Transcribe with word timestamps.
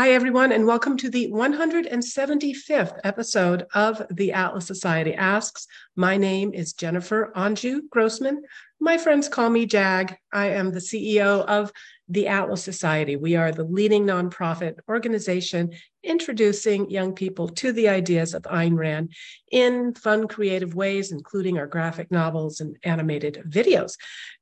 Hi, 0.00 0.12
everyone, 0.12 0.50
and 0.50 0.66
welcome 0.66 0.96
to 0.96 1.10
the 1.10 1.30
175th 1.30 3.00
episode 3.04 3.66
of 3.74 4.00
the 4.10 4.32
Atlas 4.32 4.64
Society 4.66 5.12
Asks. 5.12 5.66
My 5.94 6.16
name 6.16 6.54
is 6.54 6.72
Jennifer 6.72 7.30
Anju 7.36 7.82
Grossman. 7.90 8.42
My 8.80 8.96
friends 8.96 9.28
call 9.28 9.50
me 9.50 9.66
JAG. 9.66 10.16
I 10.32 10.46
am 10.52 10.72
the 10.72 10.80
CEO 10.80 11.44
of 11.44 11.70
the 12.10 12.26
Atlas 12.26 12.62
Society. 12.62 13.14
We 13.14 13.36
are 13.36 13.52
the 13.52 13.64
leading 13.64 14.04
nonprofit 14.04 14.74
organization 14.88 15.70
introducing 16.02 16.90
young 16.90 17.14
people 17.14 17.48
to 17.48 17.72
the 17.72 17.88
ideas 17.88 18.34
of 18.34 18.42
Ayn 18.42 18.76
Rand 18.76 19.12
in 19.52 19.94
fun, 19.94 20.26
creative 20.26 20.74
ways, 20.74 21.12
including 21.12 21.56
our 21.56 21.68
graphic 21.68 22.10
novels 22.10 22.60
and 22.60 22.76
animated 22.82 23.44
videos. 23.48 23.92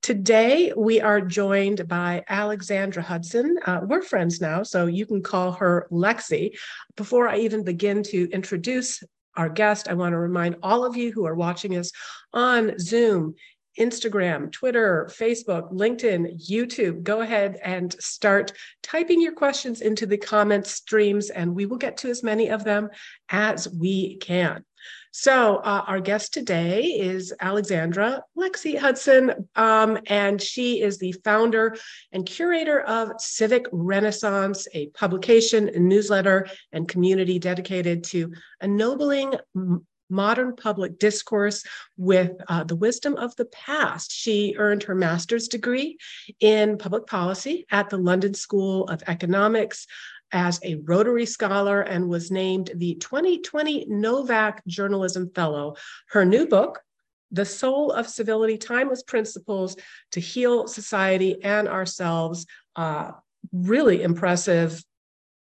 Today, 0.01 0.73
we 0.77 1.01
are 1.01 1.21
joined 1.21 1.87
by 1.87 2.25
Alexandra 2.29 3.03
Hudson. 3.03 3.59
Uh, 3.67 3.81
we're 3.83 4.03
friends 4.03 4.41
now, 4.41 4.63
so 4.63 4.87
you 4.87 5.05
can 5.05 5.23
call 5.23 5.53
her 5.53 5.89
Lexi. 5.91 6.57
Before 6.97 7.29
I 7.29 7.39
even 7.39 7.65
begin 7.65 8.03
to 8.05 8.31
introduce 8.31 9.03
our 9.37 9.51
guest, 9.51 9.89
I 9.89 9.95
want 9.95 10.15
to 10.15 10.19
remind 10.19 10.57
all 10.63 10.87
of 10.87 10.97
you 10.97 11.13
who 11.13 11.27
are 11.27 11.35
watching 11.35 11.77
us 11.77 11.93
on 12.33 12.79
Zoom 12.79 13.35
Instagram, 13.79 14.51
Twitter, 14.53 15.09
Facebook, 15.11 15.73
LinkedIn, 15.73 16.49
YouTube. 16.49 17.03
Go 17.03 17.21
ahead 17.21 17.59
and 17.65 17.95
start 18.01 18.53
typing 18.83 19.21
your 19.21 19.33
questions 19.33 19.81
into 19.81 20.07
the 20.07 20.19
comment 20.19 20.67
streams, 20.67 21.31
and 21.31 21.55
we 21.55 21.67
will 21.67 21.77
get 21.77 21.97
to 21.99 22.11
as 22.11 22.23
many 22.23 22.49
of 22.49 22.65
them 22.65 22.89
as 23.31 23.69
we 23.69 24.17
can. 24.17 24.65
So, 25.11 25.57
uh, 25.57 25.85
our 25.87 26.01
guest 26.01 26.35
today 26.35 26.83
is 26.83 27.35
Alexandra 27.41 28.23
Lexi 28.37 28.79
Hudson, 28.79 29.49
um, 29.57 29.99
and 30.07 30.41
she 30.41 30.81
is 30.81 30.99
the 30.99 31.13
founder 31.25 31.77
and 32.13 32.27
curator 32.27 32.81
of 32.83 33.21
Civic 33.21 33.67
Renaissance, 33.73 34.69
a 34.75 34.89
publication, 34.89 35.69
a 35.69 35.79
newsletter, 35.79 36.47
and 36.73 36.87
community 36.87 37.39
dedicated 37.39 38.05
to 38.05 38.33
ennobling 38.63 39.35
modern 40.09 40.57
public 40.57 40.99
discourse 40.99 41.65
with 41.97 42.33
uh, 42.49 42.65
the 42.65 42.77
wisdom 42.77 43.17
of 43.17 43.35
the 43.37 43.45
past. 43.47 44.13
She 44.13 44.55
earned 44.59 44.85
her 44.85 44.95
master's 44.95 45.49
degree 45.49 45.99
in 46.41 46.79
public 46.79 47.07
policy 47.07 47.67
at 47.71 47.91
the 47.91 47.99
London 47.99 48.35
School 48.35 48.85
of 48.85 49.03
Economics 49.07 49.87
as 50.33 50.61
a 50.63 50.77
Rotary 50.77 51.27
Scholar 51.27 51.81
and 51.81 52.09
was 52.09 52.31
named 52.31 52.71
the 52.75 52.95
2020 52.97 53.87
Novak 53.89 54.65
Journalism 54.67 55.31
Fellow. 55.35 55.77
Her 56.09 56.25
new 56.25 56.47
book, 56.47 56.81
The 57.33 57.45
Soul 57.45 57.93
of 57.93 58.09
Civility 58.09 58.59
Timeless 58.59 59.03
Principles 59.03 59.77
to 60.13 60.21
Heal 60.21 60.69
Society 60.69 61.43
and 61.43 61.69
Ourselves, 61.69 62.47
uh, 62.77 63.13
really 63.53 64.03
impressive 64.03 64.83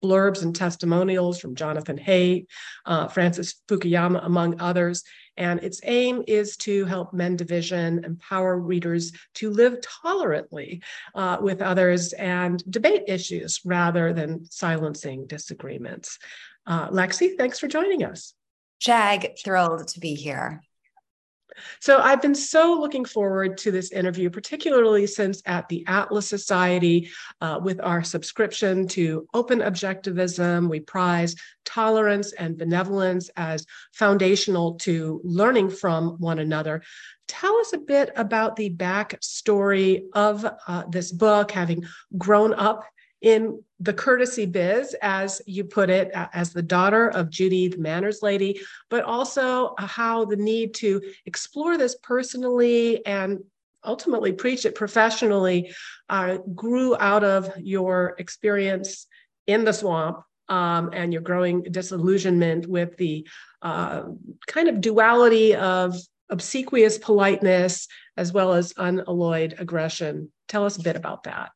blurbs 0.04 0.44
and 0.44 0.56
testimonials 0.56 1.40
from 1.40 1.56
Jonathan 1.56 1.98
Haidt, 1.98 2.48
uh, 2.86 3.08
Francis 3.08 3.56
Fukuyama, 3.68 4.26
among 4.26 4.60
others. 4.62 5.04
And 5.38 5.60
its 5.64 5.80
aim 5.84 6.24
is 6.28 6.58
to 6.58 6.86
help 6.86 7.14
mend 7.14 7.38
division, 7.38 8.04
empower 8.04 8.58
readers 8.58 9.12
to 9.36 9.52
live 9.52 9.78
tolerantly 9.82 10.82
uh, 11.14 11.38
with 11.40 11.62
others 11.62 12.14
and 12.14 12.64
debate 12.72 13.04
issues 13.08 13.62
rather 13.64 14.14
than 14.14 14.46
silencing 14.46 15.28
disagreements. 15.28 16.18
Uh, 16.66 16.90
Lexi, 16.90 17.38
thanks 17.38 17.60
for 17.60 17.68
joining 17.68 18.04
us. 18.04 18.34
Jag, 18.80 19.36
thrilled 19.44 19.88
to 19.90 20.00
be 20.00 20.16
here. 20.16 20.62
So 21.80 22.00
I've 22.00 22.22
been 22.22 22.36
so 22.36 22.78
looking 22.80 23.06
forward 23.06 23.58
to 23.60 23.72
this 23.72 23.92
interview, 23.92 24.30
particularly 24.30 25.08
since 25.08 25.42
at 25.46 25.68
the 25.70 25.84
Atlas 25.88 26.28
Society, 26.28 27.10
uh, 27.42 27.60
with 27.62 27.80
our 27.82 28.04
subscription 28.04 28.88
to 28.90 29.28
open 29.34 29.60
objectivism, 29.60 30.70
we 30.70 30.80
prize 30.80 31.36
tolerance 31.66 32.34
and 32.34 32.58
benevolence 32.58 33.30
as 33.36 33.66
foundational 33.94 34.76
to 34.76 35.22
learning 35.24 35.70
from 35.70 36.20
one 36.20 36.40
another. 36.40 36.82
Tell 37.28 37.58
us 37.58 37.74
a 37.74 37.78
bit 37.78 38.12
about 38.16 38.56
the 38.56 38.70
backstory 38.70 40.04
of 40.14 40.46
uh, 40.68 40.84
this 40.90 41.12
book, 41.12 41.52
having 41.52 41.86
grown 42.18 42.54
up 42.54 42.86
in 43.22 43.64
the 43.80 43.94
courtesy 43.94 44.46
biz, 44.46 44.96
as 45.02 45.42
you 45.46 45.64
put 45.64 45.90
it, 45.90 46.12
as 46.14 46.52
the 46.52 46.62
daughter 46.62 47.10
of 47.10 47.30
Judy, 47.30 47.68
the 47.68 47.78
manners 47.78 48.22
lady, 48.22 48.62
but 48.90 49.04
also 49.04 49.74
how 49.78 50.26
the 50.26 50.36
need 50.36 50.74
to 50.76 51.02
explore 51.26 51.78
this 51.78 51.96
personally 52.02 53.06
and 53.06 53.40
ultimately 53.84 54.34
preach 54.34 54.66
it 54.66 54.76
professionally 54.76 55.74
uh, 56.10 56.38
grew 56.56 56.96
out 57.00 57.24
of 57.24 57.52
your 57.58 58.16
experience 58.18 59.08
in 59.46 59.64
the 59.64 59.72
swamp 59.72 60.24
um, 60.50 60.90
and 60.94 61.14
your 61.14 61.22
growing 61.22 61.64
disillusionment 61.64 62.68
with 62.68 62.98
the 62.98 63.28
uh, 63.62 64.04
kind 64.48 64.68
of 64.68 64.82
duality 64.82 65.56
of 65.56 65.96
obsequious 66.30 66.98
politeness 66.98 67.88
as 68.18 68.34
well 68.34 68.54
as 68.54 68.74
unalloyed 68.78 69.56
aggression. 69.60 70.32
Tell 70.48 70.66
us 70.66 70.78
a 70.78 70.84
bit 70.84 70.96
about 70.96 71.24
that. 71.24 71.52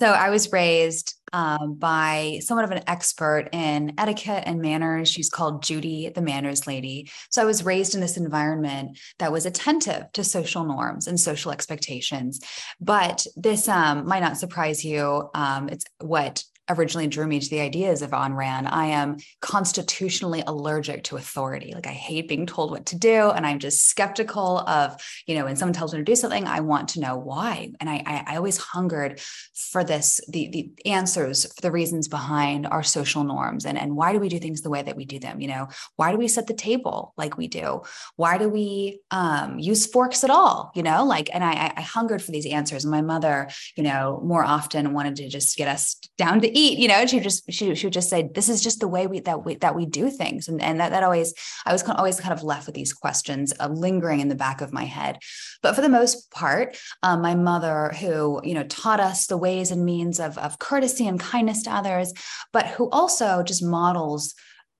So 0.00 0.06
I 0.06 0.30
was 0.30 0.52
raised 0.52 1.14
um, 1.32 1.74
by 1.74 2.40
somewhat 2.42 2.64
of 2.64 2.70
an 2.70 2.82
expert 2.86 3.48
in 3.52 3.94
etiquette 3.98 4.44
and 4.46 4.60
manners. 4.60 5.08
She's 5.08 5.30
called 5.30 5.62
Judy, 5.62 6.10
the 6.14 6.22
manners 6.22 6.66
lady. 6.66 7.10
So 7.30 7.42
I 7.42 7.44
was 7.44 7.64
raised 7.64 7.94
in 7.94 8.00
this 8.00 8.16
environment 8.16 8.98
that 9.18 9.32
was 9.32 9.46
attentive 9.46 10.10
to 10.12 10.24
social 10.24 10.64
norms 10.64 11.06
and 11.06 11.18
social 11.18 11.52
expectations. 11.52 12.40
But 12.80 13.26
this 13.36 13.68
um, 13.68 14.06
might 14.06 14.20
not 14.20 14.38
surprise 14.38 14.84
you. 14.84 15.28
Um, 15.34 15.68
it's 15.68 15.84
what 16.00 16.44
originally 16.68 17.06
drew 17.06 17.26
me 17.26 17.40
to 17.40 17.50
the 17.50 17.60
ideas 17.60 18.02
of 18.02 18.10
Ayn 18.10 18.34
Rand, 18.36 18.68
I 18.68 18.86
am 18.86 19.18
constitutionally 19.40 20.42
allergic 20.46 21.04
to 21.04 21.16
authority. 21.16 21.72
Like 21.74 21.86
I 21.86 21.92
hate 21.92 22.28
being 22.28 22.46
told 22.46 22.70
what 22.70 22.86
to 22.86 22.98
do. 22.98 23.30
And 23.30 23.46
I'm 23.46 23.58
just 23.58 23.86
skeptical 23.86 24.60
of, 24.60 25.00
you 25.26 25.34
know, 25.34 25.44
when 25.44 25.56
someone 25.56 25.74
tells 25.74 25.92
me 25.92 25.98
to 25.98 26.04
do 26.04 26.16
something, 26.16 26.46
I 26.46 26.60
want 26.60 26.88
to 26.90 27.00
know 27.00 27.16
why. 27.16 27.72
And 27.80 27.90
I, 27.90 28.02
I, 28.06 28.24
I 28.28 28.36
always 28.36 28.56
hungered 28.56 29.20
for 29.54 29.84
this, 29.84 30.20
the, 30.28 30.48
the 30.48 30.70
answers 30.90 31.44
for 31.52 31.60
the 31.60 31.70
reasons 31.70 32.08
behind 32.08 32.66
our 32.66 32.82
social 32.82 33.24
norms 33.24 33.66
and, 33.66 33.78
and 33.78 33.96
why 33.96 34.12
do 34.12 34.18
we 34.18 34.28
do 34.28 34.38
things 34.38 34.62
the 34.62 34.70
way 34.70 34.82
that 34.82 34.96
we 34.96 35.04
do 35.04 35.18
them? 35.18 35.40
You 35.40 35.48
know, 35.48 35.68
why 35.96 36.12
do 36.12 36.18
we 36.18 36.28
set 36.28 36.46
the 36.46 36.54
table 36.54 37.12
like 37.16 37.36
we 37.36 37.48
do? 37.48 37.82
Why 38.16 38.38
do 38.38 38.48
we 38.48 39.00
um, 39.10 39.58
use 39.58 39.86
forks 39.86 40.24
at 40.24 40.30
all? 40.30 40.72
You 40.74 40.82
know, 40.82 41.04
like, 41.04 41.28
and 41.34 41.44
I, 41.44 41.72
I 41.76 41.82
hungered 41.82 42.22
for 42.22 42.30
these 42.30 42.46
answers. 42.46 42.84
And 42.84 42.90
my 42.90 43.02
mother, 43.02 43.48
you 43.76 43.82
know, 43.82 44.20
more 44.24 44.44
often 44.44 44.94
wanted 44.94 45.16
to 45.16 45.28
just 45.28 45.56
get 45.56 45.68
us 45.68 45.96
down 46.16 46.40
to 46.40 46.53
eat, 46.54 46.78
you 46.78 46.88
know, 46.88 47.04
she 47.04 47.20
just 47.20 47.52
she 47.52 47.74
she 47.74 47.86
would 47.86 47.92
just 47.92 48.08
say, 48.08 48.30
this 48.34 48.48
is 48.48 48.62
just 48.62 48.80
the 48.80 48.88
way 48.88 49.06
we 49.06 49.20
that 49.20 49.44
we 49.44 49.56
that 49.56 49.74
we 49.74 49.84
do 49.84 50.08
things. 50.08 50.48
And, 50.48 50.62
and 50.62 50.80
that 50.80 50.90
that 50.90 51.02
always 51.02 51.34
I 51.66 51.72
was 51.72 51.82
always 51.82 52.18
kind 52.18 52.32
of 52.32 52.42
left 52.42 52.66
with 52.66 52.74
these 52.74 52.94
questions 52.94 53.52
uh, 53.60 53.68
lingering 53.68 54.20
in 54.20 54.28
the 54.28 54.34
back 54.34 54.60
of 54.60 54.72
my 54.72 54.84
head. 54.84 55.18
But 55.60 55.74
for 55.74 55.82
the 55.82 55.88
most 55.88 56.30
part, 56.30 56.78
um, 57.02 57.20
my 57.20 57.34
mother, 57.34 57.92
who, 58.00 58.40
you 58.44 58.54
know, 58.54 58.64
taught 58.64 59.00
us 59.00 59.26
the 59.26 59.36
ways 59.36 59.70
and 59.70 59.84
means 59.84 60.20
of, 60.20 60.38
of 60.38 60.58
courtesy 60.58 61.06
and 61.06 61.18
kindness 61.18 61.64
to 61.64 61.74
others, 61.74 62.12
but 62.52 62.66
who 62.66 62.88
also 62.90 63.42
just 63.42 63.62
models 63.62 64.34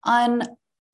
un 0.04 0.42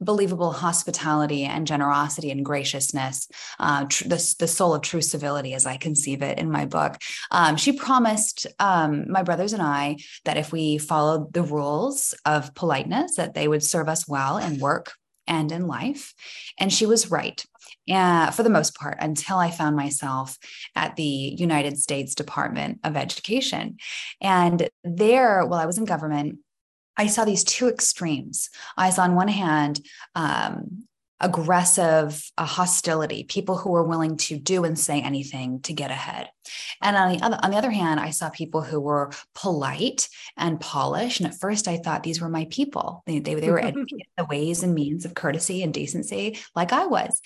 believable 0.01 0.53
hospitality 0.53 1.45
and 1.45 1.67
generosity 1.67 2.31
and 2.31 2.45
graciousness, 2.45 3.29
uh, 3.59 3.85
tr- 3.85 4.09
the, 4.09 4.35
the 4.39 4.49
soul 4.49 4.75
of 4.75 4.83
true 4.83 5.03
civility, 5.03 5.55
as 5.55 5.67
I 5.67 5.77
conceive 5.77 6.23
it 6.23 6.39
in 6.39 6.51
my 6.51 6.65
book. 6.65 6.97
Um, 7.31 7.57
she 7.57 7.73
promised 7.73 8.47
um, 8.59 9.11
my 9.11 9.23
brothers 9.23 9.53
and 9.53 9.63
I 9.63 9.97
that 10.25 10.37
if 10.37 10.53
we 10.53 10.79
followed 10.79 11.33
the 11.33 11.43
rules 11.43 12.15
of 12.25 12.55
politeness, 12.55 13.17
that 13.17 13.35
they 13.35 13.49
would 13.49 13.63
serve 13.63 13.89
us 13.89 14.09
well 14.09 14.39
in 14.39 14.59
work 14.59 14.93
and 15.27 15.53
in 15.53 15.67
life. 15.67 16.15
And 16.59 16.73
she 16.73 16.87
was 16.87 17.11
right. 17.11 17.45
Uh, 17.91 18.31
for 18.31 18.43
the 18.43 18.51
most 18.51 18.77
part, 18.77 18.99
until 19.01 19.39
I 19.39 19.51
found 19.51 19.75
myself 19.75 20.39
at 20.77 20.97
the 20.97 21.03
United 21.03 21.79
States 21.79 22.15
Department 22.15 22.79
of 22.85 22.97
Education. 22.97 23.79
And 24.21 24.69
there, 24.85 25.45
while 25.45 25.59
I 25.59 25.67
was 25.67 25.79
in 25.79 25.87
government, 25.87 26.39
I 27.01 27.07
saw 27.07 27.25
these 27.25 27.45
two 27.45 27.67
extremes. 27.67 28.51
I 28.77 28.91
saw 28.91 29.05
on 29.05 29.15
one 29.15 29.29
hand, 29.29 29.81
um, 30.15 30.85
aggressive 31.19 32.23
uh, 32.37 32.45
hostility, 32.45 33.25
people 33.25 33.57
who 33.57 33.71
were 33.71 33.87
willing 33.87 34.19
to 34.19 34.39
do 34.39 34.65
and 34.65 34.79
say 34.79 35.01
anything 35.01 35.61
to 35.61 35.73
get 35.73 35.91
ahead. 35.91 36.29
And 36.83 36.97
on 36.97 37.13
the 37.13 37.25
other, 37.25 37.39
on 37.43 37.51
the 37.51 37.57
other 37.57 37.71
hand, 37.71 38.01
I 38.01 38.11
saw 38.11 38.29
people 38.29 38.61
who 38.61 38.81
were 38.81 39.13
polite 39.35 40.09
and 40.37 40.61
polished. 40.61 41.21
And 41.21 41.31
at 41.31 41.41
first, 41.41 41.69
I 41.69 41.79
thought 41.79 42.03
these 42.03 42.21
were 42.21 42.29
my 42.29 42.47
people. 42.51 43.03
They, 43.07 43.19
they, 43.19 43.35
they 43.35 43.51
were 43.51 43.65
educated 43.65 44.07
the 44.19 44.27
ways 44.27 44.63
and 44.63 44.75
means 44.75 45.07
of 45.07 45.15
courtesy 45.15 45.63
and 45.63 45.73
decency, 45.73 46.39
like 46.55 46.73
I 46.73 46.85
was. 46.85 47.19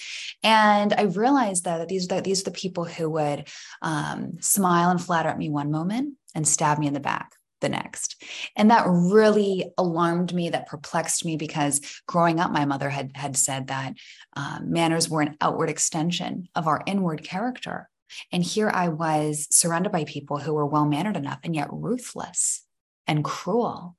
And 0.45 0.93
I 0.93 1.03
realized 1.03 1.65
that 1.65 1.89
these 1.89 2.07
that 2.09 2.23
these 2.23 2.43
are 2.43 2.51
the 2.51 2.53
people 2.53 2.85
who 2.85 3.11
would 3.11 3.49
um, 3.83 4.37
smile 4.41 4.91
and 4.91 5.03
flatter 5.03 5.31
at 5.31 5.39
me 5.39 5.51
one 5.51 5.73
moment 5.73 6.15
and 6.33 6.47
stab 6.47 6.79
me 6.79 6.87
in 6.87 6.95
the 6.95 7.01
back 7.01 7.33
the 7.65 7.69
next. 7.71 8.23
And 8.55 8.71
that 8.71 8.85
really 8.87 9.73
alarmed 9.79 10.35
me, 10.35 10.51
that 10.51 10.69
perplexed 10.69 11.25
me 11.25 11.37
because 11.37 11.81
growing 12.07 12.39
up, 12.39 12.53
my 12.53 12.67
mother 12.67 12.91
had, 12.91 13.13
had 13.17 13.37
said 13.37 13.69
that 13.69 13.95
um, 14.37 14.71
manners 14.71 15.09
were 15.09 15.23
an 15.23 15.37
outward 15.41 15.71
extension 15.71 16.49
of 16.55 16.69
our 16.69 16.83
inward 16.87 17.25
character. 17.25 17.89
And 18.31 18.45
here 18.45 18.71
I 18.71 18.89
was 18.89 19.49
surrounded 19.51 19.91
by 19.91 20.05
people 20.05 20.39
who 20.39 20.53
were 20.53 20.67
well 20.67 20.85
mannered 20.85 21.17
enough 21.17 21.41
and 21.43 21.55
yet 21.55 21.69
ruthless 21.73 22.64
and 23.07 23.25
cruel. 23.25 23.97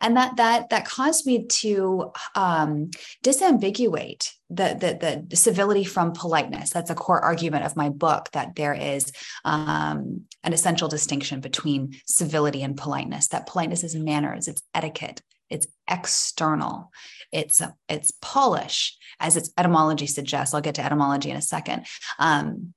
and 0.00 0.16
that 0.16 0.36
that 0.36 0.70
that 0.70 0.84
caused 0.84 1.26
me 1.26 1.46
to 1.46 2.12
um, 2.34 2.90
disambiguate 3.24 4.30
the, 4.50 4.76
the 4.80 5.26
the 5.28 5.36
civility 5.36 5.84
from 5.84 6.12
politeness. 6.12 6.70
That's 6.70 6.90
a 6.90 6.94
core 6.94 7.20
argument 7.20 7.64
of 7.64 7.76
my 7.76 7.88
book 7.88 8.30
that 8.32 8.56
there 8.56 8.74
is 8.74 9.12
um, 9.44 10.22
an 10.42 10.52
essential 10.52 10.88
distinction 10.88 11.40
between 11.40 12.00
civility 12.06 12.62
and 12.62 12.76
politeness. 12.76 13.28
That 13.28 13.46
politeness 13.46 13.84
is 13.84 13.94
manners, 13.94 14.48
it's 14.48 14.62
etiquette, 14.74 15.22
it's 15.50 15.66
external 15.88 16.90
it's 17.32 17.60
it's 17.88 18.10
polish 18.22 18.96
as 19.20 19.36
its 19.36 19.50
etymology 19.58 20.06
suggests 20.06 20.54
i'll 20.54 20.60
get 20.60 20.74
to 20.74 20.84
etymology 20.84 21.30
in 21.30 21.36
a 21.36 21.42
second 21.42 21.86
um, 22.18 22.72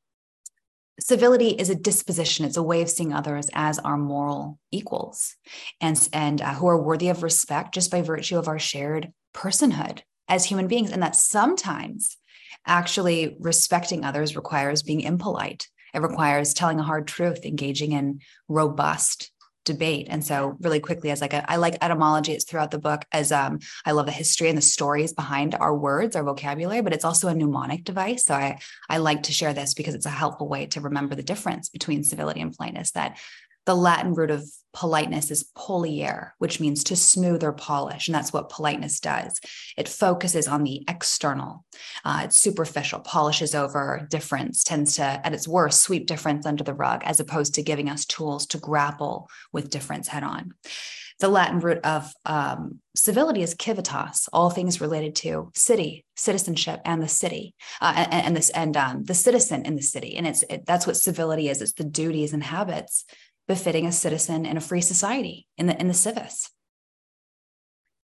civility 0.99 1.49
is 1.49 1.69
a 1.69 1.75
disposition. 1.75 2.45
It's 2.45 2.57
a 2.57 2.63
way 2.63 2.81
of 2.81 2.89
seeing 2.89 3.13
others 3.13 3.49
as 3.53 3.79
our 3.79 3.97
moral 3.97 4.59
equals 4.71 5.35
and 5.79 6.09
and 6.13 6.41
uh, 6.41 6.53
who 6.53 6.67
are 6.67 6.81
worthy 6.81 7.09
of 7.09 7.23
respect 7.23 7.73
just 7.73 7.91
by 7.91 8.01
virtue 8.01 8.37
of 8.37 8.47
our 8.47 8.59
shared 8.59 9.11
personhood 9.33 10.01
as 10.27 10.45
human 10.45 10.67
beings 10.67 10.91
and 10.91 11.01
that 11.03 11.15
sometimes 11.15 12.17
actually 12.65 13.37
respecting 13.39 14.03
others 14.03 14.35
requires 14.35 14.83
being 14.83 15.01
impolite. 15.01 15.67
It 15.93 16.01
requires 16.01 16.53
telling 16.53 16.79
a 16.79 16.83
hard 16.83 17.07
truth 17.07 17.45
engaging 17.45 17.91
in 17.91 18.19
robust 18.47 19.31
debate. 19.65 20.07
And 20.09 20.25
so 20.25 20.57
really 20.61 20.79
quickly 20.79 21.11
as 21.11 21.21
like 21.21 21.33
a, 21.33 21.49
I 21.49 21.57
like 21.57 21.77
etymology, 21.81 22.33
it's 22.33 22.45
throughout 22.45 22.71
the 22.71 22.79
book 22.79 23.05
as 23.11 23.31
um, 23.31 23.59
I 23.85 23.91
love 23.91 24.05
the 24.05 24.11
history 24.11 24.49
and 24.49 24.57
the 24.57 24.61
stories 24.61 25.13
behind 25.13 25.55
our 25.55 25.75
words, 25.75 26.15
our 26.15 26.23
vocabulary, 26.23 26.81
but 26.81 26.93
it's 26.93 27.05
also 27.05 27.27
a 27.27 27.35
mnemonic 27.35 27.83
device. 27.83 28.25
So 28.25 28.33
I, 28.33 28.59
I 28.89 28.97
like 28.97 29.23
to 29.23 29.33
share 29.33 29.53
this 29.53 29.73
because 29.73 29.95
it's 29.95 30.05
a 30.05 30.09
helpful 30.09 30.47
way 30.47 30.65
to 30.67 30.81
remember 30.81 31.15
the 31.15 31.23
difference 31.23 31.69
between 31.69 32.03
civility 32.03 32.41
and 32.41 32.55
politeness 32.55 32.91
that 32.91 33.17
the 33.65 33.75
Latin 33.75 34.13
root 34.13 34.31
of 34.31 34.43
politeness 34.73 35.31
is 35.31 35.49
polire, 35.55 36.31
which 36.37 36.59
means 36.59 36.83
to 36.85 36.95
smooth 36.95 37.43
or 37.43 37.51
polish. 37.51 38.07
And 38.07 38.15
that's 38.15 38.31
what 38.31 38.49
politeness 38.49 38.99
does. 38.99 39.39
It 39.77 39.89
focuses 39.89 40.47
on 40.47 40.63
the 40.63 40.83
external, 40.87 41.65
uh, 42.05 42.21
it's 42.25 42.37
superficial, 42.37 42.99
polishes 42.99 43.53
over 43.53 44.07
difference, 44.09 44.63
tends 44.63 44.95
to, 44.95 45.03
at 45.03 45.33
its 45.33 45.47
worst, 45.47 45.81
sweep 45.81 46.07
difference 46.07 46.45
under 46.45 46.63
the 46.63 46.73
rug, 46.73 47.01
as 47.03 47.19
opposed 47.19 47.55
to 47.55 47.63
giving 47.63 47.89
us 47.89 48.05
tools 48.05 48.45
to 48.47 48.57
grapple 48.57 49.29
with 49.51 49.69
difference 49.69 50.07
head 50.07 50.23
on. 50.23 50.53
The 51.19 51.27
Latin 51.27 51.59
root 51.59 51.79
of 51.83 52.11
um, 52.25 52.79
civility 52.95 53.43
is 53.43 53.55
civitas, 53.61 54.27
all 54.33 54.49
things 54.49 54.81
related 54.81 55.15
to 55.17 55.51
city, 55.53 56.03
citizenship, 56.15 56.81
and 56.83 57.03
the 57.03 57.07
city, 57.07 57.53
uh, 57.79 57.93
and, 57.95 58.25
and, 58.25 58.35
this 58.35 58.49
and 58.49 58.75
um, 58.75 59.03
the 59.03 59.13
citizen 59.13 59.63
in 59.67 59.75
the 59.75 59.83
city. 59.83 60.15
And 60.15 60.25
it's 60.25 60.43
it, 60.49 60.65
that's 60.65 60.87
what 60.87 60.97
civility 60.97 61.47
is. 61.47 61.61
It's 61.61 61.73
the 61.73 61.83
duties 61.83 62.33
and 62.33 62.43
habits 62.43 63.05
befitting 63.47 63.85
a 63.85 63.91
citizen 63.91 64.45
in 64.45 64.57
a 64.57 64.61
free 64.61 64.81
society 64.81 65.47
in 65.57 65.67
the 65.67 65.79
in 65.79 65.87
the 65.87 65.93
civis. 65.93 66.49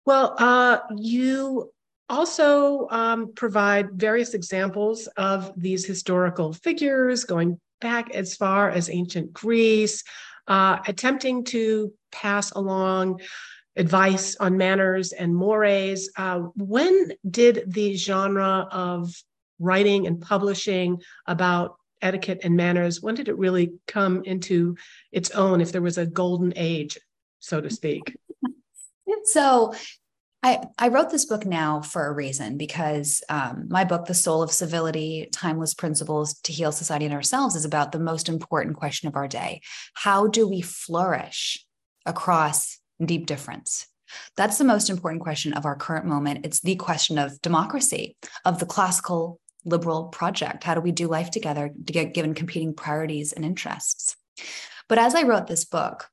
Well, 0.04 0.34
uh, 0.38 0.78
you 0.96 1.70
also 2.08 2.88
um, 2.90 3.32
provide 3.34 3.92
various 3.92 4.34
examples 4.34 5.06
of 5.16 5.52
these 5.56 5.86
historical 5.86 6.52
figures 6.52 7.24
going 7.24 7.60
back 7.80 8.10
as 8.10 8.34
far 8.34 8.70
as 8.70 8.90
ancient 8.90 9.32
Greece, 9.32 10.02
uh, 10.48 10.78
attempting 10.86 11.44
to 11.44 11.92
pass 12.10 12.50
along 12.52 13.20
advice 13.76 14.36
on 14.36 14.56
manners 14.56 15.12
and 15.12 15.34
mores. 15.34 16.10
Uh, 16.16 16.40
when 16.56 17.12
did 17.28 17.64
the 17.68 17.94
genre 17.94 18.68
of 18.70 19.14
writing 19.58 20.06
and 20.06 20.20
publishing 20.20 21.00
about 21.26 21.76
etiquette 22.02 22.40
and 22.42 22.56
manners, 22.56 23.00
when 23.00 23.14
did 23.14 23.28
it 23.28 23.38
really 23.38 23.72
come 23.86 24.22
into 24.24 24.76
its 25.12 25.30
own, 25.30 25.60
if 25.60 25.72
there 25.72 25.82
was 25.82 25.98
a 25.98 26.06
golden 26.06 26.52
age, 26.56 26.98
so 27.40 27.60
to 27.60 27.70
speak? 27.70 28.16
So 29.24 29.72
I, 30.42 30.64
I 30.76 30.88
wrote 30.88 31.10
this 31.10 31.26
book 31.26 31.46
now 31.46 31.80
for 31.80 32.06
a 32.06 32.12
reason 32.12 32.56
because 32.56 33.22
um, 33.28 33.66
my 33.70 33.84
book, 33.84 34.06
The 34.06 34.14
Soul 34.14 34.42
of 34.42 34.50
Civility 34.50 35.28
Timeless 35.32 35.74
Principles 35.74 36.34
to 36.40 36.52
Heal 36.52 36.72
Society 36.72 37.04
and 37.04 37.14
Ourselves, 37.14 37.54
is 37.54 37.64
about 37.64 37.92
the 37.92 38.00
most 38.00 38.28
important 38.28 38.76
question 38.76 39.06
of 39.06 39.14
our 39.14 39.28
day. 39.28 39.60
How 39.94 40.26
do 40.26 40.48
we 40.48 40.60
flourish 40.60 41.64
across 42.06 42.80
deep 43.04 43.26
difference? 43.26 43.86
That's 44.36 44.58
the 44.58 44.64
most 44.64 44.90
important 44.90 45.22
question 45.22 45.52
of 45.52 45.64
our 45.64 45.76
current 45.76 46.06
moment. 46.06 46.44
It's 46.44 46.60
the 46.60 46.74
question 46.74 47.18
of 47.18 47.40
democracy, 47.40 48.16
of 48.44 48.58
the 48.58 48.66
classical 48.66 49.38
liberal 49.64 50.04
project? 50.04 50.64
How 50.64 50.74
do 50.74 50.80
we 50.80 50.92
do 50.92 51.08
life 51.08 51.30
together 51.30 51.72
to 51.86 51.92
get 51.92 52.14
given 52.14 52.34
competing 52.34 52.74
priorities 52.74 53.32
and 53.32 53.44
interests? 53.44 54.16
But 54.88 54.98
as 54.98 55.14
I 55.14 55.22
wrote 55.22 55.46
this 55.46 55.64
book, 55.64 56.08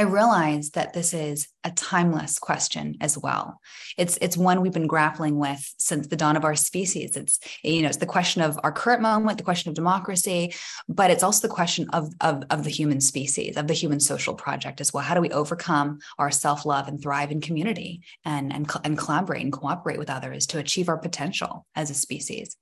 I 0.00 0.04
realize 0.04 0.70
that 0.70 0.94
this 0.94 1.12
is 1.12 1.46
a 1.62 1.70
timeless 1.72 2.38
question 2.38 2.96
as 3.02 3.18
well. 3.18 3.60
It's 3.98 4.16
it's 4.22 4.34
one 4.34 4.62
we've 4.62 4.72
been 4.72 4.86
grappling 4.86 5.38
with 5.38 5.74
since 5.76 6.06
the 6.06 6.16
dawn 6.16 6.38
of 6.38 6.44
our 6.46 6.54
species. 6.54 7.18
It's 7.18 7.38
you 7.62 7.82
know 7.82 7.88
it's 7.88 7.98
the 7.98 8.06
question 8.06 8.40
of 8.40 8.58
our 8.62 8.72
current 8.72 9.02
moment, 9.02 9.36
the 9.36 9.44
question 9.44 9.68
of 9.68 9.74
democracy, 9.74 10.54
but 10.88 11.10
it's 11.10 11.22
also 11.22 11.46
the 11.46 11.52
question 11.52 11.90
of 11.90 12.14
of, 12.22 12.44
of 12.48 12.64
the 12.64 12.70
human 12.70 13.02
species, 13.02 13.58
of 13.58 13.66
the 13.66 13.74
human 13.74 14.00
social 14.00 14.32
project 14.32 14.80
as 14.80 14.90
well. 14.90 15.04
How 15.04 15.14
do 15.14 15.20
we 15.20 15.28
overcome 15.32 15.98
our 16.18 16.30
self 16.30 16.64
love 16.64 16.88
and 16.88 17.02
thrive 17.02 17.30
in 17.30 17.42
community 17.42 18.00
and 18.24 18.54
and 18.54 18.70
and 18.82 18.96
collaborate 18.96 19.42
and 19.42 19.52
cooperate 19.52 19.98
with 19.98 20.08
others 20.08 20.46
to 20.46 20.58
achieve 20.58 20.88
our 20.88 20.96
potential 20.96 21.66
as 21.76 21.90
a 21.90 21.94
species? 21.94 22.56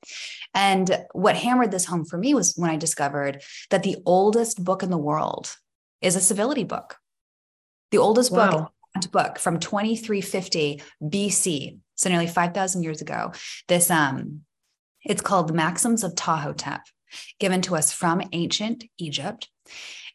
And 0.54 1.06
what 1.12 1.36
hammered 1.36 1.70
this 1.70 1.84
home 1.84 2.04
for 2.04 2.18
me 2.18 2.34
was 2.34 2.54
when 2.56 2.70
I 2.70 2.76
discovered 2.76 3.44
that 3.70 3.84
the 3.84 3.98
oldest 4.06 4.64
book 4.64 4.82
in 4.82 4.90
the 4.90 4.98
world 4.98 5.54
is 6.00 6.16
a 6.16 6.20
civility 6.20 6.64
book 6.64 6.96
the 7.90 7.98
oldest 7.98 8.32
wow. 8.32 8.50
book 8.50 8.72
book 9.12 9.38
from 9.38 9.60
2350 9.60 10.82
BC, 11.02 11.78
so 11.94 12.08
nearly 12.08 12.26
5,000 12.26 12.82
years 12.82 13.00
ago. 13.00 13.32
This 13.68 13.90
um, 13.90 14.40
it's 15.04 15.22
called 15.22 15.48
the 15.48 15.54
Maxims 15.54 16.02
of 16.02 16.14
Ptahhotep, 16.14 16.80
given 17.38 17.62
to 17.62 17.76
us 17.76 17.92
from 17.92 18.22
ancient 18.32 18.84
Egypt, 18.98 19.48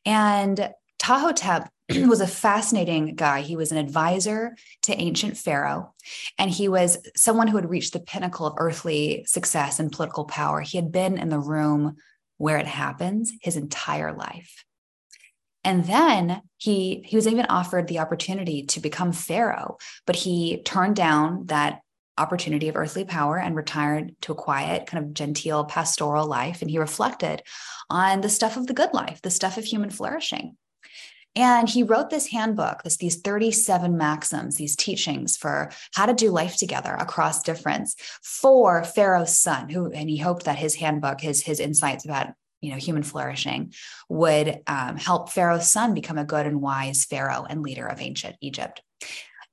and 0.06 0.74
Ptahhotep 1.00 1.68
was 2.08 2.22
a 2.22 2.28
fascinating 2.28 3.16
guy. 3.16 3.42
He 3.42 3.56
was 3.56 3.72
an 3.72 3.78
advisor 3.78 4.56
to 4.84 5.00
ancient 5.00 5.38
Pharaoh, 5.38 5.94
and 6.38 6.50
he 6.50 6.68
was 6.68 6.98
someone 7.16 7.48
who 7.48 7.58
had 7.58 7.70
reached 7.70 7.94
the 7.94 8.00
pinnacle 8.00 8.46
of 8.46 8.56
earthly 8.58 9.24
success 9.28 9.80
and 9.80 9.92
political 9.92 10.26
power. 10.26 10.62
He 10.62 10.78
had 10.78 10.92
been 10.92 11.18
in 11.18 11.30
the 11.30 11.40
room 11.40 11.96
where 12.38 12.58
it 12.58 12.68
happens 12.68 13.32
his 13.42 13.56
entire 13.56 14.14
life. 14.14 14.66
And 15.64 15.86
then 15.86 16.42
he 16.58 17.04
he 17.06 17.16
was 17.16 17.28
even 17.28 17.46
offered 17.46 17.88
the 17.88 18.00
opportunity 18.00 18.64
to 18.64 18.80
become 18.80 19.14
pharaoh, 19.14 19.78
but 20.06 20.16
he 20.16 20.62
turned 20.64 20.96
down 20.96 21.46
that 21.48 21.82
opportunity 22.18 22.70
of 22.70 22.76
earthly 22.76 23.06
power 23.06 23.38
and 23.38 23.56
retired 23.56 24.16
to 24.22 24.34
a 24.34 24.36
quiet, 24.36 24.86
kind 24.86 25.04
of 25.04 25.14
genteel 25.14 25.66
pastoral 25.66 26.28
life. 26.28 26.62
And 26.62 26.70
he 26.70 26.78
reflected 26.78 27.42
on 27.90 28.22
the 28.22 28.30
stuff 28.30 28.58
of 28.58 28.68
the 28.68 28.74
good 28.74 28.94
life, 28.94 29.22
the 29.22 29.32
stuff 29.32 29.58
of 29.58 29.66
human 29.66 29.90
flourishing. 29.90 30.58
And 31.36 31.68
he 31.68 31.82
wrote 31.82 32.12
this 32.12 32.28
handbook, 32.28 32.84
this 32.84 32.98
these 32.98 33.22
37 33.22 33.98
maxims, 33.98 34.58
these 34.58 34.76
teachings 34.76 35.36
for 35.36 35.72
how 35.96 36.06
to 36.06 36.14
do 36.14 36.30
life 36.30 36.58
together 36.58 36.94
across 36.94 37.42
difference 37.42 37.96
for 38.22 38.84
Pharaoh's 38.84 39.36
son, 39.36 39.70
who 39.70 39.92
and 39.92 40.10
he 40.10 40.18
hoped 40.18 40.46
that 40.46 40.60
his 40.60 40.76
handbook, 40.76 41.22
his 41.22 41.42
his 41.42 41.60
insights 41.60 42.06
about 42.06 42.28
you 42.64 42.72
know 42.72 42.78
human 42.78 43.04
flourishing 43.04 43.74
would 44.10 44.62
um, 44.68 44.98
help 44.98 45.30
pharaoh's 45.30 45.70
son 45.70 45.94
become 45.94 46.18
a 46.18 46.26
good 46.26 46.46
and 46.46 46.62
wise 46.62 47.06
pharaoh 47.06 47.46
and 47.50 47.62
leader 47.62 47.86
of 47.86 48.02
ancient 48.02 48.36
egypt 48.42 48.82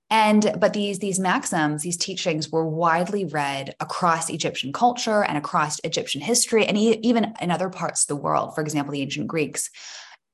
and 0.09 0.55
but 0.59 0.73
these 0.73 0.99
these 1.01 1.19
maxims 1.19 1.83
these 1.83 1.97
teachings 1.97 2.51
were 2.51 2.67
widely 2.67 3.25
read 3.25 3.75
across 3.81 4.31
egyptian 4.31 4.73
culture 4.73 5.25
and 5.25 5.37
across 5.37 5.81
egyptian 5.81 6.21
history 6.21 6.65
and 6.65 6.79
even 6.79 7.35
in 7.41 7.51
other 7.51 7.69
parts 7.69 8.05
of 8.05 8.09
the 8.09 8.23
world 8.23 8.55
for 8.55 8.61
example 8.61 8.93
the 8.93 9.03
ancient 9.03 9.27
greeks 9.27 9.71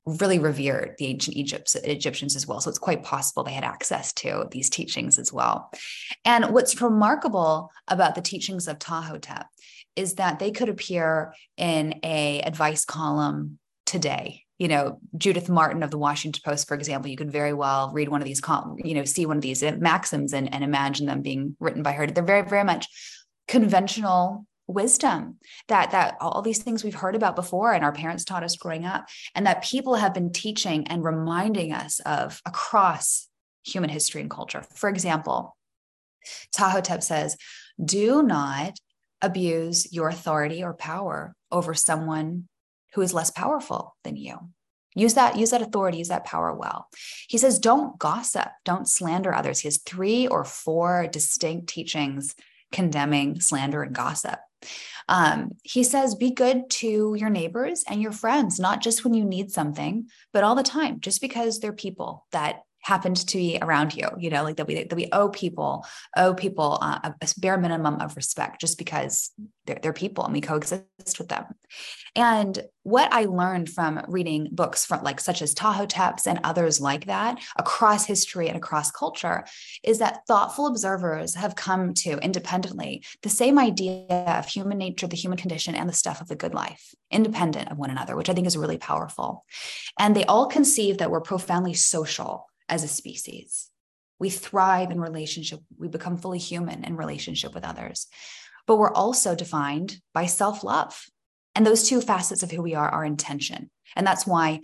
really 0.07 0.39
revered 0.39 0.95
the 0.99 1.07
ancient 1.07 1.37
Egypt, 1.37 1.75
Egyptians 1.83 2.37
as 2.37 2.47
well. 2.47 2.61
So 2.61 2.71
it's 2.71 2.79
quite 2.79 3.03
possible 3.03 3.43
they 3.43 3.53
had 3.53 3.65
access 3.65 4.13
to 4.15 4.47
these 4.53 4.71
teachings 4.71 5.19
as 5.19 5.33
well. 5.33 5.71
And 6.25 6.55
what's 6.55 6.81
remarkable 6.81 7.73
about 7.89 8.15
the 8.15 8.23
teachings 8.23 8.69
of 8.69 8.79
Ptahhotep 8.79 9.47
is 9.97 10.15
that 10.15 10.39
they 10.39 10.51
could 10.51 10.69
appear 10.69 11.35
in 11.57 11.99
a 12.03 12.41
advice 12.43 12.85
column 12.85 13.59
today. 13.85 14.43
You 14.59 14.69
know 14.69 15.01
judith 15.19 15.51
martin 15.51 15.83
of 15.83 15.91
the 15.91 15.99
washington 15.99 16.41
post 16.43 16.67
for 16.67 16.75
example 16.75 17.11
you 17.11 17.17
could 17.19 17.31
very 17.31 17.53
well 17.53 17.91
read 17.93 18.09
one 18.09 18.23
of 18.23 18.27
these 18.27 18.41
you 18.79 18.95
know 18.95 19.05
see 19.05 19.27
one 19.27 19.37
of 19.37 19.43
these 19.43 19.63
maxims 19.63 20.33
and, 20.33 20.53
and 20.55 20.65
imagine 20.65 21.05
them 21.05 21.21
being 21.21 21.57
written 21.61 21.83
by 21.83 21.93
her. 21.93 22.07
They're 22.07 22.25
very 22.25 22.49
very 22.49 22.65
much 22.65 22.87
conventional 23.47 24.47
wisdom 24.67 25.37
that 25.69 25.93
that 25.93 26.17
all 26.21 26.43
these 26.43 26.63
things 26.63 26.83
we've 26.83 26.95
heard 26.95 27.15
about 27.15 27.37
before 27.37 27.73
and 27.73 27.85
our 27.85 27.93
parents 27.93 28.25
taught 28.25 28.43
us 28.43 28.57
growing 28.57 28.85
up 28.85 29.07
and 29.35 29.47
that 29.47 29.63
people 29.63 29.95
have 29.95 30.13
been 30.13 30.33
teaching 30.33 30.87
and 30.89 31.05
reminding 31.05 31.73
us 31.73 32.01
of 32.01 32.41
across 32.47 33.29
human 33.65 33.91
history 33.91 34.21
and 34.21 34.31
culture. 34.31 34.65
For 34.75 34.89
example 34.89 35.57
Ptahhotep 36.57 37.03
says 37.03 37.37
do 37.83 38.23
not 38.23 38.79
abuse 39.23 39.93
your 39.93 40.09
authority 40.09 40.63
or 40.63 40.75
power 40.75 41.35
over 41.51 41.75
someone 41.75 42.49
who 42.95 43.03
is 43.03 43.15
less 43.15 43.31
powerful 43.31 43.97
than 44.05 44.17
you. 44.17 44.39
Use 44.95 45.15
that, 45.15 45.37
use 45.37 45.51
that 45.51 45.61
authority, 45.61 45.99
use 45.99 46.09
that 46.09 46.25
power 46.25 46.55
well. 46.55 46.89
He 47.29 47.37
says, 47.37 47.59
don't 47.59 47.99
gossip, 47.99 48.49
don't 48.65 48.89
slander 48.89 49.35
others. 49.35 49.61
He 49.61 49.69
has 49.69 49.79
three 49.79 50.27
or 50.27 50.45
four 50.45 51.07
distinct 51.07 51.69
teachings 51.69 52.35
condemning 52.73 53.41
slander 53.41 53.83
and 53.83 53.95
gossip. 53.95 54.39
Um, 55.09 55.53
he 55.63 55.85
says, 55.85 56.15
be 56.15 56.31
good 56.31 56.69
to 56.71 57.15
your 57.17 57.31
neighbors 57.31 57.85
and 57.87 58.03
your 58.03 58.13
friends, 58.13 58.59
not 58.59 58.83
just 58.83 59.05
when 59.05 59.15
you 59.15 59.25
need 59.25 59.51
something, 59.53 60.09
but 60.33 60.43
all 60.43 60.55
the 60.55 60.63
time, 60.63 61.01
just 61.01 61.21
because 61.21 61.61
they're 61.61 61.73
people 61.73 62.27
that 62.33 62.63
happened 62.87 63.17
to 63.17 63.37
be 63.37 63.59
around 63.61 63.97
you 63.97 64.09
you 64.17 64.31
know 64.31 64.45
like 64.45 64.57
that 64.57 64.69
we 64.69 64.85
that 64.85 64.95
we 64.95 65.09
owe 65.11 65.29
people 65.29 65.85
owe 66.17 66.35
people 66.35 66.79
uh, 66.81 67.11
a, 67.21 67.29
bare 67.39 67.59
minimum 67.59 68.01
of 68.01 68.15
respect 68.15 68.61
just 68.61 68.79
because 68.79 69.33
they're, 69.67 69.81
they're 69.83 69.93
people 69.93 70.25
and 70.25 70.33
we 70.33 70.41
coexist 70.41 71.19
with 71.19 71.29
them. 71.29 71.45
And 72.15 72.63
what 72.85 73.13
i 73.13 73.25
learned 73.25 73.69
from 73.69 74.05
reading 74.07 74.49
books 74.53 74.87
from 74.87 75.03
like 75.03 75.19
such 75.19 75.43
as 75.43 75.53
tahoe 75.53 75.87
Ptahhotep's 75.87 76.29
and 76.29 76.39
others 76.45 76.81
like 76.81 77.07
that 77.07 77.41
across 77.57 78.07
history 78.07 78.47
and 78.47 78.57
across 78.57 78.93
culture 78.93 79.45
is 79.83 79.99
that 79.99 80.21
thoughtful 80.29 80.69
observers 80.69 81.35
have 81.35 81.57
come 81.57 81.93
to 81.95 82.19
independently 82.19 83.03
the 83.23 83.29
same 83.29 83.59
idea 83.59 84.07
of 84.39 84.47
human 84.47 84.79
nature 84.79 85.09
the 85.09 85.17
human 85.17 85.39
condition 85.39 85.75
and 85.75 85.89
the 85.89 85.93
stuff 85.93 86.21
of 86.21 86.29
the 86.29 86.37
good 86.37 86.55
life 86.55 86.95
independent 87.11 87.69
of 87.73 87.79
one 87.79 87.91
another 87.91 88.15
which 88.15 88.29
i 88.29 88.35
think 88.35 88.47
is 88.47 88.57
really 88.57 88.79
powerful. 88.79 89.45
And 89.99 90.15
they 90.15 90.25
all 90.25 90.47
conceive 90.47 90.99
that 90.99 91.11
we're 91.11 91.21
profoundly 91.21 91.75
social 91.75 92.47
as 92.69 92.83
a 92.83 92.89
species. 92.89 93.71
We 94.19 94.31
thrive 94.31 94.91
in 94.91 95.01
relationship, 95.01 95.61
we 95.79 95.89
become 95.89 96.17
fully 96.17 96.39
human 96.39 96.85
in 96.85 96.97
relationship 96.97 97.55
with 97.55 97.65
others. 97.65 98.07
But 98.67 98.77
we're 98.77 98.93
also 98.93 99.35
defined 99.35 100.01
by 100.13 100.27
self 100.27 100.65
love. 100.65 101.07
And 101.55 101.67
those 101.67 101.89
two 101.89 102.01
facets 102.01 102.43
of 102.43 102.51
who 102.51 102.63
we 102.63 102.75
are 102.75 102.89
are 102.89 103.05
intention. 103.05 103.71
And 103.95 104.07
that's 104.07 104.27
why 104.27 104.61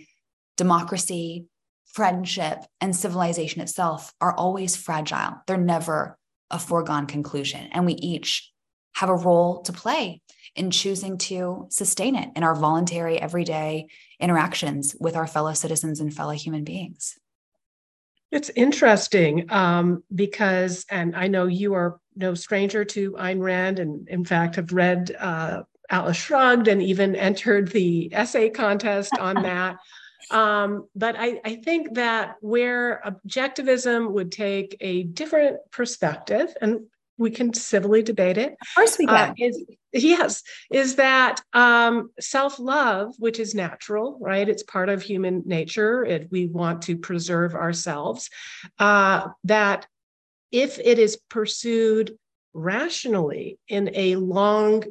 democracy, 0.57 1.45
friendship, 1.85 2.59
and 2.81 2.95
civilization 2.95 3.61
itself 3.61 4.13
are 4.21 4.35
always 4.35 4.75
fragile. 4.75 5.41
They're 5.47 5.57
never 5.57 6.17
a 6.51 6.59
foregone 6.59 7.07
conclusion. 7.07 7.69
And 7.71 7.85
we 7.85 7.93
each 7.93 8.51
have 8.95 9.09
a 9.09 9.15
role 9.15 9.61
to 9.63 9.73
play 9.73 10.21
in 10.55 10.69
choosing 10.69 11.17
to 11.17 11.67
sustain 11.69 12.15
it 12.15 12.29
in 12.35 12.43
our 12.43 12.55
voluntary, 12.55 13.19
everyday 13.19 13.87
interactions 14.19 14.95
with 14.99 15.15
our 15.15 15.25
fellow 15.25 15.53
citizens 15.53 15.99
and 15.99 16.13
fellow 16.13 16.33
human 16.33 16.63
beings. 16.63 17.17
It's 18.33 18.49
interesting 18.55 19.45
um, 19.51 20.03
because, 20.15 20.87
and 20.89 21.15
I 21.15 21.27
know 21.27 21.45
you 21.45 21.75
are 21.75 21.99
no 22.15 22.33
stranger 22.33 22.83
to 22.83 23.11
Ayn 23.11 23.39
Rand, 23.39 23.77
and 23.77 24.09
in 24.09 24.25
fact 24.25 24.55
have 24.55 24.73
read 24.73 25.15
uh, 25.19 25.61
Atlas 25.91 26.17
Shrugged 26.17 26.67
and 26.67 26.81
even 26.81 27.15
entered 27.29 27.67
the 27.67 28.09
essay 28.11 28.49
contest 28.49 29.15
on 29.19 29.35
that. 29.43 29.77
Um, 30.31 30.87
but 30.95 31.15
I, 31.15 31.41
I, 31.45 31.55
think 31.57 31.93
that 31.93 32.37
where 32.39 33.03
objectivism 33.05 34.09
would 34.13 34.31
take 34.31 34.77
a 34.79 35.03
different 35.03 35.57
perspective, 35.69 36.55
and 36.59 36.87
we 37.17 37.29
can 37.29 37.53
civilly 37.53 38.01
debate 38.01 38.37
it. 38.37 38.53
Of 38.53 38.67
course, 38.75 38.97
we 38.97 39.05
can. 39.05 39.29
Uh, 39.31 39.33
is, 39.37 39.63
yes, 39.91 40.43
is 40.71 40.95
that 40.95 41.41
um, 41.53 42.11
self 42.19 42.59
love, 42.59 43.13
which 43.19 43.39
is 43.39 43.53
natural, 43.53 44.17
right? 44.19 44.47
It's 44.47 44.63
part 44.63 44.89
of 44.89 45.01
human 45.01 45.43
nature. 45.45 46.03
It, 46.03 46.29
we 46.31 46.47
want 46.47 46.83
to 46.83 46.97
preserve 46.97 47.53
ourselves. 47.53 48.29
Uh, 48.79 49.27
that 49.43 49.87
if 50.51 50.79
it 50.79 50.99
is 50.99 51.17
pursued 51.29 52.17
rationally 52.53 53.59
in 53.67 53.91
a 53.93 54.15
long, 54.15 54.83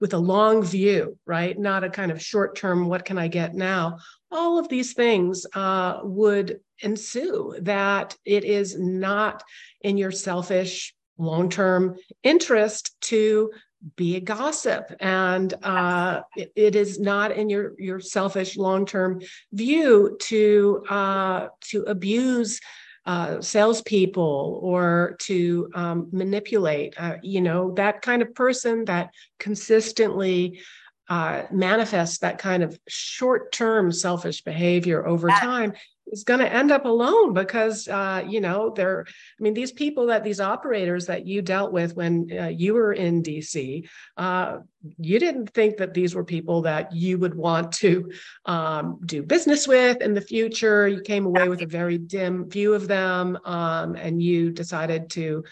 with 0.00 0.14
a 0.14 0.18
long 0.18 0.62
view, 0.62 1.18
right? 1.26 1.58
Not 1.58 1.84
a 1.84 1.90
kind 1.90 2.10
of 2.10 2.22
short 2.22 2.56
term, 2.56 2.88
what 2.88 3.04
can 3.04 3.18
I 3.18 3.28
get 3.28 3.54
now? 3.54 3.98
All 4.30 4.58
of 4.58 4.68
these 4.68 4.94
things 4.94 5.46
uh, 5.54 6.00
would 6.02 6.60
ensue 6.82 7.56
that 7.62 8.16
it 8.24 8.44
is 8.44 8.78
not 8.78 9.42
in 9.82 9.96
your 9.96 10.12
selfish 10.12 10.94
long 11.20 11.48
term 11.48 11.96
interest 12.22 13.00
to 13.00 13.50
be 13.96 14.16
a 14.16 14.20
gossip 14.20 14.92
and 15.00 15.54
uh, 15.62 16.20
it, 16.36 16.52
it 16.54 16.76
is 16.76 17.00
not 17.00 17.32
in 17.32 17.48
your 17.48 17.72
your 17.78 18.00
selfish 18.00 18.56
long 18.56 18.84
term 18.84 19.20
view 19.52 20.16
to 20.20 20.84
uh, 20.90 21.48
to 21.60 21.82
abuse 21.84 22.60
uh, 23.06 23.40
salespeople 23.40 24.60
or 24.62 25.16
to 25.20 25.70
um, 25.74 26.08
manipulate. 26.12 26.94
Uh, 26.98 27.16
you 27.22 27.40
know 27.40 27.72
that 27.74 28.02
kind 28.02 28.22
of 28.22 28.34
person 28.34 28.84
that 28.84 29.10
consistently 29.38 30.60
uh, 31.08 31.42
manifests 31.50 32.18
that 32.18 32.38
kind 32.38 32.62
of 32.62 32.78
short 32.86 33.50
term 33.52 33.90
selfish 33.90 34.42
behavior 34.42 35.06
over 35.06 35.28
time 35.28 35.72
is 36.10 36.24
going 36.24 36.40
to 36.40 36.52
end 36.52 36.70
up 36.70 36.84
alone 36.84 37.32
because 37.32 37.88
uh, 37.88 38.22
you 38.26 38.40
know 38.40 38.70
they're 38.70 39.04
i 39.08 39.42
mean 39.42 39.54
these 39.54 39.72
people 39.72 40.06
that 40.06 40.24
these 40.24 40.40
operators 40.40 41.06
that 41.06 41.26
you 41.26 41.42
dealt 41.42 41.72
with 41.72 41.96
when 41.96 42.28
uh, 42.38 42.46
you 42.46 42.74
were 42.74 42.92
in 42.92 43.22
dc 43.22 43.88
uh, 44.16 44.58
you 44.98 45.18
didn't 45.18 45.50
think 45.50 45.76
that 45.76 45.94
these 45.94 46.14
were 46.14 46.24
people 46.24 46.62
that 46.62 46.92
you 46.92 47.18
would 47.18 47.34
want 47.34 47.72
to 47.72 48.10
um, 48.46 48.98
do 49.04 49.22
business 49.22 49.68
with 49.68 50.00
in 50.00 50.14
the 50.14 50.20
future. 50.20 50.88
You 50.88 51.02
came 51.02 51.26
away 51.26 51.48
with 51.48 51.60
a 51.60 51.66
very 51.66 51.98
dim 51.98 52.48
view 52.48 52.72
of 52.72 52.88
them 52.88 53.38
um, 53.44 53.94
and 53.94 54.22
you 54.22 54.50
decided 54.50 55.10
to 55.10 55.44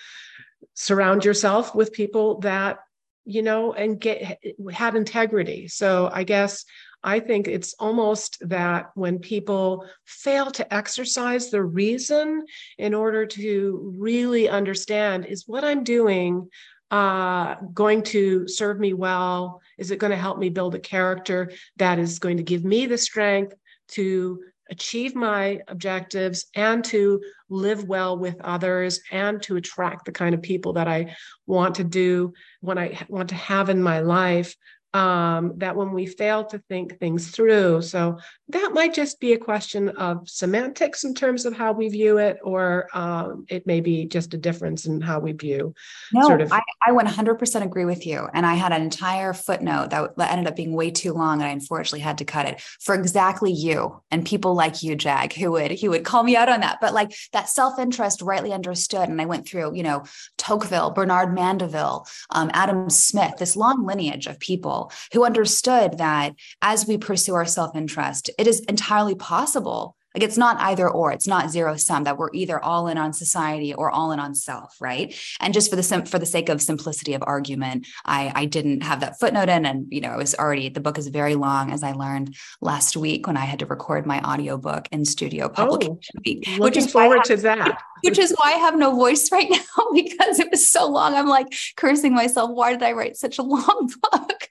surround 0.74 1.24
yourself 1.24 1.74
with 1.74 1.92
people 1.92 2.40
that 2.40 2.78
you 3.24 3.42
know 3.42 3.74
and 3.74 4.00
get 4.00 4.38
had 4.72 4.96
integrity. 4.96 5.68
So 5.68 6.08
i 6.12 6.24
guess 6.24 6.64
I 7.02 7.20
think 7.20 7.46
it's 7.46 7.74
almost 7.78 8.38
that 8.48 8.90
when 8.94 9.18
people 9.18 9.86
fail 10.04 10.50
to 10.52 10.74
exercise 10.74 11.50
the 11.50 11.62
reason 11.62 12.44
in 12.76 12.92
order 12.94 13.24
to 13.26 13.94
really 13.96 14.48
understand 14.48 15.26
is 15.26 15.46
what 15.46 15.64
I'm 15.64 15.84
doing 15.84 16.48
uh, 16.90 17.56
going 17.74 18.02
to 18.02 18.48
serve 18.48 18.80
me 18.80 18.94
well? 18.94 19.60
Is 19.76 19.90
it 19.90 19.98
going 19.98 20.10
to 20.10 20.16
help 20.16 20.38
me 20.38 20.48
build 20.48 20.74
a 20.74 20.80
character 20.80 21.52
that 21.76 21.98
is 21.98 22.18
going 22.18 22.38
to 22.38 22.42
give 22.42 22.64
me 22.64 22.86
the 22.86 22.98
strength 22.98 23.54
to 23.88 24.40
achieve 24.70 25.14
my 25.14 25.60
objectives 25.68 26.46
and 26.54 26.84
to 26.84 27.22
live 27.48 27.84
well 27.84 28.18
with 28.18 28.36
others 28.42 29.00
and 29.10 29.40
to 29.42 29.56
attract 29.56 30.04
the 30.04 30.12
kind 30.12 30.34
of 30.34 30.42
people 30.42 30.74
that 30.74 30.88
I 30.88 31.16
want 31.46 31.76
to 31.76 31.84
do, 31.84 32.32
what 32.60 32.78
I 32.78 32.98
want 33.08 33.30
to 33.30 33.34
have 33.34 33.70
in 33.70 33.82
my 33.82 34.00
life? 34.00 34.54
Um, 34.94 35.52
that 35.58 35.76
when 35.76 35.92
we 35.92 36.06
fail 36.06 36.44
to 36.46 36.58
think 36.68 36.98
things 36.98 37.28
through. 37.30 37.82
So 37.82 38.18
that 38.48 38.70
might 38.72 38.94
just 38.94 39.20
be 39.20 39.34
a 39.34 39.38
question 39.38 39.90
of 39.90 40.28
semantics 40.28 41.04
in 41.04 41.14
terms 41.14 41.44
of 41.44 41.54
how 41.54 41.72
we 41.72 41.88
view 41.88 42.16
it, 42.16 42.38
or 42.42 42.88
um, 42.94 43.44
it 43.48 43.66
may 43.66 43.80
be 43.80 44.06
just 44.06 44.32
a 44.32 44.38
difference 44.38 44.86
in 44.86 45.00
how 45.02 45.20
we 45.20 45.32
view. 45.32 45.74
No, 46.12 46.22
sort 46.22 46.40
of- 46.40 46.52
I, 46.52 46.62
I 46.86 46.92
100% 46.92 47.62
agree 47.62 47.84
with 47.84 48.06
you. 48.06 48.28
And 48.32 48.46
I 48.46 48.54
had 48.54 48.72
an 48.72 48.80
entire 48.80 49.34
footnote 49.34 49.90
that 49.90 50.30
ended 50.30 50.46
up 50.46 50.56
being 50.56 50.72
way 50.72 50.90
too 50.90 51.12
long, 51.12 51.40
and 51.40 51.48
I 51.48 51.52
unfortunately 51.52 52.00
had 52.00 52.18
to 52.18 52.24
cut 52.24 52.48
it 52.48 52.60
for 52.80 52.94
exactly 52.94 53.52
you 53.52 54.00
and 54.10 54.24
people 54.24 54.54
like 54.54 54.82
you, 54.82 54.96
Jag, 54.96 55.34
who 55.34 55.50
would 55.52 55.70
he 55.70 55.88
would 55.88 56.04
call 56.04 56.22
me 56.22 56.34
out 56.36 56.48
on 56.48 56.60
that. 56.60 56.78
But 56.80 56.94
like 56.94 57.12
that 57.32 57.48
self 57.48 57.78
interest, 57.78 58.22
rightly 58.22 58.52
understood, 58.52 59.08
and 59.08 59.20
I 59.20 59.26
went 59.26 59.46
through, 59.46 59.76
you 59.76 59.82
know, 59.82 60.04
Tocqueville, 60.38 60.92
Bernard 60.92 61.34
Mandeville, 61.34 62.06
um, 62.30 62.50
Adam 62.54 62.88
Smith, 62.88 63.34
this 63.38 63.54
long 63.56 63.84
lineage 63.86 64.26
of 64.26 64.40
people 64.40 64.77
people 64.86 64.92
who 65.12 65.24
understood 65.24 65.98
that 65.98 66.34
as 66.62 66.86
we 66.86 66.98
pursue 66.98 67.34
our 67.34 67.46
self 67.46 67.74
interest, 67.74 68.30
it 68.38 68.46
is 68.46 68.60
entirely 68.60 69.14
possible 69.14 69.96
like 70.14 70.24
it's 70.24 70.38
not 70.38 70.58
either 70.60 70.88
or, 70.88 71.12
it's 71.12 71.28
not 71.28 71.50
zero 71.50 71.76
sum 71.76 72.04
that 72.04 72.16
we're 72.16 72.30
either 72.32 72.62
all 72.62 72.88
in 72.88 72.96
on 72.96 73.12
society 73.12 73.74
or 73.74 73.90
all 73.90 74.10
in 74.10 74.18
on 74.18 74.34
self, 74.34 74.74
right? 74.80 75.14
And 75.40 75.52
just 75.52 75.68
for 75.68 75.76
the 75.76 75.82
sim- 75.82 76.06
for 76.06 76.18
the 76.18 76.26
sake 76.26 76.48
of 76.48 76.62
simplicity 76.62 77.12
of 77.12 77.22
argument, 77.26 77.86
I 78.04 78.32
I 78.34 78.44
didn't 78.46 78.82
have 78.82 79.00
that 79.00 79.20
footnote 79.20 79.50
in, 79.50 79.66
and 79.66 79.86
you 79.90 80.00
know 80.00 80.12
it 80.12 80.16
was 80.16 80.34
already 80.34 80.70
the 80.70 80.80
book 80.80 80.98
is 80.98 81.08
very 81.08 81.34
long, 81.34 81.70
as 81.72 81.82
I 81.82 81.92
learned 81.92 82.36
last 82.60 82.96
week 82.96 83.26
when 83.26 83.36
I 83.36 83.44
had 83.44 83.58
to 83.58 83.66
record 83.66 84.06
my 84.06 84.20
audiobook 84.22 84.88
in 84.90 85.04
studio 85.04 85.48
publication 85.48 85.98
oh, 86.16 86.22
week. 86.24 86.48
Which 86.58 86.76
is 86.76 86.90
forward 86.90 87.18
have, 87.18 87.24
to 87.26 87.36
that. 87.36 87.82
Which 88.02 88.18
is 88.18 88.32
why 88.38 88.54
I 88.54 88.58
have 88.58 88.76
no 88.76 88.94
voice 88.94 89.30
right 89.32 89.50
now 89.50 89.84
because 89.92 90.38
it 90.38 90.50
was 90.50 90.66
so 90.68 90.88
long. 90.88 91.14
I'm 91.14 91.28
like 91.28 91.48
cursing 91.76 92.14
myself. 92.14 92.50
Why 92.50 92.72
did 92.72 92.82
I 92.82 92.92
write 92.92 93.16
such 93.16 93.38
a 93.38 93.42
long 93.42 93.90
book? 94.12 94.48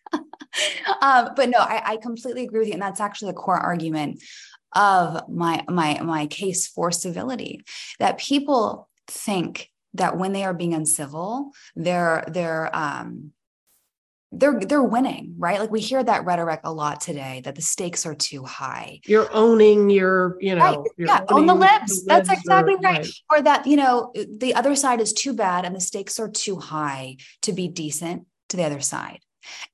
um, 1.02 1.30
but 1.36 1.50
no, 1.50 1.60
I, 1.60 1.82
I 1.86 1.98
completely 1.98 2.44
agree 2.44 2.60
with 2.60 2.68
you, 2.68 2.74
and 2.74 2.82
that's 2.82 3.02
actually 3.02 3.32
the 3.32 3.38
core 3.38 3.58
argument 3.58 4.22
of 4.74 5.27
my 5.29 5.63
my 5.67 6.00
my 6.01 6.27
case 6.27 6.67
for 6.67 6.91
civility 6.91 7.62
that 8.00 8.17
people 8.17 8.89
think 9.07 9.71
that 9.93 10.17
when 10.17 10.33
they 10.33 10.43
are 10.43 10.53
being 10.53 10.74
uncivil 10.74 11.51
they're 11.75 12.25
they're 12.27 12.75
um 12.75 13.31
they're 14.31 14.59
they're 14.59 14.83
winning 14.83 15.36
right? 15.38 15.59
Like 15.59 15.71
we 15.71 15.79
hear 15.79 16.03
that 16.03 16.25
rhetoric 16.25 16.62
a 16.63 16.74
lot 16.74 17.00
today 17.00 17.41
that 17.45 17.55
the 17.55 17.62
stakes 17.62 18.05
are 18.05 18.15
too 18.15 18.43
high. 18.43 19.00
You're 19.05 19.33
owning 19.33 19.89
your 19.89 20.38
you 20.41 20.55
know 20.55 20.62
right. 20.62 20.77
yeah 20.97 21.21
on 21.29 21.45
the 21.45 21.55
libs. 21.55 22.05
that's 22.05 22.29
exactly 22.29 22.74
or, 22.74 22.79
right. 22.79 22.97
right. 23.00 23.12
Or 23.31 23.41
that 23.41 23.65
you 23.65 23.77
know 23.77 24.12
the 24.15 24.53
other 24.55 24.75
side 24.75 25.00
is 25.00 25.13
too 25.13 25.33
bad 25.33 25.65
and 25.65 25.75
the 25.75 25.81
stakes 25.81 26.19
are 26.19 26.29
too 26.29 26.57
high 26.57 27.17
to 27.43 27.53
be 27.53 27.67
decent 27.67 28.25
to 28.50 28.57
the 28.57 28.63
other 28.63 28.81
side 28.81 29.19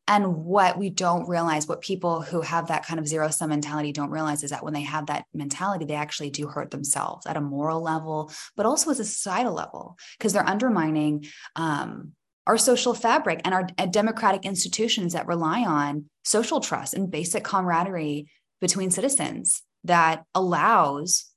And 0.08 0.38
what 0.38 0.77
we 0.77 0.89
don't 0.89 1.27
realize, 1.27 1.68
what 1.68 1.82
people 1.82 2.22
who 2.22 2.42
have 2.42 2.68
that 2.68 2.86
kind 2.86 3.00
of 3.00 3.08
zero 3.08 3.30
sum 3.30 3.50
mentality 3.50 3.92
don't 3.92 4.10
realize 4.10 4.44
is 4.44 4.51
that 4.51 4.63
when 4.63 4.74
they 4.74 4.82
have 4.82 5.08
that 5.08 5.25
mentality, 5.34 5.86
they 5.86 5.96
actually 5.96 6.30
do 6.30 6.48
hurt 6.48 6.72
themselves 6.72 7.25
at 7.25 7.38
a 7.38 7.42
moral 7.42 7.82
level, 7.82 8.32
but 8.56 8.65
also 8.65 8.92
as 8.92 9.00
a 9.00 9.06
societal 9.06 9.53
level, 9.53 9.98
because 10.18 10.34
they're 10.34 10.48
undermining 10.48 11.25
um, 11.56 12.13
our 12.46 12.58
social 12.58 12.94
fabric 12.94 13.42
and 13.46 13.53
our 13.53 13.63
democratic 13.88 14.46
institutions 14.46 15.13
that 15.13 15.27
rely 15.27 15.62
on 15.62 16.06
social 16.24 16.60
trust 16.60 16.94
and 16.94 17.10
basic 17.10 17.44
camaraderie 17.44 18.27
between 18.60 18.92
citizens 18.92 19.62
that 19.84 20.24
allows 20.36 21.33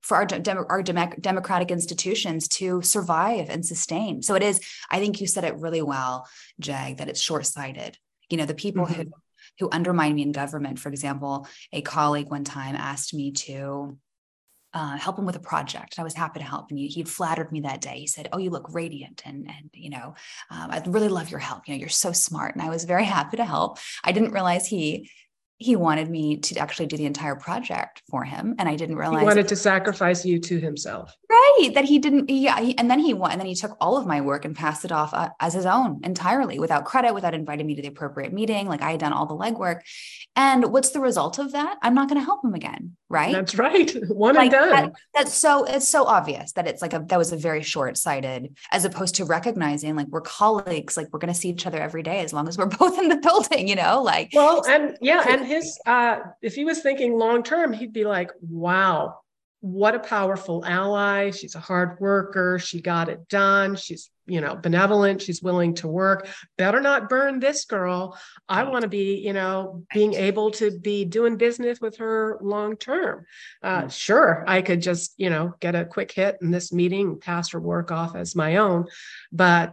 for 0.00 0.16
our, 0.16 0.26
dem- 0.26 0.66
our 0.68 0.82
dem- 0.82 1.14
democratic 1.20 1.70
institutions 1.70 2.48
to 2.48 2.82
survive 2.82 3.50
and 3.50 3.64
sustain. 3.64 4.22
So 4.22 4.34
it 4.34 4.42
is, 4.42 4.60
I 4.90 4.98
think 4.98 5.20
you 5.20 5.26
said 5.26 5.44
it 5.44 5.56
really 5.56 5.82
well, 5.82 6.28
Jag, 6.58 6.98
that 6.98 7.08
it's 7.08 7.20
short 7.20 7.46
sighted. 7.46 7.98
You 8.28 8.38
know, 8.38 8.46
the 8.46 8.54
people 8.54 8.86
mm-hmm. 8.86 9.02
who 9.02 9.12
who 9.58 9.68
undermine 9.70 10.14
me 10.14 10.22
in 10.22 10.32
government, 10.32 10.78
for 10.78 10.88
example, 10.88 11.46
a 11.72 11.82
colleague 11.82 12.30
one 12.30 12.44
time 12.44 12.74
asked 12.74 13.12
me 13.12 13.32
to 13.32 13.98
uh, 14.72 14.96
help 14.96 15.18
him 15.18 15.26
with 15.26 15.36
a 15.36 15.40
project. 15.40 15.98
I 15.98 16.04
was 16.04 16.14
happy 16.14 16.40
to 16.40 16.46
help. 16.46 16.70
And 16.70 16.78
he, 16.78 16.86
he 16.86 17.02
flattered 17.02 17.50
me 17.50 17.60
that 17.62 17.80
day. 17.80 17.98
He 17.98 18.06
said, 18.06 18.28
Oh, 18.32 18.38
you 18.38 18.50
look 18.50 18.72
radiant. 18.72 19.22
And, 19.24 19.48
and 19.48 19.70
you 19.72 19.90
know, 19.90 20.14
um, 20.50 20.70
I'd 20.70 20.86
really 20.86 21.08
love 21.08 21.30
your 21.30 21.40
help. 21.40 21.66
You 21.66 21.74
know, 21.74 21.80
you're 21.80 21.88
so 21.88 22.12
smart. 22.12 22.54
And 22.54 22.62
I 22.62 22.70
was 22.70 22.84
very 22.84 23.04
happy 23.16 23.36
to 23.36 23.44
help. 23.44 23.78
I 24.04 24.12
didn't 24.12 24.32
realize 24.32 24.66
he 24.66 25.10
he 25.60 25.76
wanted 25.76 26.08
me 26.08 26.38
to 26.38 26.58
actually 26.58 26.86
do 26.86 26.96
the 26.96 27.04
entire 27.04 27.36
project 27.36 28.02
for 28.10 28.24
him 28.24 28.56
and 28.58 28.68
i 28.68 28.74
didn't 28.74 28.96
realize 28.96 29.20
he 29.20 29.26
wanted 29.26 29.46
to 29.46 29.56
sacrifice 29.56 30.24
you 30.24 30.40
to 30.40 30.58
himself. 30.58 31.16
Right 31.30 31.49
that 31.70 31.84
he 31.84 31.98
didn't 31.98 32.28
yeah 32.30 32.60
he, 32.60 32.76
and 32.78 32.90
then 32.90 32.98
he 32.98 33.14
went 33.14 33.32
and 33.32 33.40
then 33.40 33.46
he 33.46 33.54
took 33.54 33.76
all 33.80 33.96
of 33.96 34.06
my 34.06 34.20
work 34.20 34.44
and 34.44 34.56
passed 34.56 34.84
it 34.84 34.92
off 34.92 35.12
uh, 35.14 35.28
as 35.40 35.54
his 35.54 35.66
own 35.66 36.00
entirely 36.04 36.58
without 36.58 36.84
credit 36.84 37.14
without 37.14 37.34
inviting 37.34 37.66
me 37.66 37.74
to 37.74 37.82
the 37.82 37.88
appropriate 37.88 38.32
meeting 38.32 38.66
like 38.68 38.82
i 38.82 38.92
had 38.92 39.00
done 39.00 39.12
all 39.12 39.26
the 39.26 39.34
legwork. 39.34 39.80
And 40.36 40.72
what's 40.72 40.90
the 40.90 41.00
result 41.00 41.38
of 41.38 41.52
that? 41.52 41.76
I'm 41.82 41.94
not 41.94 42.08
going 42.08 42.20
to 42.20 42.24
help 42.24 42.44
him 42.44 42.54
again 42.54 42.96
right? 43.10 43.32
That's 43.32 43.56
right 43.56 43.90
one 44.08 44.36
like, 44.36 44.44
and 44.44 44.52
done. 44.52 44.70
that, 44.70 44.92
that's 45.12 45.34
so 45.34 45.64
it's 45.64 45.88
so 45.88 46.04
obvious 46.04 46.52
that 46.52 46.66
it's 46.66 46.80
like 46.80 46.94
a 46.94 47.04
that 47.08 47.18
was 47.18 47.32
a 47.32 47.36
very 47.36 47.62
short-sighted 47.62 48.56
as 48.70 48.84
opposed 48.86 49.16
to 49.16 49.24
recognizing 49.24 49.96
like 49.96 50.06
we're 50.06 50.20
colleagues 50.22 50.96
like 50.96 51.08
we're 51.12 51.18
going 51.18 51.32
to 51.32 51.38
see 51.38 51.50
each 51.50 51.66
other 51.66 51.80
every 51.82 52.02
day 52.02 52.20
as 52.20 52.32
long 52.32 52.48
as 52.48 52.56
we're 52.56 52.66
both 52.78 52.98
in 52.98 53.08
the 53.08 53.16
building 53.16 53.68
you 53.68 53.74
know 53.74 54.02
like 54.02 54.30
well 54.32 54.64
and 54.66 54.96
yeah 55.02 55.24
and 55.28 55.44
his 55.44 55.78
uh 55.84 56.20
if 56.40 56.54
he 56.54 56.64
was 56.64 56.80
thinking 56.80 57.18
long 57.18 57.42
term 57.42 57.72
he'd 57.72 57.92
be 57.92 58.04
like 58.04 58.30
wow 58.40 59.18
what 59.60 59.94
a 59.94 60.00
powerful 60.00 60.64
ally. 60.64 61.30
She's 61.30 61.54
a 61.54 61.60
hard 61.60 62.00
worker. 62.00 62.58
She 62.58 62.80
got 62.80 63.08
it 63.08 63.28
done. 63.28 63.76
She's 63.76 64.10
you 64.26 64.40
know 64.40 64.56
benevolent. 64.56 65.20
She's 65.20 65.42
willing 65.42 65.74
to 65.76 65.88
work. 65.88 66.28
Better 66.56 66.80
not 66.80 67.10
burn 67.10 67.40
this 67.40 67.66
girl. 67.66 68.18
I 68.48 68.62
want 68.64 68.82
to 68.82 68.88
be 68.88 69.16
you 69.16 69.34
know 69.34 69.84
being 69.92 70.14
able 70.14 70.50
to 70.52 70.78
be 70.78 71.04
doing 71.04 71.36
business 71.36 71.80
with 71.80 71.98
her 71.98 72.38
long 72.40 72.76
term. 72.76 73.26
Uh, 73.62 73.82
mm. 73.82 73.92
sure 73.92 74.44
i 74.46 74.62
could 74.62 74.80
just 74.80 75.14
you 75.18 75.28
know 75.28 75.54
get 75.60 75.74
a 75.74 75.84
quick 75.84 76.10
hit 76.10 76.38
in 76.40 76.50
this 76.50 76.72
meeting 76.72 77.18
pass 77.18 77.50
her 77.50 77.60
work 77.60 77.90
off 77.90 78.16
as 78.16 78.34
my 78.34 78.56
own. 78.56 78.86
But 79.30 79.72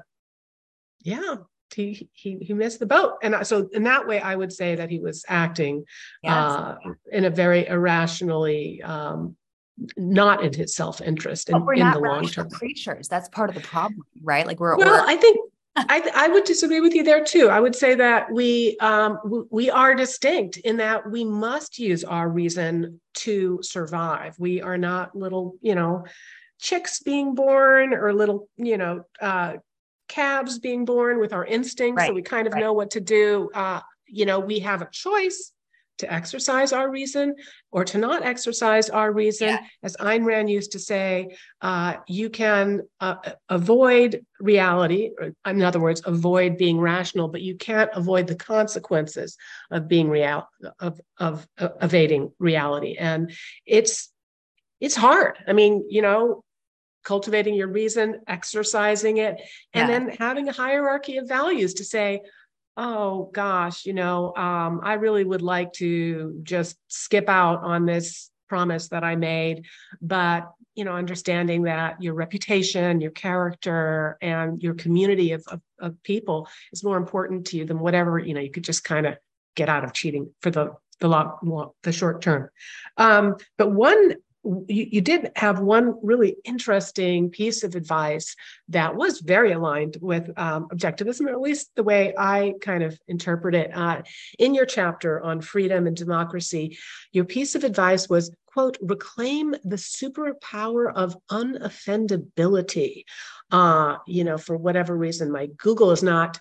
yeah 1.02 1.38
he 1.74 2.10
he 2.14 2.38
he 2.40 2.54
missed 2.54 2.80
the 2.80 2.86
boat. 2.86 3.16
And 3.22 3.46
so 3.46 3.70
in 3.72 3.84
that 3.84 4.08
way 4.08 4.20
i 4.20 4.36
would 4.36 4.52
say 4.52 4.76
that 4.76 4.90
he 4.90 5.00
was 5.00 5.24
acting 5.30 5.86
yes. 6.24 6.34
uh, 6.34 6.76
in 7.12 7.26
a 7.26 7.30
very 7.30 7.68
irrationally 7.68 8.82
um, 8.82 9.36
not 9.96 10.44
in 10.44 10.54
his 10.54 10.76
self-interest 10.76 11.50
in, 11.50 11.56
in 11.76 11.92
the 11.92 12.00
long 12.00 12.28
term 12.28 12.50
creatures 12.50 13.08
that's 13.08 13.30
part 13.30 13.50
of 13.50 13.56
the 13.56 13.62
problem 13.62 14.02
right 14.24 14.48
like 14.48 14.60
we're 14.60 14.76
well 14.78 14.88
we're, 14.88 15.08
i 15.08 15.16
think 15.16 15.38
I, 15.80 16.10
I 16.16 16.28
would 16.28 16.46
disagree 16.46 16.82
with 16.82 16.96
you 16.96 17.04
there 17.04 17.24
too. 17.24 17.50
I 17.50 17.60
would 17.60 17.76
say 17.76 17.94
that 17.94 18.32
we 18.32 18.78
um, 18.80 19.46
we 19.52 19.70
are 19.70 19.94
distinct 19.94 20.58
in 20.58 20.78
that 20.78 21.08
we 21.08 21.24
must 21.24 21.78
use 21.78 22.04
our 22.04 22.28
reason 22.28 23.00
to 23.18 23.60
survive. 23.62 24.36
We 24.40 24.60
are 24.60 24.80
not 24.80 25.16
little, 25.16 25.54
you 25.62 25.76
know, 25.76 26.06
chicks 26.60 27.02
being 27.02 27.36
born 27.36 27.94
or 27.94 28.12
little, 28.12 28.50
you 28.58 28.80
know, 28.80 29.04
uh, 29.22 29.58
calves 30.08 30.60
being 30.60 30.86
born 30.86 31.20
with 31.20 31.34
our 31.34 31.46
instincts 31.46 32.00
right. 32.00 32.08
so 32.08 32.14
we 32.14 32.22
kind 32.22 32.48
of 32.48 32.54
right. 32.54 32.62
know 32.62 32.74
what 32.74 32.92
to 32.92 33.02
do 33.02 33.50
uh, 33.54 33.82
you 34.08 34.26
know 34.26 34.40
we 34.40 34.60
have 34.60 34.82
a 34.82 34.90
choice 34.92 35.52
to 35.98 36.12
exercise 36.12 36.74
our 36.74 36.90
reason 36.90 37.36
or 37.72 37.84
to 37.84 37.98
not 37.98 38.24
exercise 38.24 38.90
our 38.90 39.12
reason 39.12 39.50
yeah. 39.50 39.60
as 39.84 39.96
Ayn 39.98 40.26
Rand 40.26 40.50
used 40.50 40.72
to 40.74 40.80
say 40.80 41.36
uh, 41.62 41.96
you 42.08 42.30
can 42.30 42.82
uh, 43.00 43.16
avoid 43.50 44.26
reality 44.40 45.12
or, 45.20 45.34
in 45.46 45.62
other 45.62 45.80
words 45.80 46.02
avoid 46.06 46.58
being 46.58 46.80
rational 46.80 47.28
but 47.28 47.42
you 47.42 47.56
can't 47.56 47.90
avoid 47.94 48.28
the 48.28 48.36
consequences 48.36 49.38
of 49.72 49.88
being 49.88 50.10
real 50.10 50.48
of, 50.80 51.00
of, 51.18 51.48
of 51.58 51.76
evading 51.82 52.32
reality 52.40 52.96
and 52.98 53.32
it's 53.66 54.12
it's 54.80 54.96
hard 54.96 55.38
i 55.48 55.54
mean 55.54 55.86
you 55.90 56.02
know 56.02 56.44
cultivating 57.08 57.56
your 57.56 57.70
reason, 57.70 58.20
exercising 58.28 59.18
it, 59.18 59.40
and 59.74 59.88
yeah. 59.88 60.00
then 60.00 60.10
having 60.20 60.50
a 60.50 60.52
hierarchy 60.52 61.16
of 61.16 61.26
values 61.26 61.76
to 61.76 61.86
say, 61.86 62.22
oh 62.78 63.30
gosh, 63.34 63.86
you 63.86 63.94
know, 63.94 64.34
um, 64.36 64.82
I 64.84 64.94
really 64.94 65.24
would 65.24 65.42
like 65.42 65.74
to 65.74 66.40
just 66.44 66.78
skip 66.88 67.28
out 67.28 67.64
on 67.64 67.86
this 67.86 68.30
promise 68.48 68.90
that 68.90 69.04
I 69.04 69.16
made, 69.16 69.66
but 70.02 70.52
you 70.76 70.86
know, 70.86 70.94
understanding 70.94 71.64
that 71.64 72.02
your 72.04 72.14
reputation, 72.14 73.02
your 73.02 73.12
character, 73.12 74.16
and 74.22 74.62
your 74.62 74.76
community 74.76 75.32
of, 75.32 75.44
of, 75.48 75.60
of 75.80 76.04
people 76.04 76.48
is 76.72 76.84
more 76.84 76.98
important 76.98 77.48
to 77.48 77.58
you 77.58 77.66
than 77.66 77.80
whatever 77.80 78.20
you 78.20 78.36
know. 78.36 78.42
You 78.42 78.52
could 78.52 78.64
just 78.64 78.84
kind 78.84 79.08
of 79.08 79.18
get 79.56 79.70
out 79.70 79.84
of 79.84 79.92
cheating 79.94 80.30
for 80.42 80.52
the 80.52 80.74
the 81.00 81.08
long, 81.08 81.72
the 81.84 81.92
short 81.92 82.22
term. 82.22 82.50
Um, 82.98 83.36
but 83.58 83.72
one 83.72 84.14
you, 84.68 84.88
you 84.92 85.02
did 85.02 85.32
have 85.36 85.60
one 85.60 86.00
really 86.02 86.38
interesting 86.46 87.30
piece 87.30 87.64
of 87.64 87.76
advice 87.76 88.36
that 88.70 88.96
was 88.96 89.20
very 89.20 89.52
aligned 89.52 89.98
with 90.02 90.30
um, 90.38 90.68
objectivism, 90.70 91.28
or 91.28 91.32
at 91.32 91.42
least 91.42 91.72
the 91.76 91.84
way 91.84 92.14
I 92.18 92.54
kind 92.62 92.84
of 92.84 93.00
interpret 93.08 93.56
it. 93.56 93.76
Uh, 93.76 94.04
in 94.40 94.54
your 94.54 94.66
chapter 94.66 95.22
on 95.22 95.42
freedom 95.42 95.88
and 95.88 95.96
democracy, 95.96 96.78
your 97.12 97.26
piece 97.26 97.56
of 97.56 97.64
advice 97.64 98.08
was 98.08 98.32
quote, 98.58 98.78
reclaim 98.82 99.52
the 99.66 99.76
superpower 99.76 100.92
of 100.92 101.16
unoffendability. 101.30 103.04
Uh, 103.52 103.98
you 104.08 104.24
know, 104.24 104.38
for 104.38 104.58
whatever 104.58 104.98
reason, 104.98 105.32
my 105.32 105.46
Google 105.58 105.92
is 105.92 106.02
not 106.02 106.40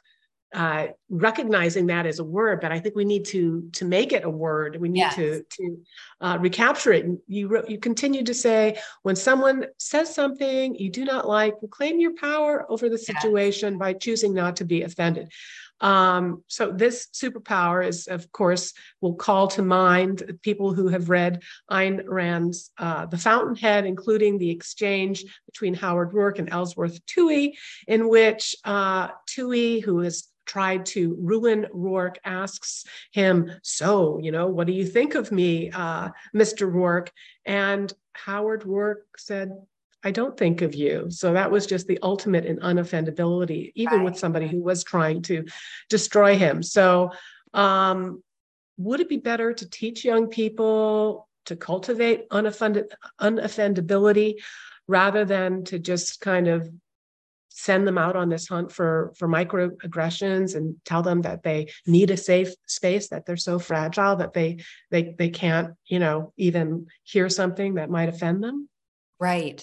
uh, 0.57 0.87
recognizing 1.11 1.87
that 1.87 2.07
as 2.07 2.19
a 2.19 2.25
word, 2.25 2.63
but 2.63 2.73
I 2.73 2.81
think 2.81 2.97
we 2.97 3.05
need 3.05 3.27
to 3.27 3.69
to 3.75 3.85
make 3.85 4.15
it 4.15 4.25
a 4.25 4.31
word. 4.31 4.81
We 4.81 4.89
need 4.89 5.01
yes. 5.01 5.15
to 5.17 5.45
to 5.51 5.79
uh, 6.23 6.39
recapture 6.41 6.95
it. 6.95 7.05
You 7.29 7.63
you 7.69 7.79
continue 7.79 8.25
to 8.25 8.33
say 8.33 8.79
when 9.03 9.17
someone 9.17 9.67
says 9.79 10.15
something 10.15 10.75
you 10.75 10.89
do 10.89 11.05
not 11.05 11.29
like, 11.29 11.55
reclaim 11.61 12.01
your 12.01 12.17
power 12.17 12.65
over 12.71 12.89
the 12.89 12.97
situation 12.97 13.75
yes. 13.75 13.79
by 13.79 13.93
choosing 13.93 14.33
not 14.33 14.57
to 14.57 14.65
be 14.65 14.83
offended. 14.83 15.31
Um, 15.83 16.43
so 16.47 16.73
this 16.73 17.09
superpower 17.13 17.87
is, 17.87 18.07
of 18.07 18.33
course, 18.33 18.73
will 19.03 19.15
call 19.15 19.49
to 19.49 19.63
mind 19.63 20.39
people 20.41 20.73
who 20.73 20.89
have 20.89 21.11
read 21.11 21.43
Ayn 21.71 22.03
Rand's 22.07 22.71
uh, 22.79 23.05
The 23.05 23.19
Fountainhead, 23.19 23.85
including 23.85 24.39
the 24.39 24.49
exchange 24.51 25.27
between 25.45 25.75
Howard 25.75 26.13
Roark 26.13 26.39
and 26.39 26.49
Ellsworth 26.51 27.05
Toohey, 27.05 27.53
in 27.87 28.09
which 28.09 28.57
uh, 28.65 29.09
Toohey, 29.29 29.85
who 29.85 30.01
is 30.01 30.29
tried 30.47 30.87
to 30.87 31.17
ruin 31.21 31.67
Roark, 31.75 32.17
asks 32.25 32.85
him, 33.13 33.51
So, 33.63 34.19
you 34.23 34.33
know, 34.33 34.47
what 34.47 34.67
do 34.67 34.73
you 34.73 34.87
think 34.87 35.15
of 35.15 35.33
me, 35.33 35.71
uh, 35.71 36.11
Mr. 36.35 36.71
Roark? 36.73 37.09
And 37.45 37.93
Howard 38.15 38.63
Roark 38.63 39.03
said, 39.19 39.53
I 40.05 40.13
don't 40.13 40.37
think 40.37 40.63
of 40.63 40.75
you. 40.75 41.07
So 41.11 41.33
that 41.33 41.51
was 41.51 41.67
just 41.67 41.89
the 41.89 41.99
ultimate 42.03 42.45
in 42.45 42.59
unoffendability, 42.59 43.73
even 43.75 43.99
right. 43.99 44.05
with 44.05 44.19
somebody 44.19 44.47
who 44.47 44.63
was 44.63 44.85
trying 44.85 45.23
to 45.23 45.45
destroy 45.89 46.37
him. 46.37 46.63
So, 46.63 47.11
um, 47.53 48.23
would 48.79 49.01
it 49.01 49.09
be 49.09 49.17
better 49.17 49.53
to 49.53 49.69
teach 49.69 50.05
young 50.05 50.29
people 50.29 51.29
to 51.47 51.57
cultivate 51.57 52.29
unoffended, 52.31 52.93
unoffendability 53.21 54.35
rather 54.87 55.25
than 55.25 55.65
to 55.65 55.79
just 55.79 56.21
kind 56.21 56.47
of 56.47 56.71
send 57.59 57.89
them 57.89 57.97
out 57.97 58.17
on 58.17 58.29
this 58.29 58.47
hunt 58.47 58.71
for 58.71 59.15
for 59.17 59.27
microaggressions 59.27 60.55
and 60.55 60.77
tell 60.85 61.03
them 61.03 61.23
that 61.23 61.43
they 61.43 61.67
need 61.87 62.11
a 62.11 62.17
safe 62.17 62.53
space 62.67 63.09
that 63.09 63.25
they're 63.25 63.37
so 63.37 63.59
fragile 63.59 64.17
that 64.17 64.35
they 64.35 64.59
they 64.91 65.15
they 65.19 65.31
can't 65.31 65.75
you 65.87 65.99
know 65.99 66.35
even 66.37 66.87
hear 67.03 67.31
something 67.31 67.75
that 67.75 67.89
might 67.89 68.11
offend 68.11 68.45
them. 68.45 68.69
Right. 69.19 69.63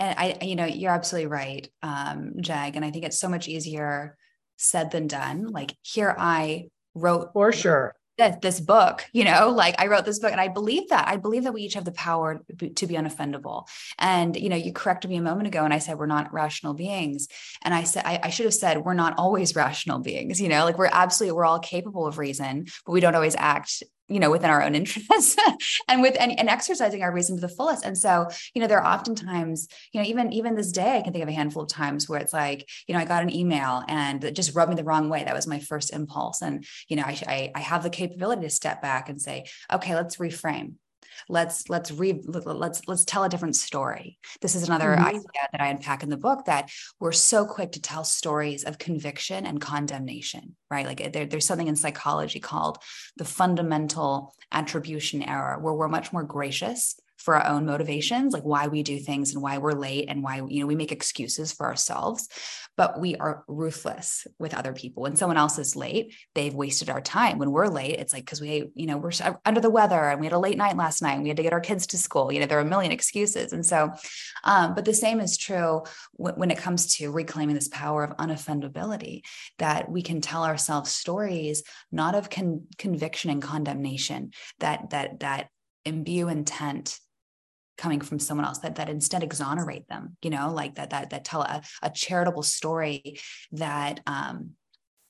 And 0.00 0.18
i 0.18 0.38
you 0.42 0.56
know 0.56 0.66
you're 0.66 0.90
absolutely 0.90 1.28
right 1.28 1.68
um 1.82 2.34
jag 2.40 2.74
and 2.74 2.84
i 2.84 2.90
think 2.90 3.04
it's 3.04 3.20
so 3.20 3.28
much 3.28 3.46
easier 3.48 4.16
said 4.56 4.90
than 4.90 5.06
done. 5.06 5.46
Like 5.46 5.76
here 5.82 6.14
i 6.18 6.68
wrote 6.94 7.32
for 7.32 7.52
sure 7.52 7.94
this, 8.18 8.36
this 8.42 8.60
book, 8.60 9.06
you 9.12 9.24
know, 9.24 9.50
like 9.50 9.76
I 9.78 9.86
wrote 9.86 10.04
this 10.04 10.18
book 10.18 10.32
and 10.32 10.40
I 10.40 10.48
believe 10.48 10.88
that. 10.90 11.08
I 11.08 11.16
believe 11.16 11.44
that 11.44 11.54
we 11.54 11.62
each 11.62 11.74
have 11.74 11.84
the 11.84 11.92
power 11.92 12.44
to 12.58 12.86
be 12.86 12.94
unoffendable. 12.94 13.68
And, 13.98 14.36
you 14.36 14.48
know, 14.48 14.56
you 14.56 14.72
corrected 14.72 15.10
me 15.10 15.16
a 15.16 15.22
moment 15.22 15.46
ago 15.46 15.64
and 15.64 15.72
I 15.72 15.78
said, 15.78 15.98
we're 15.98 16.06
not 16.06 16.32
rational 16.32 16.74
beings. 16.74 17.28
And 17.62 17.72
I 17.72 17.84
said, 17.84 18.02
I, 18.04 18.20
I 18.24 18.30
should 18.30 18.46
have 18.46 18.54
said, 18.54 18.84
we're 18.84 18.94
not 18.94 19.14
always 19.16 19.54
rational 19.68 20.00
beings, 20.00 20.40
you 20.40 20.48
know, 20.48 20.64
like 20.64 20.76
we're 20.76 20.90
absolutely, 20.92 21.36
we're 21.36 21.44
all 21.44 21.60
capable 21.60 22.06
of 22.06 22.18
reason, 22.18 22.66
but 22.84 22.92
we 22.92 23.00
don't 23.00 23.14
always 23.14 23.36
act 23.36 23.82
you 24.08 24.20
know 24.20 24.30
within 24.30 24.50
our 24.50 24.62
own 24.62 24.74
interests 24.80 25.36
and 25.88 26.02
with 26.02 26.16
and, 26.18 26.38
and, 26.38 26.48
exercising 26.48 27.02
our 27.02 27.12
reason 27.12 27.36
to 27.36 27.40
the 27.40 27.48
fullest. 27.48 27.84
And 27.84 27.96
so 27.96 28.28
you 28.54 28.60
know 28.60 28.66
there 28.66 28.80
are 28.82 28.94
oftentimes 28.94 29.68
you 29.92 30.00
know 30.00 30.06
even 30.06 30.32
even 30.32 30.54
this 30.54 30.72
day 30.72 30.98
i 30.98 31.02
can 31.02 31.12
think 31.12 31.22
of 31.22 31.28
a 31.28 31.32
handful 31.32 31.62
of 31.62 31.68
times 31.68 32.08
where 32.08 32.20
it's 32.20 32.32
like 32.32 32.68
you 32.86 32.94
know 32.94 33.00
i 33.00 33.04
got 33.04 33.22
an 33.22 33.34
email 33.34 33.82
and 33.88 34.24
it 34.24 34.34
just 34.34 34.54
rubbed 34.54 34.70
me 34.70 34.76
the 34.76 34.84
wrong 34.84 35.08
way. 35.08 35.24
That 35.24 35.34
was 35.34 35.46
my 35.46 35.58
first 35.58 35.92
impulse. 35.92 36.42
And 36.42 36.64
you 36.88 36.96
know 36.96 37.04
i 37.04 37.18
i, 37.26 37.52
I 37.54 37.60
have 37.60 37.82
the 37.82 37.90
capability 37.90 38.42
to 38.42 38.50
step 38.50 38.82
back 38.82 39.08
and 39.08 39.20
say 39.20 39.46
okay 39.72 39.94
let's 39.94 40.16
reframe 40.16 40.74
let's 41.28 41.68
let's 41.68 41.90
read 41.90 42.20
let's 42.26 42.86
let's 42.86 43.04
tell 43.04 43.24
a 43.24 43.28
different 43.28 43.56
story 43.56 44.18
this 44.40 44.54
is 44.54 44.64
another 44.64 44.90
mm-hmm. 44.90 45.04
idea 45.04 45.48
that 45.52 45.60
i 45.60 45.68
unpack 45.68 46.02
in 46.02 46.08
the 46.08 46.16
book 46.16 46.44
that 46.46 46.70
we're 47.00 47.12
so 47.12 47.44
quick 47.44 47.72
to 47.72 47.80
tell 47.80 48.04
stories 48.04 48.64
of 48.64 48.78
conviction 48.78 49.46
and 49.46 49.60
condemnation 49.60 50.54
right 50.70 50.86
like 50.86 51.12
there, 51.12 51.26
there's 51.26 51.46
something 51.46 51.68
in 51.68 51.76
psychology 51.76 52.40
called 52.40 52.78
the 53.16 53.24
fundamental 53.24 54.34
attribution 54.52 55.22
error 55.22 55.58
where 55.60 55.74
we're 55.74 55.88
much 55.88 56.12
more 56.12 56.24
gracious 56.24 56.98
for 57.28 57.36
our 57.36 57.52
own 57.52 57.66
motivations, 57.66 58.32
like 58.32 58.42
why 58.42 58.68
we 58.68 58.82
do 58.82 58.98
things 58.98 59.34
and 59.34 59.42
why 59.42 59.58
we're 59.58 59.72
late 59.72 60.06
and 60.08 60.22
why, 60.22 60.36
you 60.48 60.60
know, 60.60 60.66
we 60.66 60.74
make 60.74 60.92
excuses 60.92 61.52
for 61.52 61.66
ourselves, 61.66 62.26
but 62.74 62.98
we 62.98 63.16
are 63.16 63.44
ruthless 63.46 64.26
with 64.38 64.54
other 64.54 64.72
people. 64.72 65.02
When 65.02 65.14
someone 65.14 65.36
else 65.36 65.58
is 65.58 65.76
late, 65.76 66.14
they've 66.34 66.54
wasted 66.54 66.88
our 66.88 67.02
time. 67.02 67.36
When 67.36 67.50
we're 67.50 67.66
late, 67.66 67.98
it's 67.98 68.14
like, 68.14 68.24
cause 68.24 68.40
we, 68.40 68.70
you 68.74 68.86
know, 68.86 68.96
we're 68.96 69.10
under 69.44 69.60
the 69.60 69.68
weather 69.68 70.08
and 70.08 70.20
we 70.20 70.24
had 70.24 70.32
a 70.32 70.38
late 70.38 70.56
night 70.56 70.78
last 70.78 71.02
night 71.02 71.16
and 71.16 71.22
we 71.22 71.28
had 71.28 71.36
to 71.36 71.42
get 71.42 71.52
our 71.52 71.60
kids 71.60 71.86
to 71.88 71.98
school. 71.98 72.32
You 72.32 72.40
know, 72.40 72.46
there 72.46 72.56
are 72.56 72.62
a 72.62 72.64
million 72.64 72.92
excuses. 72.92 73.52
And 73.52 73.66
so, 73.66 73.92
um, 74.42 74.74
but 74.74 74.86
the 74.86 74.94
same 74.94 75.20
is 75.20 75.36
true 75.36 75.82
w- 76.16 76.38
when 76.38 76.50
it 76.50 76.56
comes 76.56 76.96
to 76.96 77.10
reclaiming 77.12 77.56
this 77.56 77.68
power 77.68 78.04
of 78.04 78.16
unoffendability, 78.16 79.20
that 79.58 79.90
we 79.90 80.00
can 80.00 80.22
tell 80.22 80.44
ourselves 80.44 80.90
stories, 80.90 81.62
not 81.92 82.14
of 82.14 82.30
con- 82.30 82.68
conviction 82.78 83.30
and 83.30 83.42
condemnation, 83.42 84.30
that, 84.60 84.88
that, 84.88 85.20
that 85.20 85.48
imbue 85.84 86.28
intent 86.28 86.98
coming 87.78 88.00
from 88.00 88.18
someone 88.18 88.46
else 88.46 88.58
that 88.58 88.74
that 88.74 88.90
instead 88.90 89.22
exonerate 89.22 89.88
them 89.88 90.16
you 90.22 90.30
know 90.30 90.52
like 90.52 90.74
that 90.74 90.90
that 90.90 91.10
that 91.10 91.24
tell 91.24 91.42
a, 91.42 91.62
a 91.82 91.90
charitable 91.90 92.42
story 92.42 93.18
that 93.52 94.00
um 94.06 94.50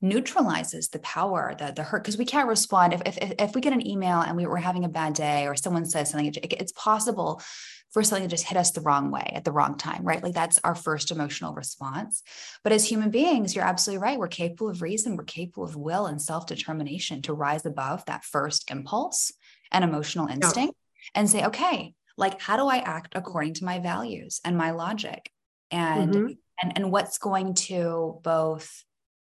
neutralizes 0.01 0.89
the 0.89 0.99
power 1.01 1.55
the 1.59 1.73
the 1.75 1.83
hurt. 1.83 2.03
Because 2.03 2.19
we 2.19 2.25
can't 2.25 2.49
respond. 2.49 2.93
If, 2.93 3.03
if 3.05 3.33
if 3.39 3.55
we 3.55 3.61
get 3.61 3.73
an 3.73 3.87
email 3.87 4.21
and 4.21 4.37
we 4.37 4.47
were 4.47 4.57
having 4.57 4.85
a 4.85 4.89
bad 4.89 5.15
day 5.15 5.47
or 5.47 5.57
someone 5.57 5.85
says 5.85 6.11
something 6.11 6.33
it's 6.43 6.73
possible 6.73 7.43
for 7.91 8.03
something 8.03 8.29
to 8.29 8.31
just 8.31 8.47
hit 8.47 8.59
us 8.59 8.71
the 8.73 8.83
wrong 8.83 9.11
way 9.11 9.33
at 9.35 9.45
the 9.45 9.53
wrong 9.53 9.77
time 9.77 10.05
right? 10.05 10.23
Like 10.23 10.35
that's 10.35 10.61
our 10.63 10.75
first 10.75 11.11
emotional 11.11 11.55
response. 11.55 12.23
But 12.63 12.73
as 12.73 12.85
human 12.85 13.11
beings 13.11 13.57
you're 13.57 13.65
absolutely 13.65 14.03
right. 14.03 14.19
We're 14.19 14.29
capable 14.29 14.69
of 14.69 14.83
reason. 14.83 15.17
We're 15.17 15.25
capable 15.25 15.65
of 15.65 15.75
will 15.75 16.07
and 16.07 16.23
self-determination 16.23 17.23
to 17.23 17.33
rise 17.33 17.67
above 17.67 18.05
that 18.07 18.25
first 18.25 18.71
impulse 18.71 19.33
and 19.73 19.85
emotional 19.85 20.29
instinct 20.29 20.77
yeah. 20.77 21.21
and 21.21 21.29
say 21.29 21.45
okay 21.47 21.95
like 22.19 22.41
how 22.41 22.57
do 22.57 22.67
i 22.67 22.79
act 22.79 23.15
according 23.15 23.55
to 23.55 23.65
my 23.65 23.79
values 23.79 24.41
and 24.45 24.59
my 24.59 24.73
logic? 24.73 25.31
And 25.71 26.15
mm-hmm. 26.15 26.33
and 26.63 26.73
and 26.77 26.93
what's 26.93 27.19
going 27.19 27.55
to 27.55 28.21
both 28.23 28.85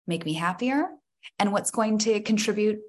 make 0.08 0.26
me 0.26 0.34
happier 0.34 0.88
and 1.40 1.52
what's 1.52 1.72
going 1.72 2.00
to 2.00 2.20
contribute 2.20 2.80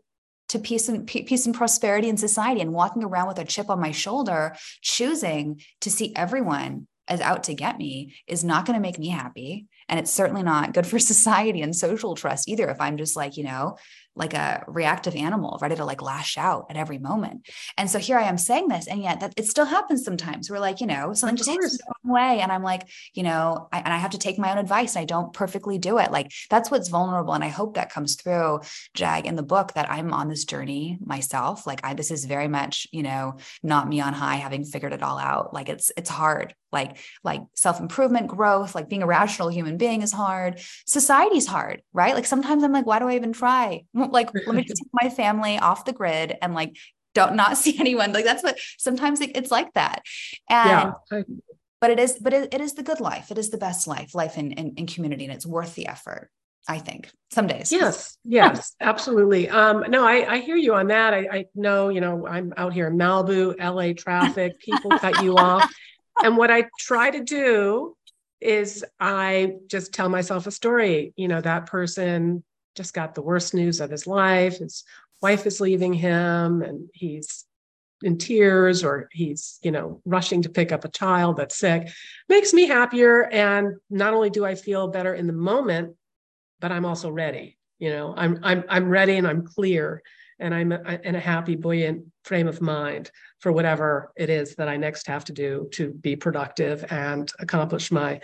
to 0.49 0.59
peace 0.59 0.88
and 0.88 1.07
peace 1.07 1.47
and 1.47 1.55
prosperity 1.55 2.09
in 2.09 2.17
society. 2.17 2.61
And 2.61 2.73
walking 2.73 3.05
around 3.05 3.29
with 3.29 3.38
a 3.38 3.45
chip 3.45 3.71
on 3.71 3.81
my 3.81 3.93
shoulder 3.93 4.55
choosing 4.83 5.62
to 5.83 5.91
see 5.91 6.12
everyone 6.17 6.87
as 7.09 7.21
out 7.21 7.45
to 7.45 7.55
get 7.55 7.79
me 7.79 8.15
is 8.27 8.45
not 8.45 8.65
going 8.65 8.77
to 8.77 8.83
make 8.83 8.99
me 8.99 9.09
happy. 9.09 9.67
And 9.88 9.99
it's 9.99 10.11
certainly 10.11 10.43
not 10.43 10.73
good 10.73 10.87
for 10.87 10.99
society 11.12 11.62
and 11.62 11.75
social 11.77 12.15
trust 12.15 12.49
either 12.49 12.69
if 12.69 12.81
i'm 12.81 12.97
just 12.97 13.17
like 13.17 13.37
you 13.37 13.45
know 13.45 13.77
like 14.14 14.35
a 14.35 14.64
reactive 14.66 15.14
animal 15.14 15.59
ready 15.61 15.77
to 15.77 15.85
like 15.85 16.03
lash 16.03 16.37
out 16.37 16.66
at 16.70 16.77
every 16.77 16.98
moment. 16.98 17.46
And 17.79 17.88
so 17.88 17.98
here 17.98 18.18
i 18.18 18.25
am 18.25 18.38
saying 18.38 18.68
this 18.68 18.87
and 18.87 19.03
yet 19.03 19.20
that 19.20 19.35
it 19.37 19.46
still 19.46 19.64
happens 19.64 20.05
sometimes. 20.05 20.51
We're 20.51 20.59
like 20.59 20.81
you 20.81 20.87
know 20.87 21.14
something 21.14 21.37
just 21.37 21.51
hits 21.51 21.79
the 21.79 21.85
wrong 22.05 22.14
way 22.14 22.40
and 22.40 22.53
i'm 22.53 22.62
like 22.62 22.88
you 23.14 23.22
know 23.22 23.68
I, 23.72 23.79
and 23.79 23.92
i 23.92 23.96
have 23.96 24.11
to 24.11 24.18
take 24.18 24.38
my 24.38 24.51
own 24.51 24.59
advice. 24.59 24.96
And 24.96 25.03
i 25.03 25.07
don't 25.07 25.33
perfectly 25.33 25.79
do 25.79 25.98
it. 25.98 26.11
Like 26.11 26.31
that's 26.51 26.70
what's 26.70 26.88
vulnerable 26.88 27.35
and 27.35 27.44
i 27.44 27.48
hope 27.48 27.75
that 27.75 27.92
comes 27.92 28.16
through 28.16 28.61
jag 28.94 29.27
in 29.27 29.37
the 29.37 29.42
book 29.42 29.72
that 29.75 29.90
i'm 29.90 30.12
on 30.12 30.29
this 30.29 30.44
journey 30.44 30.98
myself. 31.05 31.66
Like 31.66 31.81
i 31.85 31.94
this 31.94 32.11
is 32.11 32.25
very 32.25 32.48
much 32.48 32.87
you 32.92 33.03
know 33.03 33.37
not 33.62 33.88
me 33.88 34.01
on 34.01 34.12
high 34.12 34.37
having 34.37 34.64
figured 34.64 34.92
it 34.92 35.03
all 35.03 35.18
out. 35.18 35.55
Like 35.55 35.68
it's 35.68 35.90
it's 35.96 36.11
hard 36.11 36.55
like 36.72 36.96
like 37.22 37.42
self-improvement 37.54 38.26
growth 38.28 38.74
like 38.74 38.88
being 38.88 39.02
a 39.02 39.06
rational 39.06 39.48
human 39.48 39.76
being 39.76 40.02
is 40.02 40.12
hard 40.12 40.61
society's 40.87 41.46
hard 41.46 41.82
right 41.92 42.14
like 42.14 42.26
sometimes 42.26 42.62
i'm 42.62 42.72
like 42.72 42.87
why 42.87 42.98
do 42.98 43.08
i 43.08 43.14
even 43.14 43.32
try 43.32 43.82
like 43.94 44.30
let 44.46 44.54
me 44.54 44.64
just 44.64 44.82
take 44.82 44.90
my 44.92 45.08
family 45.08 45.58
off 45.58 45.85
the 45.85 45.92
grid 45.92 46.37
and 46.40 46.54
like 46.54 46.76
don't 47.14 47.35
not 47.35 47.56
see 47.58 47.78
anyone 47.78 48.12
like 48.12 48.24
that's 48.24 48.42
what 48.42 48.58
sometimes 48.78 49.20
it's 49.20 49.50
like 49.50 49.72
that 49.74 50.02
and 50.48 50.92
yeah. 51.11 51.22
but 51.80 51.90
it 51.90 51.98
is 51.98 52.18
but 52.20 52.32
it, 52.32 52.52
it 52.54 52.61
is 52.61 52.74
the 52.74 52.82
good 52.82 53.00
life 53.00 53.30
it 53.30 53.38
is 53.38 53.50
the 53.50 53.58
best 53.58 53.87
life 53.87 54.14
life 54.14 54.38
in, 54.38 54.52
in, 54.52 54.74
in 54.76 54.87
community 54.87 55.24
and 55.24 55.35
it's 55.35 55.46
worth 55.46 55.74
the 55.74 55.87
effort 55.87 56.30
I 56.68 56.78
think 56.78 57.11
some 57.32 57.48
days. 57.48 57.72
Yes, 57.72 58.16
yes, 58.22 58.76
absolutely. 58.80 59.48
Um, 59.48 59.85
no, 59.88 60.06
I, 60.06 60.35
I 60.35 60.38
hear 60.38 60.54
you 60.54 60.74
on 60.74 60.87
that. 60.88 61.12
I, 61.12 61.26
I 61.30 61.44
know, 61.56 61.88
you 61.88 62.00
know, 62.00 62.24
I'm 62.24 62.54
out 62.56 62.72
here 62.72 62.87
in 62.87 62.96
Malibu, 62.96 63.58
LA 63.58 63.94
traffic, 63.94 64.61
people 64.61 64.96
cut 64.98 65.24
you 65.24 65.37
off 65.37 65.68
and 66.22 66.37
what 66.37 66.51
I 66.51 66.68
try 66.79 67.11
to 67.11 67.22
do 67.22 67.96
is 68.40 68.85
I 68.98 69.55
just 69.68 69.92
tell 69.92 70.09
myself 70.09 70.46
a 70.46 70.51
story. 70.51 71.12
You 71.16 71.29
know, 71.29 71.40
that 71.40 71.66
person 71.66 72.42
just 72.75 72.94
got 72.94 73.14
the 73.14 73.22
worst 73.22 73.55
news 73.55 73.81
of 73.81 73.90
his 73.90 74.07
life. 74.07 74.59
His 74.59 74.85
wife 75.20 75.46
is 75.46 75.61
leaving 75.61 75.92
him 75.92 76.62
and 76.62 76.88
he's 76.92 77.44
in 78.03 78.18
tears 78.18 78.83
or 78.83 79.09
he's, 79.12 79.61
you 79.62 79.70
know, 79.70 80.01
rushing 80.05 80.42
to 80.42 80.48
pick 80.48 80.72
up 80.72 80.85
a 80.85 80.88
child 80.88 81.37
that's 81.37 81.57
sick. 81.57 81.88
Makes 82.29 82.53
me 82.53 82.66
happier. 82.66 83.25
And 83.31 83.77
not 83.90 84.14
only 84.14 84.31
do 84.31 84.44
I 84.44 84.57
feel 84.57 84.88
better 84.88 85.14
in 85.14 85.27
the 85.27 85.33
moment, 85.33 85.94
but 86.61 86.72
I'm 86.72 86.85
also 86.85 87.11
ready. 87.11 87.59
You 87.79 87.90
know, 87.90 88.14
I'm 88.16 88.38
I'm 88.42 88.64
I'm 88.68 88.88
ready 88.88 89.16
and 89.16 89.27
I'm 89.27 89.44
clear 89.44 90.03
and 90.42 90.55
I'm 90.55 90.72
in 90.72 91.14
a 91.14 91.20
happy, 91.20 91.57
buoyant 91.57 92.05
frame 92.24 92.48
of 92.48 92.61
mind 92.61 93.11
for 93.38 93.52
whatever 93.52 94.12
it 94.16 94.28
is 94.28 94.57
that 94.57 94.68
I 94.68 94.76
next 94.76 95.07
have 95.07 95.24
to 95.26 95.33
do 95.33 95.68
to 95.72 95.90
be 95.90 96.16
productive 96.16 96.85
and 96.90 97.31
accomplish 97.38 97.90
my 97.90 98.20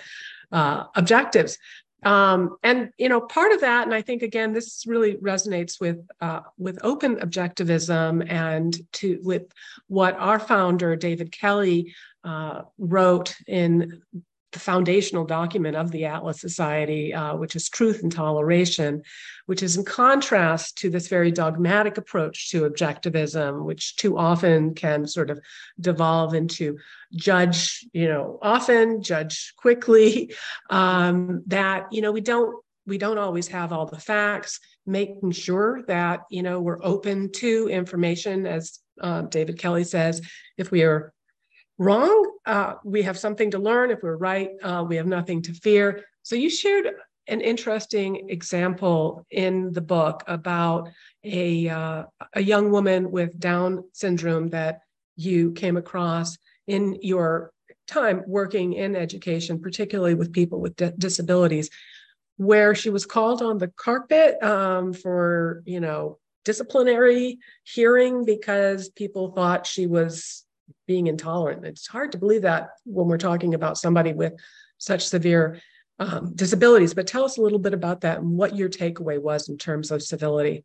uh, 0.52 0.84
objectives. 0.94 1.58
Um, 2.04 2.56
and 2.62 2.90
you 2.96 3.08
know, 3.08 3.20
part 3.20 3.52
of 3.52 3.60
that, 3.62 3.84
and 3.84 3.94
I 3.94 4.02
think 4.02 4.22
again, 4.22 4.52
this 4.52 4.84
really 4.86 5.16
resonates 5.16 5.80
with 5.80 5.98
uh, 6.20 6.40
with 6.56 6.78
open 6.82 7.16
objectivism 7.16 8.30
and 8.30 8.76
to 8.94 9.18
with 9.22 9.50
what 9.88 10.14
our 10.16 10.38
founder 10.38 10.94
David 10.94 11.32
Kelley 11.32 11.94
uh, 12.22 12.62
wrote 12.78 13.34
in 13.46 14.00
the 14.52 14.58
foundational 14.58 15.24
document 15.24 15.76
of 15.76 15.90
the 15.90 16.06
Atlas 16.06 16.40
Society, 16.40 17.12
uh, 17.12 17.36
which 17.36 17.54
is 17.54 17.68
Truth 17.68 18.02
and 18.02 18.10
Toleration, 18.10 19.02
which 19.46 19.62
is 19.62 19.76
in 19.76 19.84
contrast 19.84 20.78
to 20.78 20.90
this 20.90 21.08
very 21.08 21.30
dogmatic 21.30 21.98
approach 21.98 22.50
to 22.50 22.68
objectivism, 22.68 23.64
which 23.64 23.96
too 23.96 24.16
often 24.16 24.74
can 24.74 25.06
sort 25.06 25.30
of 25.30 25.38
devolve 25.80 26.34
into 26.34 26.78
judge, 27.14 27.84
you 27.92 28.08
know, 28.08 28.38
often 28.42 29.02
judge 29.02 29.54
quickly. 29.56 30.34
Um, 30.70 31.42
that 31.46 31.86
you 31.92 32.02
know 32.02 32.12
we 32.12 32.20
don't 32.20 32.54
we 32.86 32.98
don't 32.98 33.18
always 33.18 33.48
have 33.48 33.72
all 33.72 33.86
the 33.86 33.98
facts. 33.98 34.60
Making 34.86 35.30
sure 35.30 35.82
that 35.86 36.20
you 36.30 36.42
know 36.42 36.60
we're 36.60 36.82
open 36.82 37.32
to 37.32 37.68
information, 37.68 38.46
as 38.46 38.80
uh, 39.00 39.22
David 39.22 39.58
Kelley 39.58 39.84
says, 39.84 40.20
if 40.56 40.70
we 40.70 40.82
are 40.82 41.12
wrong, 41.78 42.32
uh, 42.44 42.74
we 42.84 43.02
have 43.02 43.18
something 43.18 43.50
to 43.52 43.58
learn. 43.58 43.90
If 43.90 44.02
we're 44.02 44.16
right, 44.16 44.50
uh, 44.62 44.84
we 44.86 44.96
have 44.96 45.06
nothing 45.06 45.42
to 45.42 45.54
fear. 45.54 46.04
So 46.22 46.34
you 46.34 46.50
shared 46.50 46.86
an 47.28 47.40
interesting 47.40 48.30
example 48.30 49.24
in 49.30 49.72
the 49.72 49.80
book 49.80 50.24
about 50.26 50.88
a, 51.24 51.68
uh, 51.68 52.04
a 52.34 52.40
young 52.40 52.70
woman 52.70 53.10
with 53.10 53.38
Down 53.38 53.84
syndrome 53.92 54.48
that 54.48 54.80
you 55.16 55.52
came 55.52 55.76
across 55.76 56.38
in 56.66 56.98
your 57.02 57.52
time 57.86 58.22
working 58.26 58.74
in 58.74 58.96
education, 58.96 59.60
particularly 59.60 60.14
with 60.14 60.32
people 60.32 60.60
with 60.60 60.76
disabilities, 60.98 61.70
where 62.36 62.74
she 62.74 62.90
was 62.90 63.06
called 63.06 63.42
on 63.42 63.58
the 63.58 63.68
carpet 63.68 64.42
um, 64.42 64.92
for, 64.92 65.62
you 65.66 65.80
know, 65.80 66.18
disciplinary 66.44 67.38
hearing 67.64 68.24
because 68.24 68.88
people 68.90 69.32
thought 69.32 69.66
she 69.66 69.86
was 69.86 70.46
being 70.86 71.06
intolerant. 71.06 71.64
It's 71.64 71.86
hard 71.86 72.12
to 72.12 72.18
believe 72.18 72.42
that 72.42 72.70
when 72.84 73.06
we're 73.06 73.18
talking 73.18 73.54
about 73.54 73.78
somebody 73.78 74.12
with 74.12 74.34
such 74.78 75.06
severe 75.06 75.60
um, 75.98 76.32
disabilities. 76.34 76.94
But 76.94 77.06
tell 77.06 77.24
us 77.24 77.38
a 77.38 77.42
little 77.42 77.58
bit 77.58 77.74
about 77.74 78.02
that 78.02 78.18
and 78.18 78.36
what 78.36 78.56
your 78.56 78.68
takeaway 78.68 79.20
was 79.20 79.48
in 79.48 79.58
terms 79.58 79.90
of 79.90 80.02
civility. 80.02 80.64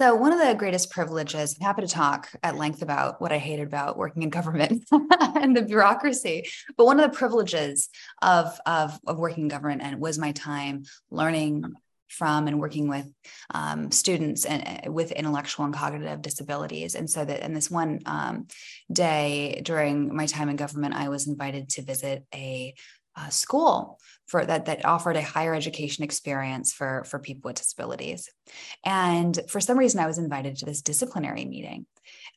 So, 0.00 0.16
one 0.16 0.32
of 0.32 0.40
the 0.40 0.54
greatest 0.54 0.90
privileges, 0.90 1.56
I'm 1.56 1.66
happy 1.66 1.82
to 1.82 1.88
talk 1.88 2.28
at 2.42 2.56
length 2.56 2.82
about 2.82 3.20
what 3.20 3.30
I 3.30 3.38
hated 3.38 3.68
about 3.68 3.96
working 3.96 4.24
in 4.24 4.28
government 4.28 4.84
and 5.20 5.56
the 5.56 5.62
bureaucracy. 5.62 6.48
But 6.76 6.86
one 6.86 6.98
of 6.98 7.08
the 7.08 7.16
privileges 7.16 7.88
of, 8.20 8.58
of, 8.66 8.98
of 9.06 9.18
working 9.18 9.44
in 9.44 9.48
government 9.48 9.82
and 9.82 10.00
was 10.00 10.18
my 10.18 10.32
time 10.32 10.82
learning 11.10 11.64
from 12.08 12.46
and 12.46 12.60
working 12.60 12.88
with 12.88 13.10
um, 13.52 13.90
students 13.90 14.44
and 14.44 14.86
uh, 14.86 14.92
with 14.92 15.12
intellectual 15.12 15.64
and 15.64 15.74
cognitive 15.74 16.22
disabilities. 16.22 16.94
And 16.94 17.08
so 17.08 17.24
that 17.24 17.40
in 17.40 17.54
this 17.54 17.70
one 17.70 18.00
um, 18.06 18.46
day 18.92 19.60
during 19.64 20.14
my 20.14 20.26
time 20.26 20.48
in 20.48 20.56
government, 20.56 20.94
I 20.94 21.08
was 21.08 21.26
invited 21.26 21.68
to 21.70 21.82
visit 21.82 22.24
a 22.34 22.74
uh, 23.16 23.28
school 23.28 23.98
for 24.26 24.44
that 24.44 24.64
that 24.64 24.84
offered 24.84 25.16
a 25.16 25.22
higher 25.22 25.54
education 25.54 26.02
experience 26.02 26.72
for 26.72 27.04
for 27.04 27.18
people 27.18 27.48
with 27.48 27.56
disabilities 27.56 28.28
and 28.84 29.38
for 29.48 29.60
some 29.60 29.78
reason 29.78 30.00
i 30.00 30.06
was 30.06 30.18
invited 30.18 30.56
to 30.56 30.64
this 30.64 30.82
disciplinary 30.82 31.44
meeting 31.44 31.86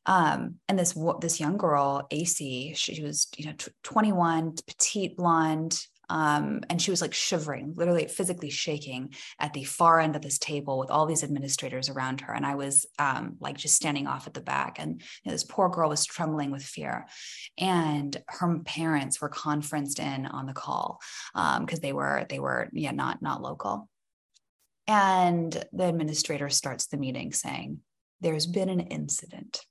um, 0.06 0.56
and 0.69 0.77
this 0.77 0.95
this 1.19 1.39
young 1.39 1.58
girl 1.58 2.06
ac 2.12 2.73
she 2.75 3.01
was 3.01 3.27
you 3.38 3.45
know 3.45 3.53
21 3.84 4.53
petite 4.67 5.17
blonde 5.17 5.80
um, 6.10 6.62
and 6.70 6.82
she 6.82 6.91
was 6.91 7.02
like 7.02 7.13
shivering, 7.13 7.74
literally 7.76 8.08
physically 8.08 8.50
shaking 8.50 9.13
at 9.39 9.54
the 9.54 9.63
far 9.63 10.00
end 10.00 10.15
of 10.15 10.22
this 10.22 10.38
table 10.38 10.80
with 10.80 10.89
all 10.89 11.06
these 11.06 11.24
administrators 11.24 11.89
around 11.89 12.22
her. 12.22 12.34
And 12.34 12.46
I 12.46 12.56
was 12.56 12.86
um, 12.98 13.36
like 13.39 13.58
just 13.58 13.76
standing 13.76 14.08
off 14.08 14.28
at 14.28 14.34
the 14.34 14.41
back. 14.41 14.78
And 14.80 15.02
you 15.02 15.06
know, 15.26 15.32
this 15.32 15.43
poor 15.43 15.70
girl 15.70 15.89
was 15.89 16.06
trembling 16.06 16.52
with 16.52 16.63
fear. 16.63 17.08
And 17.58 18.15
her 18.28 18.60
parents 18.60 19.20
were 19.20 19.30
conferenced 19.30 20.00
in 20.00 20.26
on 20.26 20.46
the 20.46 20.54
call 20.54 21.00
because 21.34 21.80
um, 21.80 21.82
they 21.82 21.93
were, 21.93 22.26
they 22.30 22.39
were, 22.39 22.70
yeah, 22.72 22.91
not, 22.91 23.22
not 23.22 23.41
local. 23.41 23.89
And 24.88 25.52
the 25.74 25.89
administrator 25.89 26.50
starts 26.50 26.88
the 26.88 26.98
meeting 26.98 27.34
saying, 27.34 27.80
there's 28.21 28.47
been 28.47 28.69
an 28.69 28.80
incident. 28.80 29.62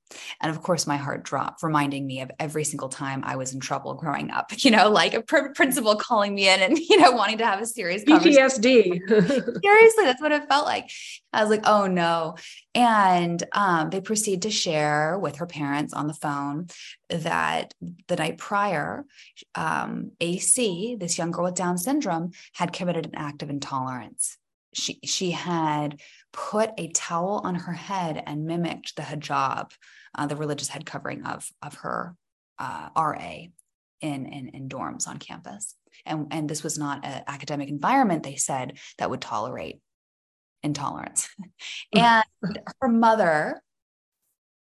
And 0.41 0.51
of 0.51 0.63
course, 0.63 0.87
my 0.87 0.97
heart 0.97 1.25
dropped, 1.25 1.65
reminding 1.65 2.07
me 2.07 2.21
of 2.21 2.31
every 2.39 2.63
single 2.63 2.89
time 2.89 3.23
I 3.25 3.35
was 3.35 3.53
in 3.53 3.59
trouble 3.59 3.95
growing 3.95 4.31
up, 4.31 4.53
you 4.59 4.71
know, 4.71 4.89
like 4.89 5.15
a 5.15 5.23
pr- 5.23 5.53
principal 5.55 5.97
calling 5.97 6.35
me 6.35 6.49
in 6.49 6.61
and, 6.61 6.79
you 6.91 7.01
know, 7.01 7.13
wanting 7.13 7.39
to 7.39 7.47
have 7.47 7.61
a 7.61 7.67
serious 7.67 8.05
PTSD. 8.05 9.01
Seriously, 9.63 10.05
that's 10.05 10.23
what 10.23 10.33
it 10.33 10.49
felt 10.49 10.65
like. 10.65 10.89
I 11.33 11.43
was 11.43 11.51
like, 11.51 11.67
oh 11.67 11.87
no. 11.87 12.37
And 12.75 13.43
um, 13.53 13.91
they 13.91 14.01
proceed 14.01 14.43
to 14.43 14.51
share 14.51 15.19
with 15.19 15.37
her 15.37 15.47
parents 15.47 15.93
on 15.93 16.07
the 16.07 16.15
phone 16.15 16.69
that 17.09 17.75
the 18.07 18.17
night 18.17 18.39
prior, 18.39 19.05
um, 19.55 20.13
AC, 20.21 20.97
this 20.99 21.19
young 21.19 21.31
girl 21.31 21.45
with 21.45 21.55
Down 21.55 21.79
syndrome, 21.79 22.31
had 22.55 22.73
committed 22.73 23.07
an 23.07 23.17
act 23.17 23.43
of 23.43 23.51
intolerance. 23.51 24.39
She, 24.73 24.99
she 25.05 25.31
had 25.31 26.01
put 26.37 26.71
a 26.77 26.89
towel 26.89 27.41
on 27.45 27.55
her 27.55 27.73
head 27.73 28.23
and 28.27 28.45
mimicked 28.45 28.95
the 28.95 29.03
hijab, 29.03 29.73
uh, 30.15 30.27
the 30.27 30.37
religious 30.37 30.69
head 30.69 30.85
covering 30.85 31.25
of, 31.25 31.49
of 31.63 31.75
her 31.77 32.15
uh, 32.59 32.91
RA 32.95 33.47
in, 34.03 34.27
in, 34.27 34.51
in 34.51 34.69
dorms 34.69 35.09
on 35.09 35.19
campus. 35.19 35.75
And, 36.05 36.27
and 36.31 36.49
this 36.49 36.63
was 36.63 36.79
not 36.79 37.05
an 37.05 37.23
academic 37.27 37.71
environment, 37.71 38.23
they 38.23 38.37
said, 38.37 38.79
that 38.99 39.09
would 39.09 39.23
tolerate 39.23 39.81
intolerance. 40.63 41.29
and 41.95 42.25
her 42.81 42.89
mother 42.89 43.63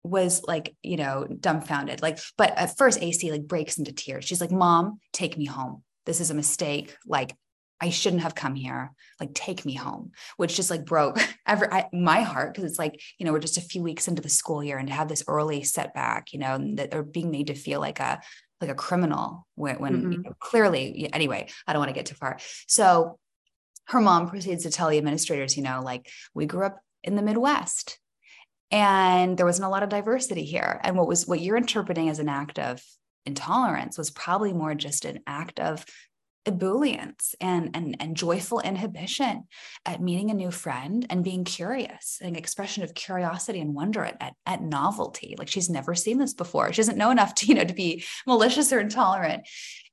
was 0.05 0.45
like, 0.47 0.77
you 0.83 0.97
know, 0.97 1.27
dumbfounded. 1.27 2.03
Like, 2.03 2.21
but 2.39 2.57
at 2.57 2.77
first, 2.77 3.03
AC 3.03 3.33
like 3.33 3.49
breaks 3.49 3.79
into 3.79 3.93
tears. 3.93 4.25
She's 4.25 4.41
like, 4.41 4.53
Mom, 4.53 5.01
take 5.13 5.37
me 5.37 5.47
home. 5.47 5.83
This 6.07 6.21
is 6.21 6.31
a 6.31 6.35
mistake. 6.35 6.97
Like, 7.05 7.35
I 7.81 7.91
shouldn't 7.91 8.23
have 8.23 8.35
come 8.35 8.55
here. 8.55 8.93
Like, 9.21 9.35
take 9.35 9.65
me 9.65 9.75
home, 9.75 10.13
which 10.37 10.57
just 10.57 10.71
like 10.71 10.85
broke 10.85 11.19
every, 11.47 11.69
I, 11.71 11.89
my 11.93 12.21
heart 12.21 12.55
because 12.55 12.71
it's 12.71 12.79
like, 12.79 13.01
you 13.19 13.27
know, 13.27 13.33
we're 13.33 13.41
just 13.41 13.59
a 13.59 13.63
few 13.63 13.83
weeks 13.83 14.09
into 14.09 14.23
the 14.23 14.29
school 14.29 14.63
year 14.63 14.79
and 14.79 14.89
to 14.89 14.95
have 14.95 15.09
this 15.09 15.25
early 15.29 15.63
setback, 15.65 16.33
you 16.33 16.39
know, 16.39 16.59
that 16.77 16.91
they're 16.91 17.03
being 17.03 17.31
made 17.31 17.49
to 17.49 17.55
feel 17.55 17.81
like 17.81 18.01
a 18.01 18.21
like 18.61 18.71
a 18.71 18.75
criminal 18.75 19.47
when, 19.57 19.77
when 19.77 19.93
mm-hmm. 19.95 20.13
you 20.13 20.19
know, 20.23 20.33
clearly, 20.39 21.11
anyway, 21.13 21.49
I 21.67 21.73
don't 21.73 21.81
want 21.81 21.91
to 21.91 21.95
get 21.95 22.07
too 22.07 22.15
far. 22.15 22.39
So 22.67 23.19
her 23.87 24.01
mom 24.01 24.29
proceeds 24.29 24.63
to 24.63 24.71
tell 24.71 24.89
the 24.89 24.97
administrators, 24.99 25.57
you 25.57 25.63
know, 25.63 25.83
like 25.85 26.09
we 26.33 26.47
grew 26.47 26.65
up 26.65 26.81
in 27.03 27.17
the 27.17 27.23
Midwest 27.23 27.99
and 28.71 29.37
there 29.37 29.47
wasn't 29.47 29.67
a 29.67 29.71
lot 29.71 29.83
of 29.83 29.89
diversity 29.89 30.45
here. 30.45 30.81
And 30.83 30.97
what 30.97 31.07
was 31.07 31.27
what 31.27 31.41
you're 31.41 31.57
interpreting 31.57 32.09
as 32.09 32.19
an 32.19 32.29
act 32.29 32.59
of 32.59 32.83
intolerance 33.27 33.99
was 33.99 34.11
probably 34.11 34.53
more 34.53 34.75
just 34.75 35.05
an 35.05 35.21
act 35.27 35.61
of 35.61 35.85
ebullience 36.47 37.35
and, 37.41 37.71
and, 37.75 37.97
and 38.01 38.17
joyful 38.17 38.61
inhibition 38.61 39.45
at 39.87 40.01
meeting 40.01 40.31
a 40.31 40.35
new 40.35 40.51
friend 40.51 41.07
and 41.11 41.25
being 41.25 41.45
curious, 41.45 42.19
an 42.21 42.37
expression 42.37 42.83
of 42.83 42.95
curiosity 42.95 43.61
and 43.61 43.75
wonder 43.75 44.05
at, 44.05 44.17
at, 44.21 44.35
at 44.47 44.63
novelty. 44.63 45.35
Like 45.39 45.49
she's 45.49 45.71
never 45.71 45.95
seen 45.95 46.19
this 46.19 46.35
before. 46.35 46.73
She 46.73 46.83
doesn't 46.83 46.99
know 46.99 47.11
enough 47.11 47.35
to, 47.37 47.47
you 47.47 47.55
know, 47.55 47.65
to 47.65 47.75
be 47.75 48.05
malicious 48.27 48.73
or 48.73 48.81
intolerant. 48.81 49.47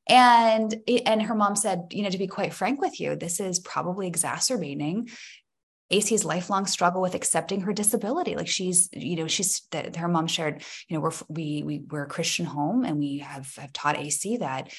And, 0.08 0.76
and 1.06 1.22
her 1.22 1.36
mom 1.36 1.56
said, 1.56 1.84
you 1.92 2.04
know, 2.04 2.10
to 2.10 2.18
be 2.18 2.28
quite 2.28 2.54
frank 2.54 2.82
with 2.82 3.00
you, 3.00 3.16
this 3.16 3.40
is 3.40 3.60
probably 3.60 4.08
exacerbating 4.08 5.10
AC's 5.92 6.26
lifelong 6.26 6.66
struggle 6.66 7.02
with 7.02 7.16
accepting 7.16 7.62
her 7.62 7.74
disability. 7.74 8.36
Like 8.36 8.48
she's, 8.48 8.90
you 8.94 9.18
know, 9.18 9.28
she's 9.28 9.62
that 9.72 9.96
her 9.98 10.08
mom 10.08 10.28
shared, 10.28 10.64
you 10.88 10.96
know, 10.96 11.02
we're 11.02 11.12
we 11.28 11.64
we 11.64 11.82
we're 11.90 12.04
a 12.04 12.10
Christian 12.10 12.46
home 12.46 12.86
and 12.86 12.98
we 12.98 13.20
have 13.20 13.54
have 13.56 13.74
taught 13.74 13.98
AC 13.98 14.38
that 14.38 14.72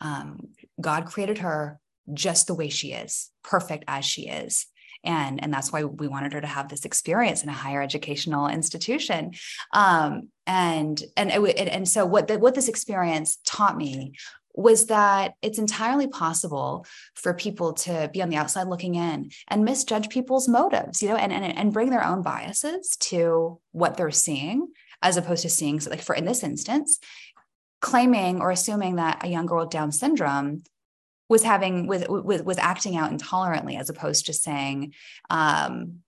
um, 0.00 0.48
God 0.80 1.06
created 1.06 1.38
her 1.38 1.78
just 2.12 2.46
the 2.46 2.54
way 2.54 2.68
she 2.68 2.92
is, 2.92 3.30
perfect 3.42 3.84
as 3.86 4.04
she 4.04 4.28
is. 4.28 4.66
And, 5.02 5.42
and 5.42 5.52
that's 5.52 5.72
why 5.72 5.84
we 5.84 6.08
wanted 6.08 6.34
her 6.34 6.40
to 6.40 6.46
have 6.46 6.68
this 6.68 6.84
experience 6.84 7.42
in 7.42 7.48
a 7.48 7.52
higher 7.54 7.80
educational 7.80 8.48
institution. 8.48 9.32
Um, 9.72 10.28
and, 10.46 11.02
and, 11.16 11.30
it, 11.30 11.68
and 11.68 11.88
so 11.88 12.04
what, 12.04 12.28
the, 12.28 12.38
what 12.38 12.54
this 12.54 12.68
experience 12.68 13.38
taught 13.46 13.76
me 13.76 14.14
was 14.54 14.86
that 14.86 15.34
it's 15.42 15.58
entirely 15.58 16.08
possible 16.08 16.84
for 17.14 17.32
people 17.32 17.72
to 17.72 18.10
be 18.12 18.20
on 18.20 18.28
the 18.28 18.36
outside 18.36 18.66
looking 18.66 18.96
in 18.96 19.30
and 19.48 19.64
misjudge 19.64 20.08
people's 20.08 20.48
motives, 20.48 21.00
you 21.00 21.08
know, 21.08 21.16
and, 21.16 21.32
and, 21.32 21.56
and 21.56 21.72
bring 21.72 21.88
their 21.88 22.04
own 22.04 22.20
biases 22.22 22.90
to 22.98 23.58
what 23.72 23.96
they're 23.96 24.10
seeing, 24.10 24.68
as 25.02 25.16
opposed 25.16 25.42
to 25.42 25.48
seeing, 25.48 25.80
so 25.80 25.88
like 25.88 26.02
for 26.02 26.14
in 26.14 26.24
this 26.24 26.42
instance, 26.42 26.98
claiming 27.80 28.40
or 28.40 28.50
assuming 28.50 28.96
that 28.96 29.24
a 29.24 29.28
young 29.28 29.46
girl 29.46 29.60
with 29.60 29.70
Down 29.70 29.92
syndrome 29.92 30.62
was 31.28 31.42
having 31.42 31.86
with 31.86 32.08
with 32.08 32.44
was 32.44 32.58
acting 32.58 32.96
out 32.96 33.12
intolerantly 33.12 33.78
as 33.78 33.88
opposed 33.88 34.26
to 34.26 34.32
saying 34.32 34.92
um 35.30 36.00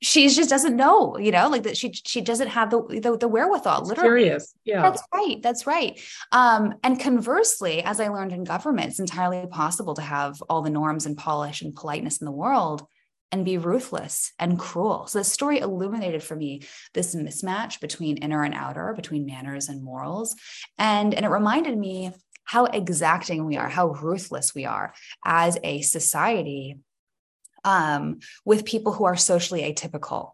she 0.00 0.28
just 0.28 0.50
doesn't 0.50 0.76
know 0.76 1.18
you 1.18 1.32
know 1.32 1.48
like 1.48 1.62
that 1.62 1.76
she 1.76 1.92
she 1.92 2.20
doesn't 2.20 2.48
have 2.48 2.70
the 2.70 2.82
the, 3.02 3.16
the 3.16 3.26
wherewithal 3.26 3.84
literally. 3.84 4.08
curious. 4.08 4.54
Yeah. 4.64 4.82
That's 4.82 5.02
right. 5.12 5.42
That's 5.42 5.66
right. 5.66 5.98
Um 6.30 6.74
and 6.84 7.00
conversely 7.00 7.82
as 7.82 7.98
i 7.98 8.08
learned 8.08 8.32
in 8.32 8.44
government 8.44 8.90
it's 8.90 9.00
entirely 9.00 9.46
possible 9.46 9.94
to 9.94 10.02
have 10.02 10.40
all 10.48 10.62
the 10.62 10.70
norms 10.70 11.06
and 11.06 11.16
polish 11.16 11.62
and 11.62 11.74
politeness 11.74 12.18
in 12.18 12.26
the 12.26 12.30
world 12.30 12.86
and 13.30 13.44
be 13.44 13.58
ruthless 13.58 14.32
and 14.38 14.58
cruel. 14.58 15.06
So 15.06 15.18
the 15.18 15.24
story 15.24 15.58
illuminated 15.58 16.22
for 16.22 16.34
me 16.34 16.62
this 16.94 17.14
mismatch 17.14 17.80
between 17.80 18.16
inner 18.18 18.42
and 18.42 18.54
outer, 18.54 18.94
between 18.94 19.26
manners 19.26 19.68
and 19.68 19.82
morals. 19.82 20.34
And, 20.78 21.14
and 21.14 21.24
it 21.24 21.28
reminded 21.28 21.76
me 21.76 22.12
how 22.44 22.64
exacting 22.64 23.44
we 23.44 23.56
are, 23.56 23.68
how 23.68 23.88
ruthless 23.88 24.54
we 24.54 24.64
are 24.64 24.94
as 25.24 25.58
a 25.62 25.82
society 25.82 26.78
um, 27.64 28.20
with 28.44 28.64
people 28.64 28.92
who 28.92 29.04
are 29.04 29.16
socially 29.16 29.62
atypical 29.62 30.32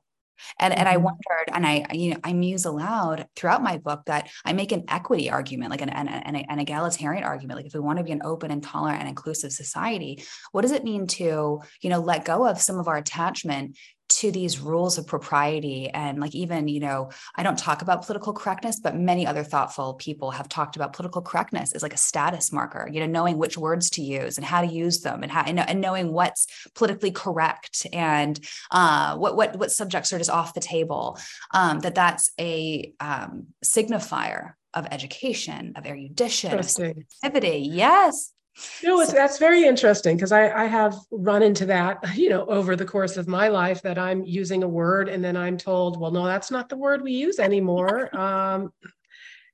and, 0.58 0.72
mm-hmm. 0.72 0.80
and 0.80 0.88
I 0.88 0.94
mm-hmm. 0.94 1.04
wondered, 1.04 1.48
and 1.52 1.66
I, 1.66 1.86
you 1.92 2.10
know, 2.10 2.20
I 2.24 2.32
muse 2.32 2.64
aloud 2.64 3.26
throughout 3.36 3.62
my 3.62 3.78
book 3.78 4.02
that 4.06 4.30
I 4.44 4.52
make 4.52 4.72
an 4.72 4.84
equity 4.88 5.30
argument, 5.30 5.70
like 5.70 5.82
an, 5.82 5.90
an, 5.90 6.08
an, 6.08 6.36
an 6.36 6.58
egalitarian 6.58 7.24
argument. 7.24 7.58
Like 7.58 7.66
if 7.66 7.74
we 7.74 7.80
want 7.80 7.98
to 7.98 8.04
be 8.04 8.12
an 8.12 8.22
open 8.24 8.50
and 8.50 8.62
tolerant 8.62 9.00
and 9.00 9.08
inclusive 9.08 9.52
society, 9.52 10.24
what 10.52 10.62
does 10.62 10.72
it 10.72 10.84
mean 10.84 11.06
to, 11.08 11.60
you 11.80 11.90
know, 11.90 12.00
let 12.00 12.24
go 12.24 12.46
of 12.46 12.60
some 12.60 12.78
of 12.78 12.88
our 12.88 12.96
attachment 12.96 13.76
to 14.24 14.32
these 14.32 14.58
rules 14.58 14.96
of 14.96 15.06
propriety 15.06 15.90
and 15.90 16.18
like 16.18 16.34
even 16.34 16.66
you 16.66 16.80
know 16.80 17.10
i 17.34 17.42
don't 17.42 17.58
talk 17.58 17.82
about 17.82 18.06
political 18.06 18.32
correctness 18.32 18.80
but 18.80 18.96
many 18.96 19.26
other 19.26 19.44
thoughtful 19.44 19.92
people 19.94 20.30
have 20.30 20.48
talked 20.48 20.76
about 20.76 20.94
political 20.94 21.20
correctness 21.20 21.72
as 21.72 21.82
like 21.82 21.92
a 21.92 21.98
status 21.98 22.50
marker 22.50 22.88
you 22.90 23.00
know 23.00 23.06
knowing 23.06 23.36
which 23.36 23.58
words 23.58 23.90
to 23.90 24.00
use 24.00 24.38
and 24.38 24.46
how 24.46 24.62
to 24.62 24.66
use 24.66 25.00
them 25.00 25.22
and 25.22 25.30
how 25.30 25.42
and, 25.42 25.80
knowing 25.80 26.10
what's 26.12 26.46
politically 26.74 27.10
correct 27.10 27.86
and 27.92 28.40
uh, 28.70 29.14
what 29.16 29.36
what 29.36 29.56
what 29.56 29.70
subjects 29.70 30.12
are 30.12 30.18
just 30.18 30.30
off 30.30 30.54
the 30.54 30.60
table 30.60 31.18
um, 31.52 31.80
that 31.80 31.94
that's 31.94 32.30
a 32.40 32.92
um, 33.00 33.48
signifier 33.62 34.52
of 34.72 34.86
education 34.90 35.74
of 35.76 35.84
erudition 35.84 36.58
of 36.58 36.64
sensitivity. 36.64 37.68
Yes 37.70 38.33
no, 38.82 39.00
it's, 39.00 39.12
that's 39.12 39.38
very 39.38 39.64
interesting 39.64 40.16
because 40.16 40.32
I, 40.32 40.64
I 40.64 40.66
have 40.66 40.96
run 41.10 41.42
into 41.42 41.66
that, 41.66 41.98
you 42.16 42.28
know, 42.28 42.46
over 42.46 42.76
the 42.76 42.84
course 42.84 43.16
of 43.16 43.26
my 43.26 43.48
life 43.48 43.82
that 43.82 43.98
I'm 43.98 44.24
using 44.24 44.62
a 44.62 44.68
word 44.68 45.08
and 45.08 45.24
then 45.24 45.36
I'm 45.36 45.56
told, 45.56 45.98
well, 45.98 46.10
no, 46.10 46.24
that's 46.24 46.50
not 46.50 46.68
the 46.68 46.76
word 46.76 47.02
we 47.02 47.12
use 47.12 47.38
anymore. 47.38 48.10
Um, 48.24 48.72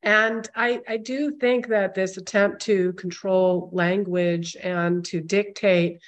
and 0.03 0.49
I, 0.55 0.81
I 0.89 0.97
do 0.97 1.33
think 1.33 1.69
that 1.69 1.95
this 1.95 2.17
attempt 2.17 2.63
to 2.63 2.93
control 2.95 3.69
language 3.73 4.57
and 4.63 5.05
to 5.07 5.21
dictate 5.21 6.01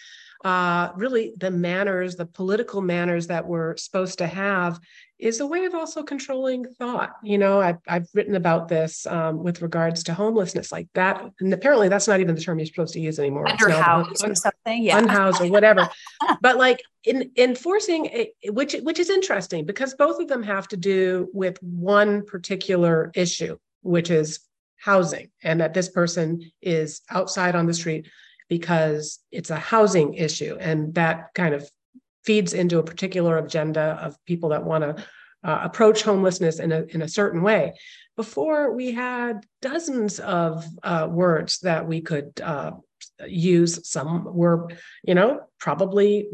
uh, 0.44 0.90
really 0.96 1.34
the 1.36 1.50
manners, 1.50 2.16
the 2.16 2.26
political 2.26 2.80
manners 2.80 3.26
that 3.26 3.46
we're 3.46 3.76
supposed 3.76 4.18
to 4.18 4.26
have 4.26 4.80
is 5.22 5.38
a 5.38 5.46
way 5.46 5.64
of 5.64 5.74
also 5.74 6.02
controlling 6.02 6.64
thought. 6.64 7.12
You 7.22 7.38
know, 7.38 7.60
I've, 7.60 7.78
I've 7.86 8.08
written 8.12 8.34
about 8.34 8.66
this 8.66 9.06
um, 9.06 9.44
with 9.44 9.62
regards 9.62 10.02
to 10.04 10.14
homelessness, 10.14 10.72
like 10.72 10.88
that. 10.94 11.24
And 11.38 11.54
apparently, 11.54 11.88
that's 11.88 12.08
not 12.08 12.18
even 12.18 12.34
the 12.34 12.40
term 12.40 12.58
you're 12.58 12.66
supposed 12.66 12.92
to 12.94 13.00
use 13.00 13.20
anymore. 13.20 13.46
Unhoused 13.46 14.24
or 14.24 14.34
something, 14.34 14.82
yeah, 14.82 14.98
unhoused 14.98 15.40
or 15.40 15.46
whatever. 15.46 15.88
but 16.40 16.56
like 16.56 16.82
in 17.04 17.30
enforcing, 17.36 18.06
it, 18.06 18.34
which 18.52 18.74
which 18.82 18.98
is 18.98 19.10
interesting 19.10 19.64
because 19.64 19.94
both 19.94 20.20
of 20.20 20.26
them 20.26 20.42
have 20.42 20.66
to 20.68 20.76
do 20.76 21.28
with 21.32 21.56
one 21.62 22.26
particular 22.26 23.12
issue, 23.14 23.56
which 23.82 24.10
is 24.10 24.40
housing, 24.76 25.30
and 25.44 25.60
that 25.60 25.72
this 25.72 25.88
person 25.88 26.50
is 26.60 27.00
outside 27.10 27.54
on 27.54 27.66
the 27.66 27.74
street 27.74 28.08
because 28.48 29.20
it's 29.30 29.50
a 29.50 29.56
housing 29.56 30.14
issue, 30.14 30.56
and 30.58 30.92
that 30.94 31.32
kind 31.34 31.54
of 31.54 31.70
feeds 32.24 32.54
into 32.54 32.78
a 32.78 32.82
particular 32.82 33.38
agenda 33.38 33.98
of 34.00 34.16
people 34.24 34.50
that 34.50 34.64
want 34.64 34.84
to 34.84 35.04
uh, 35.44 35.60
approach 35.64 36.02
homelessness 36.02 36.60
in 36.60 36.72
a, 36.72 36.82
in 36.90 37.02
a 37.02 37.08
certain 37.08 37.42
way. 37.42 37.74
Before 38.16 38.72
we 38.72 38.92
had 38.92 39.44
dozens 39.60 40.20
of 40.20 40.64
uh, 40.82 41.08
words 41.10 41.60
that 41.60 41.86
we 41.86 42.00
could 42.00 42.40
uh, 42.40 42.72
use. 43.26 43.88
Some 43.88 44.24
were, 44.34 44.68
you 45.02 45.14
know, 45.14 45.40
probably 45.58 46.28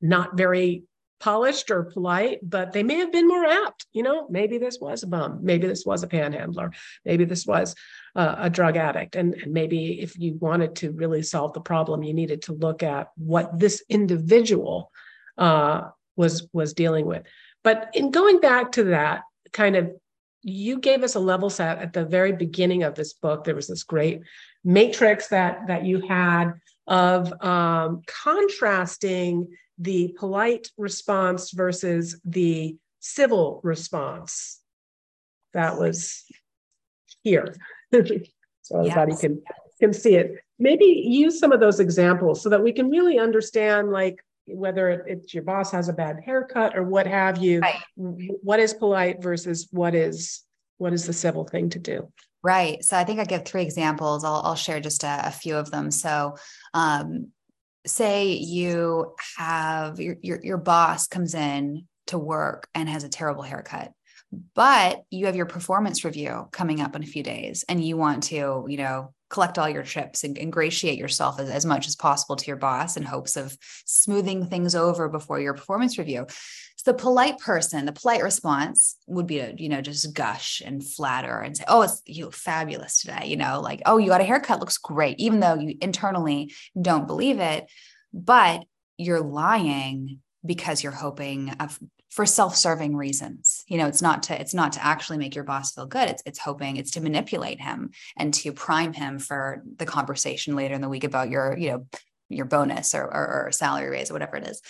not 0.00 0.36
very 0.36 0.84
polished 1.22 1.70
or 1.70 1.84
polite, 1.84 2.40
but 2.42 2.72
they 2.72 2.82
may 2.82 2.96
have 2.96 3.12
been 3.12 3.28
more 3.28 3.46
apt. 3.46 3.86
You 3.92 4.02
know, 4.02 4.26
maybe 4.28 4.58
this 4.58 4.78
was 4.80 5.04
a 5.04 5.06
bum, 5.06 5.38
maybe 5.40 5.68
this 5.68 5.86
was 5.86 6.02
a 6.02 6.08
panhandler, 6.08 6.72
maybe 7.04 7.24
this 7.24 7.46
was 7.46 7.76
uh, 8.16 8.34
a 8.38 8.50
drug 8.50 8.76
addict. 8.76 9.14
And, 9.14 9.34
and 9.34 9.52
maybe 9.52 10.00
if 10.00 10.18
you 10.18 10.34
wanted 10.40 10.74
to 10.76 10.90
really 10.90 11.22
solve 11.22 11.52
the 11.52 11.60
problem, 11.60 12.02
you 12.02 12.12
needed 12.12 12.42
to 12.42 12.54
look 12.54 12.82
at 12.82 13.10
what 13.16 13.56
this 13.56 13.84
individual 13.88 14.90
uh, 15.38 15.82
was 16.16 16.48
was 16.52 16.74
dealing 16.74 17.06
with. 17.06 17.22
But 17.62 17.90
in 17.94 18.10
going 18.10 18.40
back 18.40 18.72
to 18.72 18.84
that, 18.84 19.22
kind 19.52 19.76
of, 19.76 19.92
you 20.42 20.80
gave 20.80 21.04
us 21.04 21.14
a 21.14 21.20
level 21.20 21.50
set 21.50 21.78
at 21.78 21.92
the 21.92 22.04
very 22.04 22.32
beginning 22.32 22.82
of 22.82 22.96
this 22.96 23.12
book. 23.12 23.44
There 23.44 23.54
was 23.54 23.68
this 23.68 23.84
great 23.84 24.22
matrix 24.64 25.28
that 25.28 25.68
that 25.68 25.84
you 25.84 26.00
had 26.00 26.54
of 26.88 27.32
um, 27.40 28.02
contrasting 28.24 29.46
the 29.82 30.14
polite 30.18 30.68
response 30.78 31.50
versus 31.50 32.20
the 32.24 32.76
civil 33.00 33.60
response. 33.64 34.60
That 35.54 35.78
was 35.78 36.24
here. 37.22 37.56
so 37.92 38.78
everybody 38.78 39.12
yes. 39.12 39.20
can 39.20 39.42
can 39.80 39.92
see 39.92 40.14
it. 40.14 40.36
Maybe 40.58 40.84
use 40.84 41.38
some 41.38 41.52
of 41.52 41.60
those 41.60 41.80
examples 41.80 42.40
so 42.40 42.48
that 42.48 42.62
we 42.62 42.72
can 42.72 42.88
really 42.88 43.18
understand 43.18 43.90
like 43.90 44.24
whether 44.46 44.90
it's 44.90 45.34
your 45.34 45.42
boss 45.42 45.72
has 45.72 45.88
a 45.88 45.92
bad 45.92 46.20
haircut 46.24 46.76
or 46.76 46.82
what 46.82 47.06
have 47.06 47.38
you 47.38 47.60
right. 47.60 47.76
what 47.96 48.58
is 48.58 48.74
polite 48.74 49.22
versus 49.22 49.68
what 49.70 49.94
is 49.94 50.42
what 50.78 50.92
is 50.92 51.06
the 51.06 51.12
civil 51.12 51.44
thing 51.44 51.70
to 51.70 51.78
do 51.78 52.08
right 52.42 52.84
so 52.84 52.96
i 52.96 53.04
think 53.04 53.20
i 53.20 53.24
give 53.24 53.44
three 53.44 53.62
examples 53.62 54.24
i'll, 54.24 54.42
I'll 54.44 54.56
share 54.56 54.80
just 54.80 55.04
a, 55.04 55.28
a, 55.28 55.30
few 55.30 55.54
of 55.54 55.70
them 55.70 55.92
so 55.92 56.36
um, 56.74 57.28
say 57.86 58.32
you 58.32 59.14
have 59.36 60.00
your, 60.00 60.16
your 60.22 60.40
your 60.42 60.58
boss 60.58 61.06
comes 61.06 61.34
in 61.34 61.86
to 62.06 62.18
work 62.18 62.68
and 62.74 62.88
has 62.88 63.04
a 63.04 63.08
terrible 63.08 63.42
haircut 63.42 63.92
but 64.54 65.02
you 65.10 65.26
have 65.26 65.36
your 65.36 65.46
performance 65.46 66.04
review 66.04 66.48
coming 66.52 66.80
up 66.80 66.96
in 66.96 67.02
a 67.02 67.06
few 67.06 67.22
days 67.22 67.64
and 67.68 67.84
you 67.84 67.96
want 67.96 68.22
to 68.24 68.64
you 68.68 68.76
know 68.76 69.12
collect 69.32 69.58
all 69.58 69.68
your 69.68 69.82
chips 69.82 70.24
and 70.24 70.36
ingratiate 70.36 70.98
yourself 70.98 71.40
as, 71.40 71.48
as 71.48 71.64
much 71.64 71.88
as 71.88 71.96
possible 71.96 72.36
to 72.36 72.46
your 72.46 72.56
boss 72.56 72.96
in 72.96 73.02
hopes 73.02 73.36
of 73.36 73.56
smoothing 73.86 74.46
things 74.46 74.74
over 74.74 75.08
before 75.08 75.40
your 75.40 75.54
performance 75.54 75.96
review. 75.96 76.26
The 76.84 76.94
polite 76.94 77.38
person, 77.38 77.86
the 77.86 77.92
polite 77.92 78.22
response 78.22 78.96
would 79.06 79.26
be 79.26 79.38
to, 79.38 79.54
you 79.62 79.68
know, 79.68 79.80
just 79.80 80.14
gush 80.14 80.62
and 80.64 80.84
flatter 80.84 81.38
and 81.38 81.56
say, 81.56 81.64
oh, 81.68 81.82
it's 81.82 82.02
you 82.06 82.24
look 82.24 82.34
fabulous 82.34 83.00
today, 83.00 83.26
you 83.26 83.36
know, 83.36 83.60
like, 83.60 83.82
oh, 83.86 83.98
you 83.98 84.08
got 84.08 84.20
a 84.20 84.24
haircut, 84.24 84.60
looks 84.60 84.78
great, 84.78 85.20
even 85.20 85.40
though 85.40 85.54
you 85.54 85.76
internally 85.80 86.52
don't 86.80 87.06
believe 87.06 87.38
it. 87.38 87.70
But 88.12 88.64
you're 88.98 89.20
lying 89.20 90.20
because 90.44 90.82
you're 90.82 90.92
hoping 90.92 91.50
of 91.60 91.78
for 92.10 92.26
self-serving 92.26 92.94
reasons. 92.94 93.64
You 93.68 93.78
know 93.78 93.86
it's 93.86 94.02
not 94.02 94.24
to 94.24 94.38
it's 94.38 94.52
not 94.52 94.72
to 94.72 94.84
actually 94.84 95.18
make 95.18 95.34
your 95.34 95.44
boss 95.44 95.72
feel 95.72 95.86
good. 95.86 96.10
It's 96.10 96.22
it's 96.26 96.38
hoping 96.38 96.76
it's 96.76 96.90
to 96.92 97.00
manipulate 97.00 97.60
him 97.60 97.90
and 98.16 98.34
to 98.34 98.52
prime 98.52 98.92
him 98.92 99.18
for 99.18 99.62
the 99.76 99.86
conversation 99.86 100.54
later 100.54 100.74
in 100.74 100.82
the 100.82 100.90
week 100.90 101.04
about 101.04 101.30
your 101.30 101.56
you 101.56 101.70
know 101.70 101.86
your 102.28 102.44
bonus 102.44 102.94
or, 102.94 103.04
or, 103.04 103.46
or 103.46 103.52
salary 103.52 103.90
raise 103.90 104.10
or 104.10 104.14
whatever 104.14 104.36
it 104.36 104.46
is 104.46 104.62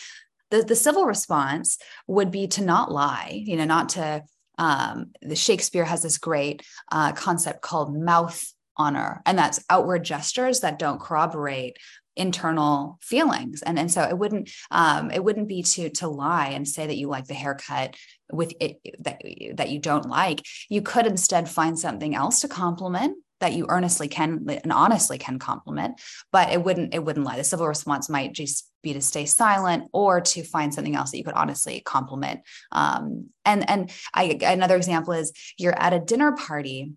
the, 0.52 0.62
the 0.62 0.76
civil 0.76 1.04
response 1.04 1.78
would 2.06 2.30
be 2.30 2.46
to 2.46 2.62
not 2.62 2.92
lie 2.92 3.42
you 3.44 3.56
know 3.56 3.64
not 3.64 3.90
to 3.90 4.22
um, 4.58 5.12
the 5.22 5.34
shakespeare 5.34 5.84
has 5.84 6.02
this 6.02 6.18
great 6.18 6.62
uh, 6.92 7.12
concept 7.12 7.62
called 7.62 7.98
mouth 7.98 8.44
honor 8.76 9.20
and 9.26 9.36
that's 9.36 9.64
outward 9.68 10.04
gestures 10.04 10.60
that 10.60 10.78
don't 10.78 11.00
corroborate 11.00 11.76
internal 12.16 12.98
feelings. 13.00 13.62
And 13.62 13.78
and 13.78 13.90
so 13.90 14.02
it 14.02 14.18
wouldn't 14.18 14.50
um 14.70 15.10
it 15.10 15.22
wouldn't 15.22 15.48
be 15.48 15.62
to 15.62 15.90
to 15.90 16.08
lie 16.08 16.48
and 16.48 16.66
say 16.68 16.86
that 16.86 16.96
you 16.96 17.08
like 17.08 17.26
the 17.26 17.34
haircut 17.34 17.96
with 18.30 18.52
it 18.60 18.78
that 19.00 19.22
that 19.54 19.70
you 19.70 19.78
don't 19.78 20.08
like. 20.08 20.42
You 20.68 20.82
could 20.82 21.06
instead 21.06 21.48
find 21.48 21.78
something 21.78 22.14
else 22.14 22.40
to 22.40 22.48
compliment 22.48 23.16
that 23.42 23.52
you 23.52 23.66
earnestly 23.68 24.08
can 24.08 24.48
and 24.48 24.72
honestly 24.72 25.18
can 25.18 25.38
compliment 25.38 26.00
but 26.30 26.50
it 26.50 26.62
wouldn't 26.64 26.94
it 26.94 27.04
wouldn't 27.04 27.26
lie. 27.26 27.36
The 27.36 27.44
civil 27.44 27.66
response 27.66 28.08
might 28.08 28.32
just 28.32 28.70
be 28.82 28.92
to 28.92 29.00
stay 29.00 29.26
silent 29.26 29.88
or 29.92 30.20
to 30.20 30.42
find 30.42 30.72
something 30.72 30.96
else 30.96 31.10
that 31.10 31.18
you 31.18 31.24
could 31.24 31.34
honestly 31.34 31.82
compliment. 31.84 32.40
Um 32.70 33.28
and 33.44 33.68
and 33.68 33.90
i 34.14 34.38
another 34.42 34.76
example 34.76 35.12
is 35.12 35.32
you're 35.58 35.78
at 35.78 35.92
a 35.92 35.98
dinner 35.98 36.32
party 36.32 36.92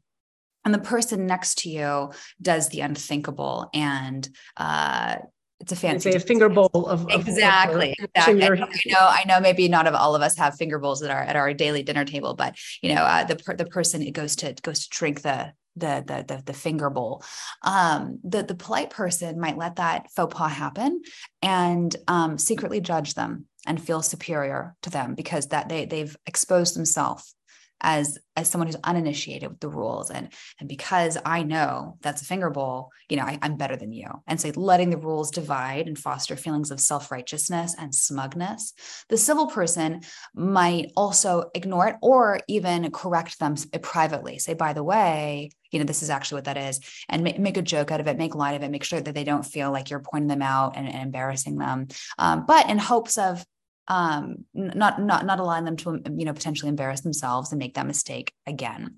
and 0.64 0.74
the 0.74 0.80
person 0.80 1.26
next 1.26 1.60
to 1.60 1.70
you 1.70 2.12
does 2.42 2.70
the 2.70 2.82
unthinkable 2.82 3.70
and 3.74 4.28
uh, 4.58 5.16
it's 5.60 5.72
a 5.72 5.76
fancy 5.76 6.12
a 6.12 6.20
finger 6.20 6.50
bowl 6.50 6.70
of, 6.74 7.08
exactly, 7.10 7.96
of, 8.00 8.10
exactly. 8.16 8.44
I 8.44 8.58
know 8.88 9.00
I 9.00 9.24
know 9.26 9.40
maybe 9.40 9.68
not 9.70 9.88
of 9.88 9.96
all 9.96 10.16
of 10.16 10.22
us 10.22 10.38
have 10.38 10.56
finger 10.56 10.80
bowls 10.80 11.02
at 11.02 11.10
our 11.10 11.22
at 11.22 11.36
our 11.36 11.54
daily 11.54 11.82
dinner 11.82 12.04
table 12.04 12.34
but 12.34 12.56
you 12.82 12.94
know 12.94 13.02
uh, 13.02 13.24
the 13.24 13.56
the 13.56 13.66
person 13.66 14.02
it 14.02 14.12
goes 14.12 14.36
to 14.38 14.54
goes 14.62 14.88
to 14.88 14.90
drink 14.90 15.22
the 15.22 15.54
the 15.76 16.04
the 16.06 16.36
the, 16.36 16.44
the 16.46 16.54
finger 16.54 16.90
bowl. 16.90 17.24
Um, 17.62 18.20
the 18.24 18.44
the 18.44 18.56
polite 18.56 18.90
person 18.90 19.40
might 19.40 19.58
let 19.58 19.78
that 19.78 20.12
faux 20.16 20.34
pas 20.34 20.52
happen 20.52 21.02
and 21.42 21.96
um, 22.08 22.38
secretly 22.38 22.82
judge 22.82 23.14
them 23.14 23.46
and 23.66 23.82
feel 23.82 24.02
superior 24.02 24.76
to 24.84 24.90
them 24.90 25.16
because 25.16 25.48
that 25.48 25.70
they 25.70 25.86
they've 25.86 26.16
exposed 26.26 26.76
themselves 26.76 27.36
as 27.82 28.18
as 28.36 28.50
someone 28.50 28.68
who's 28.68 28.76
uninitiated 28.84 29.50
with 29.50 29.60
the 29.60 29.70
rules. 29.70 30.10
And 30.10 30.32
and 30.60 30.68
because 30.70 31.18
i 31.26 31.44
know 31.44 31.98
that's 32.02 32.22
a 32.22 32.26
finger 32.26 32.50
bowl 32.50 32.90
you 33.10 33.18
know 33.18 33.24
I, 33.24 33.38
am 33.42 33.58
better 33.58 33.76
than 33.76 33.92
you. 33.92 34.08
And 34.28 34.40
so 34.40 34.50
letting 34.56 34.90
the 34.90 34.98
rules 34.98 35.32
divide 35.32 35.88
and 35.88 35.98
foster 35.98 36.36
feelings 36.36 36.72
of 36.72 36.80
self-righteousness 36.80 37.76
and 37.78 37.94
smugness 37.94 38.74
the 39.10 39.18
civil 39.18 39.48
person 39.48 40.02
might 40.34 40.92
also 40.96 41.50
ignore 41.54 41.88
it 41.90 41.96
or 42.02 42.40
even 42.48 42.92
correct 42.92 43.40
them 43.40 43.56
privately. 43.82 44.40
Say 44.40 44.54
by 44.54 44.74
the 44.74 44.84
way 44.84 45.52
you 45.76 45.80
know 45.80 45.86
this 45.86 46.02
is 46.02 46.10
actually 46.10 46.38
what 46.38 46.46
that 46.46 46.58
is 46.58 46.80
and 47.10 47.22
make, 47.22 47.38
make 47.38 47.58
a 47.58 47.62
joke 47.62 47.92
out 47.92 48.00
of 48.00 48.08
it 48.08 48.18
make 48.18 48.34
light 48.34 48.56
of 48.56 48.64
it 48.64 48.72
make 48.72 48.86
sure 48.86 49.02
that 49.02 49.14
they 49.14 49.26
don't 49.26 49.44
feel 49.44 49.72
like 49.72 49.90
you're 49.90 50.00
pointing 50.00 50.30
them 50.30 50.42
out 50.42 50.78
and, 50.78 50.88
and 50.88 51.04
embarrassing 51.04 51.58
them. 51.58 51.88
Um, 52.18 52.46
but 52.46 52.70
in 52.70 52.78
hopes 52.78 53.18
of 53.18 53.46
um 53.88 54.46
not 54.54 55.00
not 55.00 55.26
not 55.26 55.40
allowing 55.40 55.66
them 55.66 55.76
to 55.76 56.02
you 56.18 56.26
know 56.26 56.34
potentially 56.34 56.70
embarrass 56.70 57.02
themselves 57.02 57.52
and 57.52 57.60
make 57.60 57.76
that 57.76 57.86
mistake 57.86 58.34
again. 58.48 58.96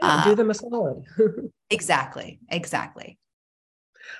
Yeah, 0.00 0.24
do 0.24 0.36
them 0.36 0.50
a 0.50 0.54
solid. 0.54 1.04
exactly 1.70 2.38
exactly. 2.48 3.18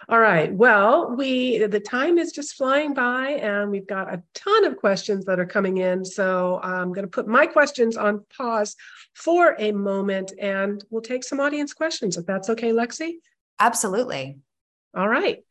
All 0.09 0.19
right 0.19 0.53
well 0.53 1.15
we 1.17 1.65
the 1.65 1.81
time 1.81 2.19
is 2.19 2.33
just 2.33 2.55
flying 2.55 2.93
by 2.93 3.31
and 3.31 3.71
we've 3.71 3.87
got 3.87 4.13
a 4.13 4.23
ton 4.35 4.65
of 4.65 4.77
questions 4.77 5.25
that 5.25 5.41
are 5.41 5.47
coming 5.47 5.79
in 5.79 6.05
so 6.05 6.61
i'm 6.63 6.93
going 6.93 7.05
to 7.05 7.11
put 7.11 7.27
my 7.27 7.47
questions 7.47 7.97
on 7.97 8.25
pause 8.37 8.77
for 9.15 9.57
a 9.59 9.73
moment 9.73 10.33
and 10.41 10.85
we'll 10.91 11.03
take 11.03 11.25
some 11.25 11.41
audience 11.41 11.73
questions 11.73 12.17
if 12.17 12.27
that's 12.27 12.51
okay 12.51 12.73
lexi 12.73 13.15
absolutely 13.59 14.39
all 14.95 15.09
right 15.09 15.45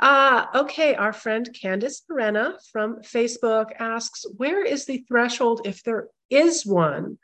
uh, 0.00 0.46
okay, 0.54 0.94
our 0.94 1.12
friend 1.12 1.48
Candice 1.52 2.00
Arena 2.10 2.56
from 2.72 3.02
Facebook 3.02 3.72
asks, 3.78 4.24
where 4.38 4.64
is 4.64 4.86
the 4.86 5.04
threshold, 5.06 5.60
if 5.66 5.82
there 5.82 6.08
is 6.30 6.64
one, 6.64 7.18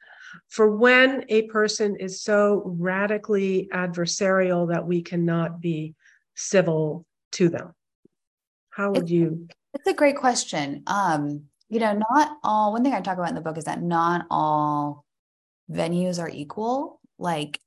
for 0.49 0.77
when 0.77 1.24
a 1.30 1.43
person 1.43 1.97
is 1.97 2.22
so 2.22 2.62
radically 2.66 3.68
adversarial 3.72 4.68
that 4.68 4.87
we 4.87 5.01
cannot 5.01 5.59
be 5.59 5.95
civil 6.34 7.07
to 7.32 7.49
them? 7.49 7.72
How 8.68 8.91
would 8.91 9.05
it's, 9.05 9.11
you? 9.11 9.49
It's 9.72 9.87
a 9.87 9.95
great 9.95 10.16
question. 10.16 10.82
Um, 10.87 11.45
you 11.70 11.80
know, 11.80 11.99
not 12.11 12.37
all, 12.45 12.72
one 12.72 12.84
thing 12.84 12.93
I 12.93 13.01
talk 13.01 13.16
about 13.16 13.30
in 13.30 13.34
the 13.34 13.41
book 13.41 13.57
is 13.57 13.64
that 13.64 13.80
not 13.80 14.26
all 14.30 15.05
venues 15.70 16.20
are 16.20 16.28
equal 16.28 17.00
like 17.18 17.60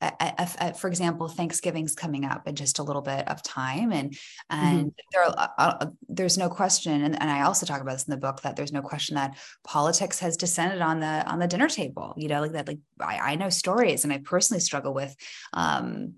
for 0.78 0.88
example 0.88 1.28
thanksgiving's 1.28 1.96
coming 1.96 2.24
up 2.24 2.48
in 2.48 2.56
just 2.56 2.78
a 2.78 2.84
little 2.84 3.02
bit 3.02 3.28
of 3.28 3.42
time 3.42 3.92
and 3.92 4.16
and 4.50 4.80
mm-hmm. 4.80 4.90
there 5.12 5.24
uh, 5.24 5.48
uh, 5.58 5.86
there's 6.08 6.38
no 6.38 6.50
question 6.50 7.04
and, 7.04 7.20
and 7.20 7.32
i 7.32 7.42
also 7.42 7.66
talk 7.66 7.82
about 7.82 7.94
this 7.94 8.08
in 8.08 8.12
the 8.12 8.18
book 8.18 8.42
that 8.42 8.56
there's 8.56 8.72
no 8.72 8.82
question 8.82 9.16
that 9.16 9.38
politics 9.64 10.20
has 10.20 10.38
descended 10.38 10.82
on 10.82 11.00
the 11.00 11.26
on 11.28 11.40
the 11.40 11.48
dinner 11.48 11.68
table 11.68 12.14
you 12.16 12.28
know 12.28 12.42
like 12.42 12.52
that 12.52 12.68
like 12.68 12.80
i, 13.00 13.32
I 13.32 13.36
know 13.36 13.50
stories 13.50 14.04
and 14.04 14.14
i 14.14 14.20
personally 14.20 14.62
struggle 14.62 14.94
with 14.94 15.16
um 15.54 16.14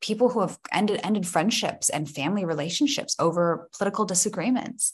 people 0.00 0.28
who 0.28 0.40
have 0.40 0.58
ended 0.72 1.00
ended 1.04 1.26
friendships 1.26 1.88
and 1.88 2.10
family 2.10 2.44
relationships 2.44 3.14
over 3.20 3.68
political 3.78 4.04
disagreements 4.04 4.92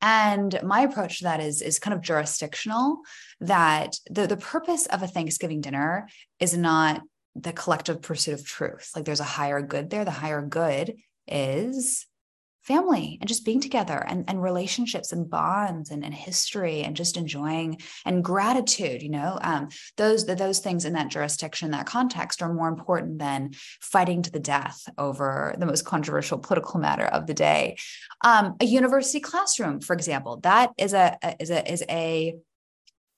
and 0.00 0.58
my 0.62 0.82
approach 0.82 1.18
to 1.18 1.24
that 1.24 1.40
is 1.40 1.60
is 1.60 1.78
kind 1.78 1.92
of 1.92 2.00
jurisdictional 2.00 2.98
that 3.46 3.96
the 4.10 4.26
the 4.26 4.36
purpose 4.36 4.86
of 4.86 5.02
a 5.02 5.08
thanksgiving 5.08 5.60
dinner 5.60 6.08
is 6.40 6.56
not 6.56 7.02
the 7.34 7.52
collective 7.52 8.00
pursuit 8.02 8.34
of 8.34 8.46
truth. 8.46 8.90
Like 8.94 9.04
there's 9.04 9.20
a 9.20 9.24
higher 9.24 9.60
good 9.60 9.90
there. 9.90 10.04
The 10.04 10.10
higher 10.10 10.42
good 10.42 10.94
is 11.26 12.06
family 12.64 13.18
and 13.20 13.28
just 13.28 13.44
being 13.44 13.60
together 13.60 14.02
and, 14.08 14.24
and 14.26 14.42
relationships 14.42 15.12
and 15.12 15.28
bonds 15.28 15.90
and, 15.90 16.02
and 16.02 16.14
history 16.14 16.82
and 16.82 16.96
just 16.96 17.18
enjoying 17.18 17.78
and 18.06 18.24
gratitude 18.24 19.02
you 19.02 19.10
know? 19.10 19.38
Um, 19.42 19.68
those 19.96 20.24
those 20.24 20.60
things 20.60 20.86
in 20.86 20.94
that 20.94 21.10
jurisdiction 21.10 21.72
that 21.72 21.86
context 21.86 22.40
are 22.40 22.52
more 22.52 22.68
important 22.68 23.18
than 23.18 23.50
fighting 23.80 24.22
to 24.22 24.30
the 24.30 24.40
death 24.40 24.88
over 24.96 25.54
the 25.58 25.66
most 25.66 25.84
controversial 25.84 26.38
political 26.38 26.80
matter 26.80 27.04
of 27.04 27.26
the 27.26 27.34
day. 27.34 27.76
Um, 28.22 28.54
a 28.60 28.64
university 28.64 29.20
classroom 29.20 29.80
for 29.80 29.92
example 29.92 30.40
that 30.42 30.70
is 30.78 30.94
a, 30.94 31.18
a 31.22 31.36
is 31.40 31.50
a 31.50 31.70
is 31.70 31.84
a 31.90 32.34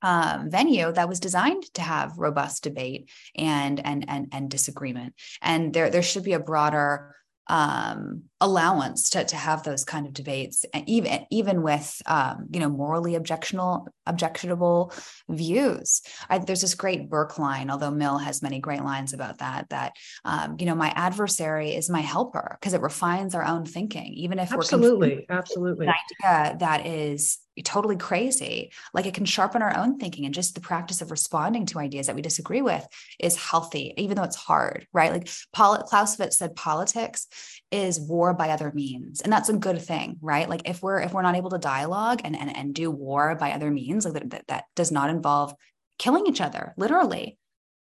um, 0.03 0.51
venue 0.51 0.93
that 0.93 1.09
was 1.09 1.21
designed 1.21 1.63
to 1.75 1.83
have 1.83 2.19
robust 2.19 2.63
debate 2.63 3.11
and 3.37 3.85
and 3.85 4.05
and 4.09 4.29
and 4.33 4.51
disagreement 4.51 5.15
and 5.43 5.73
there 5.73 5.91
there 5.91 6.03
should 6.03 6.25
be 6.25 6.35
a 6.35 6.41
broader 6.41 7.17
um, 7.49 8.25
allowance 8.41 9.11
to, 9.11 9.25
to 9.25 9.37
have 9.37 9.63
those 9.63 9.85
kind 9.85 10.07
of 10.07 10.13
debates, 10.13 10.65
even 10.87 11.27
even 11.31 11.63
with 11.63 12.03
um, 12.07 12.47
you 12.51 12.61
know 12.61 12.69
morally 12.69 13.15
objectionable 13.15 13.89
objectionable 14.07 14.93
views. 15.29 16.03
I, 16.29 16.39
there's 16.39 16.61
this 16.61 16.75
great 16.75 17.09
Burke 17.09 17.39
line, 17.39 17.71
although 17.71 17.91
Mill 17.91 18.19
has 18.19 18.43
many 18.43 18.59
great 18.59 18.83
lines 18.83 19.13
about 19.13 19.39
that. 19.39 19.69
That 19.71 19.93
um, 20.25 20.57
you 20.59 20.67
know 20.67 20.75
my 20.75 20.93
adversary 20.97 21.75
is 21.75 21.89
my 21.89 22.01
helper 22.01 22.57
because 22.61 22.75
it 22.75 22.81
refines 22.81 23.35
our 23.35 23.45
own 23.45 23.65
thinking, 23.65 24.13
even 24.15 24.39
if 24.39 24.53
absolutely, 24.53 25.27
we're 25.29 25.37
absolutely 25.37 25.87
an 25.87 25.95
idea 26.25 26.57
that 26.59 26.87
is 26.87 27.39
totally 27.65 27.97
crazy. 27.97 28.73
Like 28.93 29.07
it 29.07 29.15
can 29.15 29.25
sharpen 29.25 29.63
our 29.63 29.77
own 29.77 29.99
thinking 29.99 30.25
and 30.25 30.35
just 30.35 30.55
the 30.55 30.61
practice 30.61 31.01
of 31.01 31.11
responding 31.11 31.67
to 31.67 31.79
ideas 31.79 32.07
that 32.07 32.17
we 32.17 32.23
disagree 32.23 32.63
with 32.63 32.87
is 33.19 33.37
healthy, 33.37 33.95
even 33.97 34.17
though 34.17 34.25
it's 34.25 34.37
hard, 34.37 34.87
right? 34.93 35.13
Like 35.13 35.29
Paul 35.53 35.79
Clausewitz 35.79 36.39
said 36.39 36.57
politics 36.57 37.27
is 37.71 38.01
war 38.01 38.35
by 38.35 38.51
other 38.51 38.73
means. 38.75 39.21
And 39.21 39.33
that's 39.33 39.49
a 39.49 39.57
good 39.57 39.81
thing, 39.81 40.17
right? 40.21 40.49
Like 40.49 40.69
if 40.69 40.83
we're 40.83 41.01
if 41.01 41.13
we're 41.13 41.23
not 41.23 41.37
able 41.37 41.51
to 41.51 41.59
dialogue 41.59 42.21
and 42.25 42.37
and, 42.37 42.55
and 42.57 42.75
do 42.75 42.91
war 42.91 43.35
by 43.35 43.53
other 43.53 43.71
means, 43.71 44.05
like 44.05 44.15
that, 44.15 44.31
that, 44.31 44.47
that 44.49 44.65
does 44.75 44.93
not 44.93 45.11
involve 45.11 45.55
killing 45.99 46.27
each 46.27 46.41
other, 46.41 46.75
literally, 46.77 47.39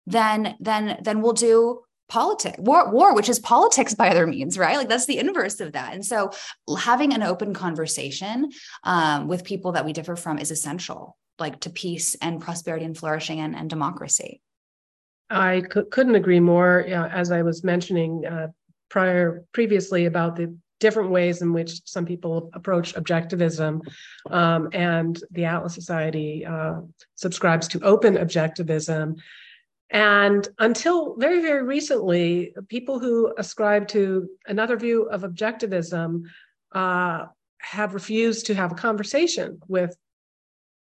then 0.07 0.57
then 0.61 0.99
then 1.03 1.23
we'll 1.23 1.33
do 1.33 1.83
politics 2.09 2.57
war 2.59 2.93
war 2.93 3.15
which 3.15 3.29
is 3.29 3.39
politics 3.41 3.95
by 3.95 4.11
other 4.11 4.27
means 4.27 4.59
right? 4.59 4.77
Like 4.77 4.89
that's 4.89 5.07
the 5.07 5.19
inverse 5.19 5.61
of 5.61 5.73
that. 5.73 5.93
And 5.95 6.05
so 6.05 6.31
having 6.79 7.13
an 7.13 7.23
open 7.23 7.53
conversation 7.53 8.51
um, 8.85 9.29
with 9.29 9.45
people 9.45 9.73
that 9.73 9.85
we 9.85 9.93
differ 9.93 10.17
from 10.17 10.39
is 10.39 10.51
essential 10.51 11.17
like 11.39 11.61
to 11.61 11.71
peace 11.71 12.15
and 12.17 12.41
prosperity 12.41 12.85
and 12.85 12.97
flourishing 12.97 13.41
and, 13.41 13.55
and 13.55 13.69
democracy. 13.69 14.41
I 15.29 15.63
c- 15.73 15.83
couldn't 15.91 16.15
agree 16.15 16.41
more 16.41 16.81
as 16.81 17.33
i 17.33 17.43
was 17.43 17.65
mentioning 17.65 18.25
uh, 18.25 18.49
prior 18.89 19.45
previously 19.53 20.07
about 20.07 20.37
the 20.37 20.57
different 20.79 21.11
ways 21.11 21.43
in 21.43 21.53
which 21.53 21.81
some 21.85 22.05
people 22.05 22.51
approach 22.53 22.95
objectivism 22.95 23.81
um, 24.31 24.69
and 24.73 25.23
the 25.33 25.45
atlas 25.45 25.75
society 25.75 26.47
uh, 26.47 26.81
subscribes 27.17 27.67
to 27.67 27.81
open 27.81 28.15
objectivism 28.15 29.17
and 29.91 30.47
until 30.59 31.17
very, 31.17 31.41
very 31.41 31.63
recently, 31.63 32.55
people 32.69 32.99
who 32.99 33.33
ascribe 33.39 33.89
to 33.89 34.29
another 34.47 34.77
view 34.77 35.05
of 35.05 35.23
objectivism 35.23 36.23
uh, 36.73 37.27
have 37.59 37.95
refused 37.95 38.47
to 38.47 38.55
have 38.55 38.73
a 38.73 38.77
conversation 38.77 39.61
with 39.69 39.97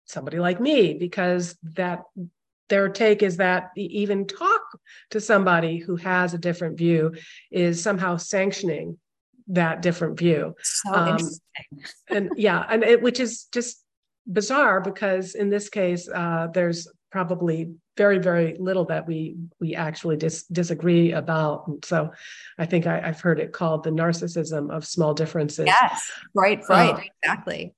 somebody 0.07 0.39
like 0.39 0.61
me 0.61 0.95
because 0.95 1.57
that 1.63 2.03
their 2.69 2.89
take 2.89 3.23
is 3.23 3.39
that 3.39 3.71
even 3.77 4.27
talk 4.27 4.63
to 5.11 5.21
somebody 5.21 5.79
who 5.79 5.97
has 5.97 6.33
a 6.33 6.39
different 6.39 6.79
view 6.79 7.13
is 7.51 7.83
somehow 7.83 8.17
sanctioning 8.17 8.99
that 9.49 9.83
different 9.83 10.19
view. 10.19 10.55
So 10.63 10.93
um, 10.93 11.19
and 12.09 12.31
yeah, 12.37 12.65
and 12.69 12.83
it, 12.83 13.03
which 13.03 13.21
is 13.21 13.45
just 13.53 13.83
bizarre 14.27 14.81
because 14.81 15.35
in 15.35 15.51
this 15.51 15.69
case, 15.69 16.09
uh, 16.09 16.49
there's 16.53 16.89
probably 17.15 17.73
very 17.97 18.19
very 18.19 18.57
little 18.59 18.87
that 18.87 19.07
we 19.07 19.37
we 19.61 19.77
actually 19.77 20.17
dis- 20.17 20.49
disagree 20.49 21.13
about. 21.13 21.69
And 21.69 21.85
so 21.85 22.11
i 22.59 22.67
think 22.67 22.89
I, 22.89 22.99
have 22.99 23.21
heard 23.21 23.39
it 23.39 23.53
called 23.53 23.85
the 23.85 23.91
narcissism 23.91 24.69
of 24.77 24.85
small 24.85 25.15
differences. 25.15 25.67
Yes 25.67 26.11
right 26.35 26.61
right 26.69 26.95
uh, 26.95 27.01
exactly. 27.23 27.73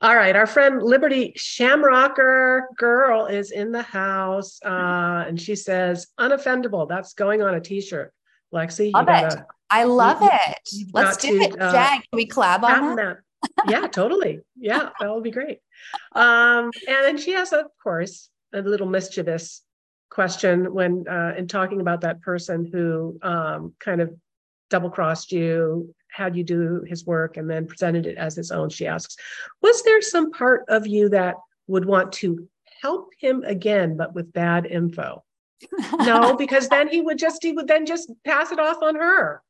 All 0.00 0.14
right 0.14 0.36
our 0.36 0.46
friend 0.46 0.80
liberty 0.80 1.32
shamrocker 1.34 2.68
girl 2.78 3.26
is 3.26 3.50
in 3.50 3.72
the 3.72 3.82
house 3.82 4.60
uh, 4.64 5.24
and 5.26 5.40
she 5.40 5.56
says 5.56 6.06
unoffendable 6.20 6.88
that's 6.88 7.14
going 7.14 7.42
on 7.42 7.54
a 7.56 7.60
t-shirt. 7.60 8.14
Lexi 8.54 8.92
love 8.92 9.08
it. 9.08 9.40
I 9.70 9.82
love 9.84 10.22
you, 10.22 10.30
it. 10.30 10.92
let's 10.92 11.16
do 11.16 11.36
to, 11.36 11.44
it. 11.46 11.60
uh, 11.60 11.72
jag 11.72 12.02
can 12.02 12.12
we 12.12 12.28
collab 12.28 12.62
on 12.62 12.94
that, 12.94 13.16
that? 13.56 13.70
yeah 13.72 13.88
totally. 13.88 14.38
Yeah 14.54 14.90
that 15.00 15.12
would 15.12 15.24
be 15.24 15.32
great. 15.32 15.58
Um, 16.14 16.70
and 16.86 17.00
then 17.06 17.18
she 17.18 17.32
has 17.32 17.52
of 17.52 17.66
course 17.82 18.30
a 18.52 18.60
little 18.60 18.86
mischievous 18.86 19.62
question 20.10 20.72
when 20.74 21.04
uh, 21.08 21.32
in 21.36 21.48
talking 21.48 21.80
about 21.80 22.02
that 22.02 22.20
person 22.20 22.68
who 22.70 23.18
um, 23.22 23.74
kind 23.80 24.00
of 24.00 24.14
double 24.70 24.90
crossed 24.90 25.32
you 25.32 25.94
had 26.10 26.36
you 26.36 26.44
do 26.44 26.84
his 26.86 27.06
work 27.06 27.36
and 27.36 27.48
then 27.48 27.66
presented 27.66 28.06
it 28.06 28.18
as 28.18 28.36
his 28.36 28.50
own 28.50 28.68
she 28.68 28.86
asks 28.86 29.16
was 29.62 29.82
there 29.82 30.02
some 30.02 30.30
part 30.30 30.64
of 30.68 30.86
you 30.86 31.08
that 31.08 31.36
would 31.66 31.84
want 31.86 32.12
to 32.12 32.46
help 32.82 33.10
him 33.18 33.42
again 33.44 33.96
but 33.96 34.14
with 34.14 34.32
bad 34.32 34.66
info? 34.66 35.22
No 36.00 36.36
because 36.36 36.68
then 36.68 36.88
he 36.88 37.00
would 37.00 37.18
just 37.18 37.42
he 37.42 37.52
would 37.52 37.68
then 37.68 37.86
just 37.86 38.10
pass 38.24 38.50
it 38.50 38.58
off 38.58 38.82
on 38.82 38.96
her. 38.96 39.42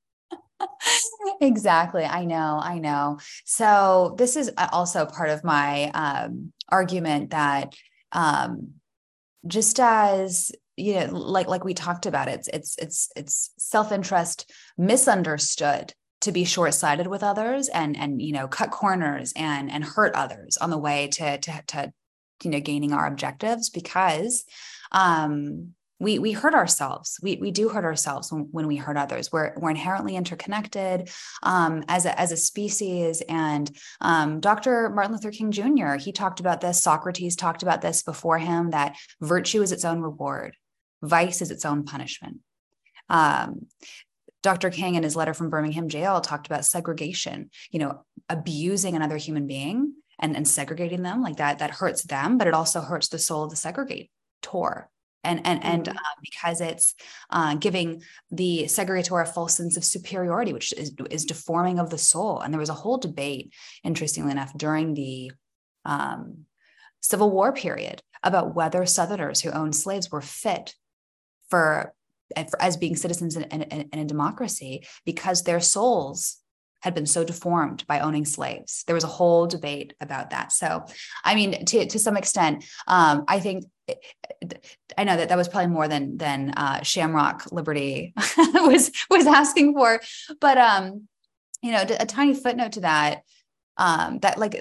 Exactly. 1.40 2.04
I 2.04 2.24
know 2.24 2.60
i 2.62 2.78
know. 2.78 3.18
So 3.44 4.14
this 4.18 4.36
is 4.36 4.50
also 4.72 5.06
part 5.06 5.30
of 5.30 5.42
my 5.42 5.90
um, 5.90 6.52
argument 6.68 7.30
that 7.30 7.74
um, 8.12 8.74
just 9.46 9.80
as 9.80 10.52
you 10.76 10.94
know 10.94 11.06
like 11.12 11.48
like 11.48 11.64
we 11.64 11.74
talked 11.74 12.06
about 12.06 12.28
it's 12.28 12.48
it's 12.48 12.76
it's 12.78 13.10
it's 13.16 13.50
self-interest 13.58 14.50
misunderstood 14.78 15.92
to 16.20 16.32
be 16.32 16.44
short-sighted 16.44 17.06
with 17.06 17.22
others 17.22 17.68
and 17.68 17.96
and 17.96 18.22
you 18.22 18.32
know 18.32 18.48
cut 18.48 18.70
corners 18.70 19.32
and 19.36 19.70
and 19.70 19.84
hurt 19.84 20.14
others 20.14 20.56
on 20.56 20.70
the 20.70 20.78
way 20.78 21.08
to 21.08 21.38
to 21.38 21.62
to 21.66 21.92
you 22.42 22.50
know 22.50 22.60
gaining 22.60 22.92
our 22.92 23.06
objectives 23.06 23.70
because 23.70 24.44
um 24.92 25.74
we 26.02 26.18
we 26.18 26.32
hurt 26.32 26.54
ourselves. 26.54 27.18
We 27.22 27.36
we 27.36 27.52
do 27.52 27.68
hurt 27.68 27.84
ourselves 27.84 28.32
when, 28.32 28.48
when 28.50 28.66
we 28.66 28.76
hurt 28.76 28.96
others. 28.96 29.30
We're 29.30 29.54
we're 29.56 29.70
inherently 29.70 30.16
interconnected 30.16 31.08
um, 31.44 31.84
as 31.86 32.04
a 32.06 32.20
as 32.20 32.32
a 32.32 32.36
species. 32.36 33.22
And 33.28 33.70
um, 34.00 34.40
Dr. 34.40 34.90
Martin 34.90 35.12
Luther 35.12 35.30
King 35.30 35.52
Jr. 35.52 35.94
he 35.94 36.10
talked 36.10 36.40
about 36.40 36.60
this. 36.60 36.82
Socrates 36.82 37.36
talked 37.36 37.62
about 37.62 37.82
this 37.82 38.02
before 38.02 38.38
him. 38.38 38.70
That 38.70 38.96
virtue 39.20 39.62
is 39.62 39.70
its 39.70 39.84
own 39.84 40.00
reward, 40.00 40.56
vice 41.02 41.40
is 41.40 41.52
its 41.52 41.64
own 41.64 41.84
punishment. 41.84 42.40
Um, 43.08 43.68
Dr. 44.42 44.70
King 44.70 44.96
in 44.96 45.04
his 45.04 45.14
letter 45.14 45.34
from 45.34 45.50
Birmingham 45.50 45.88
jail 45.88 46.20
talked 46.20 46.48
about 46.48 46.64
segregation. 46.64 47.50
You 47.70 47.78
know, 47.78 48.04
abusing 48.28 48.96
another 48.96 49.18
human 49.18 49.46
being 49.46 49.94
and, 50.18 50.34
and 50.34 50.48
segregating 50.48 51.02
them 51.02 51.22
like 51.22 51.36
that 51.36 51.60
that 51.60 51.70
hurts 51.70 52.02
them, 52.02 52.38
but 52.38 52.48
it 52.48 52.54
also 52.54 52.80
hurts 52.80 53.06
the 53.06 53.20
soul 53.20 53.44
of 53.44 53.50
the 53.50 53.56
segregator 53.56 54.86
and 55.24 55.46
and 55.46 55.64
and 55.64 55.88
uh, 55.88 55.94
because 56.20 56.60
it's 56.60 56.94
uh, 57.30 57.54
giving 57.54 58.02
the 58.30 58.64
segregator 58.64 59.22
a 59.22 59.26
false 59.26 59.56
sense 59.56 59.76
of 59.76 59.84
superiority, 59.84 60.52
which 60.52 60.72
is 60.72 60.92
is 61.10 61.24
deforming 61.24 61.78
of 61.78 61.90
the 61.90 61.98
soul. 61.98 62.40
And 62.40 62.52
there 62.52 62.60
was 62.60 62.68
a 62.68 62.74
whole 62.74 62.98
debate, 62.98 63.52
interestingly 63.84 64.32
enough, 64.32 64.56
during 64.56 64.94
the 64.94 65.32
um, 65.84 66.46
Civil 67.00 67.30
War 67.30 67.52
period 67.52 68.02
about 68.22 68.54
whether 68.54 68.86
Southerners 68.86 69.40
who 69.40 69.50
owned 69.50 69.74
slaves 69.76 70.10
were 70.10 70.20
fit 70.20 70.74
for 71.50 71.92
as 72.58 72.76
being 72.76 72.96
citizens 72.96 73.36
in, 73.36 73.42
in, 73.44 73.62
in 73.92 73.98
a 73.98 74.04
democracy 74.04 74.86
because 75.04 75.42
their 75.42 75.60
souls 75.60 76.38
had 76.80 76.94
been 76.94 77.06
so 77.06 77.24
deformed 77.24 77.86
by 77.86 78.00
owning 78.00 78.24
slaves. 78.24 78.82
There 78.86 78.94
was 78.94 79.04
a 79.04 79.08
whole 79.08 79.46
debate 79.46 79.94
about 80.00 80.30
that. 80.30 80.50
So, 80.50 80.84
I 81.24 81.34
mean, 81.34 81.64
to, 81.66 81.86
to 81.86 81.98
some 81.98 82.16
extent, 82.16 82.64
um, 82.88 83.24
I 83.28 83.38
think 83.38 83.64
I 84.96 85.04
know 85.04 85.16
that 85.16 85.28
that 85.28 85.36
was 85.36 85.48
probably 85.48 85.70
more 85.70 85.88
than 85.88 86.16
than 86.16 86.50
uh, 86.50 86.82
Shamrock 86.82 87.50
Liberty 87.52 88.14
was 88.38 88.90
was 89.10 89.26
asking 89.26 89.74
for, 89.74 90.00
but 90.40 90.58
um, 90.58 91.08
you 91.62 91.72
know, 91.72 91.84
a 92.00 92.06
tiny 92.06 92.34
footnote 92.34 92.72
to 92.72 92.80
that 92.80 93.22
um 93.78 94.18
that 94.18 94.38
like 94.38 94.54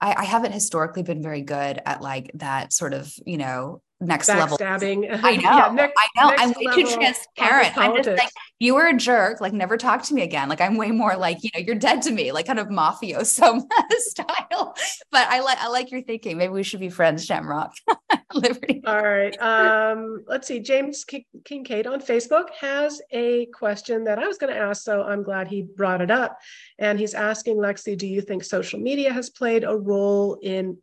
I, 0.00 0.14
I 0.18 0.24
haven't 0.24 0.52
historically 0.52 1.02
been 1.02 1.20
very 1.20 1.42
good 1.42 1.80
at 1.84 2.00
like 2.00 2.30
that 2.34 2.72
sort 2.72 2.94
of 2.94 3.12
you 3.26 3.36
know 3.36 3.82
next 4.02 4.28
level 4.28 4.56
stabbing. 4.56 5.08
I 5.10 5.36
know. 5.36 5.42
yeah, 5.42 5.72
next, 5.72 5.94
I 5.96 6.08
know. 6.16 6.34
I'm 6.36 6.50
way 6.50 6.74
too 6.74 6.94
transparent. 6.94 7.76
I'm 7.76 7.96
just 7.96 8.08
like, 8.08 8.30
you 8.58 8.74
were 8.74 8.88
a 8.88 8.96
jerk. 8.96 9.40
Like, 9.40 9.52
never 9.52 9.76
talk 9.76 10.02
to 10.04 10.14
me 10.14 10.22
again. 10.22 10.48
Like, 10.48 10.60
I'm 10.60 10.76
way 10.76 10.90
more 10.90 11.16
like, 11.16 11.42
you 11.42 11.50
know, 11.54 11.60
you're 11.60 11.76
dead 11.76 12.02
to 12.02 12.10
me, 12.10 12.32
like 12.32 12.46
kind 12.46 12.58
of 12.58 12.68
mafioso 12.68 13.62
style. 13.90 14.74
But 15.10 15.28
I 15.28 15.40
like 15.40 15.58
I 15.58 15.68
like 15.68 15.90
your 15.90 16.02
thinking. 16.02 16.38
Maybe 16.38 16.52
we 16.52 16.62
should 16.62 16.80
be 16.80 16.90
friends, 16.90 17.24
Shamrock. 17.24 17.72
Liberty. 18.34 18.82
All 18.86 19.02
right. 19.02 19.40
Um, 19.40 20.24
let's 20.26 20.48
see. 20.48 20.60
James 20.60 21.04
Kincaid 21.44 21.86
on 21.86 22.00
Facebook 22.00 22.50
has 22.58 23.00
a 23.10 23.46
question 23.46 24.04
that 24.04 24.18
I 24.18 24.26
was 24.26 24.38
going 24.38 24.52
to 24.52 24.58
ask, 24.58 24.82
so 24.82 25.02
I'm 25.02 25.22
glad 25.22 25.48
he 25.48 25.62
brought 25.62 26.00
it 26.00 26.10
up. 26.10 26.38
And 26.78 26.98
he's 26.98 27.14
asking 27.14 27.56
Lexi, 27.56 27.96
do 27.96 28.06
you 28.06 28.22
think 28.22 28.42
social 28.42 28.80
media 28.80 29.12
has 29.12 29.30
played 29.30 29.64
a 29.64 29.76
role 29.76 30.38
in 30.42 30.78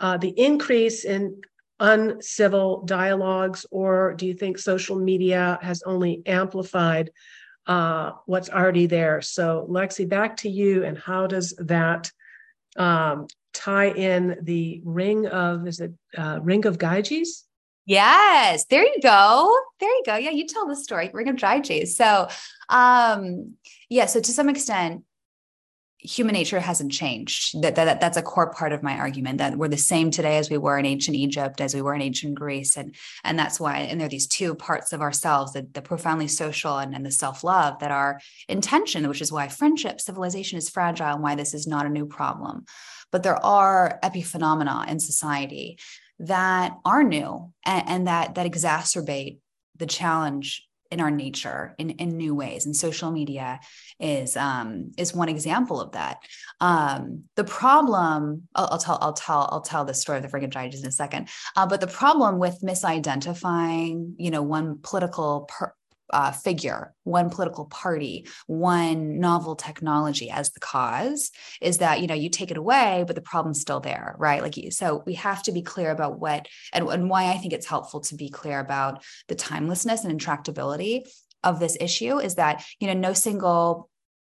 uh, 0.00 0.16
the 0.16 0.30
increase 0.30 1.04
in 1.04 1.40
uncivil 1.82 2.84
dialogues, 2.84 3.66
or 3.70 4.14
do 4.14 4.24
you 4.24 4.34
think 4.34 4.56
social 4.56 4.96
media 4.96 5.58
has 5.60 5.82
only 5.84 6.22
amplified 6.24 7.10
uh, 7.66 8.12
what's 8.26 8.48
already 8.48 8.86
there? 8.86 9.20
So, 9.20 9.66
Lexi, 9.68 10.08
back 10.08 10.36
to 10.38 10.48
you, 10.48 10.84
and 10.84 10.96
how 10.96 11.26
does 11.26 11.54
that 11.58 12.10
um, 12.76 13.26
tie 13.52 13.90
in 13.90 14.38
the 14.42 14.80
ring 14.84 15.26
of 15.26 15.66
is 15.66 15.80
it 15.80 15.92
uh, 16.16 16.38
ring 16.42 16.64
of 16.66 16.78
Gyges? 16.78 17.42
Yes, 17.84 18.64
there 18.66 18.84
you 18.84 19.00
go. 19.02 19.52
There 19.80 19.90
you 19.90 20.02
go. 20.06 20.14
Yeah, 20.16 20.30
you 20.30 20.46
tell 20.46 20.68
the 20.68 20.76
story, 20.76 21.10
Ring 21.12 21.28
of 21.28 21.34
Gyges. 21.34 21.88
So, 21.96 22.28
um, 22.68 23.56
yeah, 23.88 24.06
so 24.06 24.20
to 24.20 24.32
some 24.32 24.48
extent, 24.48 25.02
human 26.02 26.32
nature 26.32 26.58
hasn't 26.58 26.92
changed. 26.92 27.62
That, 27.62 27.76
that 27.76 28.00
that's 28.00 28.16
a 28.16 28.22
core 28.22 28.52
part 28.52 28.72
of 28.72 28.82
my 28.82 28.98
argument 28.98 29.38
that 29.38 29.56
we're 29.56 29.68
the 29.68 29.76
same 29.76 30.10
today 30.10 30.36
as 30.36 30.50
we 30.50 30.58
were 30.58 30.78
in 30.78 30.84
ancient 30.84 31.16
Egypt, 31.16 31.60
as 31.60 31.74
we 31.74 31.82
were 31.82 31.94
in 31.94 32.02
ancient 32.02 32.34
Greece, 32.34 32.76
and 32.76 32.94
and 33.24 33.38
that's 33.38 33.60
why. 33.60 33.78
And 33.78 34.00
there 34.00 34.06
are 34.06 34.10
these 34.10 34.26
two 34.26 34.54
parts 34.54 34.92
of 34.92 35.00
ourselves: 35.00 35.52
the, 35.52 35.66
the 35.72 35.82
profoundly 35.82 36.28
social 36.28 36.78
and, 36.78 36.94
and 36.94 37.06
the 37.06 37.10
self 37.10 37.44
love 37.44 37.78
that 37.78 37.90
are 37.90 38.20
intention, 38.48 39.08
which 39.08 39.22
is 39.22 39.32
why 39.32 39.48
friendship, 39.48 40.00
civilization 40.00 40.58
is 40.58 40.68
fragile, 40.68 41.14
and 41.14 41.22
why 41.22 41.34
this 41.34 41.54
is 41.54 41.66
not 41.66 41.86
a 41.86 41.90
new 41.90 42.06
problem. 42.06 42.64
But 43.10 43.22
there 43.22 43.44
are 43.44 43.98
epiphenomena 44.02 44.86
in 44.88 44.98
society 44.98 45.78
that 46.18 46.76
are 46.84 47.02
new 47.02 47.52
and, 47.64 47.88
and 47.88 48.06
that 48.06 48.34
that 48.34 48.50
exacerbate 48.50 49.38
the 49.76 49.86
challenge 49.86 50.66
in 50.92 51.00
our 51.00 51.10
nature 51.10 51.74
in, 51.78 51.90
in 51.90 52.16
new 52.18 52.34
ways. 52.34 52.66
And 52.66 52.76
social 52.76 53.10
media 53.10 53.60
is 53.98 54.36
um, 54.36 54.92
is 54.98 55.14
one 55.14 55.30
example 55.30 55.80
of 55.80 55.92
that. 55.92 56.18
Um, 56.60 57.24
the 57.34 57.44
problem 57.44 58.46
I'll, 58.54 58.68
I'll, 58.72 58.78
tell 58.78 58.98
i'll 59.00 59.14
tell 59.14 59.48
i'll 59.50 59.62
tell 59.62 59.84
the 59.84 59.94
story 59.94 60.18
of 60.18 60.22
the 60.22 60.48
gyges 60.48 60.82
in 60.82 60.86
a 60.86 60.92
second. 60.92 61.30
Uh, 61.56 61.66
but 61.66 61.80
the 61.80 61.86
problem 61.86 62.38
with 62.38 62.60
misidentifying 62.62 64.14
you 64.18 64.30
know 64.30 64.42
one 64.42 64.78
political 64.82 65.48
per- 65.48 65.74
uh, 66.10 66.32
figure, 66.32 66.94
one 67.04 67.30
political 67.30 67.66
party, 67.66 68.26
one 68.46 69.18
novel 69.18 69.56
technology 69.56 70.30
as 70.30 70.50
the 70.50 70.60
cause 70.60 71.30
is 71.60 71.78
that 71.78 72.00
you 72.00 72.06
know 72.06 72.14
you 72.14 72.28
take 72.28 72.50
it 72.50 72.56
away, 72.56 73.04
but 73.06 73.16
the 73.16 73.22
problem's 73.22 73.60
still 73.60 73.80
there, 73.80 74.14
right? 74.18 74.42
Like 74.42 74.54
so, 74.70 75.02
we 75.06 75.14
have 75.14 75.42
to 75.44 75.52
be 75.52 75.62
clear 75.62 75.90
about 75.90 76.18
what 76.18 76.46
and, 76.72 76.88
and 76.88 77.08
why 77.08 77.30
I 77.30 77.38
think 77.38 77.52
it's 77.52 77.66
helpful 77.66 78.00
to 78.02 78.14
be 78.14 78.28
clear 78.28 78.60
about 78.60 79.02
the 79.28 79.34
timelessness 79.34 80.04
and 80.04 80.20
intractability 80.20 81.02
of 81.44 81.58
this 81.58 81.76
issue 81.80 82.18
is 82.18 82.36
that 82.36 82.64
you 82.80 82.86
know 82.86 82.94
no 82.94 83.12
single 83.12 83.88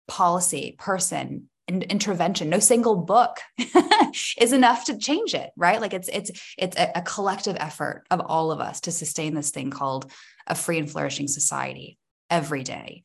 policy 0.09 0.77
person 0.79 1.49
intervention 1.69 2.51
no 2.51 2.59
single 2.59 2.97
book 2.97 3.39
is 4.39 4.53
enough 4.53 4.85
to 4.85 4.99
change 4.99 5.33
it 5.33 5.51
right 5.57 5.81
like 5.81 5.95
it's 5.95 6.09
it's 6.09 6.31
it's 6.59 6.77
a, 6.77 6.91
a 6.97 7.03
collective 7.03 7.57
effort 7.61 8.05
of 8.11 8.21
all 8.21 8.51
of 8.51 8.61
us 8.61 8.81
to 8.81 8.91
sustain 8.91 9.33
this 9.33 9.51
thing 9.51 9.71
called 9.71 10.11
a 10.47 10.55
free 10.55 10.79
and 10.79 10.91
flourishing 10.91 11.29
society 11.29 11.99
every 12.31 12.63
day. 12.63 13.03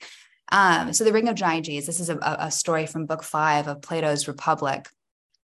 Um, 0.51 0.93
so 0.93 1.03
the 1.03 1.13
Ring 1.13 1.27
of 1.27 1.35
Gyges, 1.35 1.85
this 1.85 1.99
is 1.99 2.09
a, 2.09 2.17
a 2.21 2.51
story 2.51 2.85
from 2.85 3.05
book 3.05 3.23
five 3.23 3.67
of 3.67 3.81
Plato's 3.81 4.27
Republic. 4.27 4.87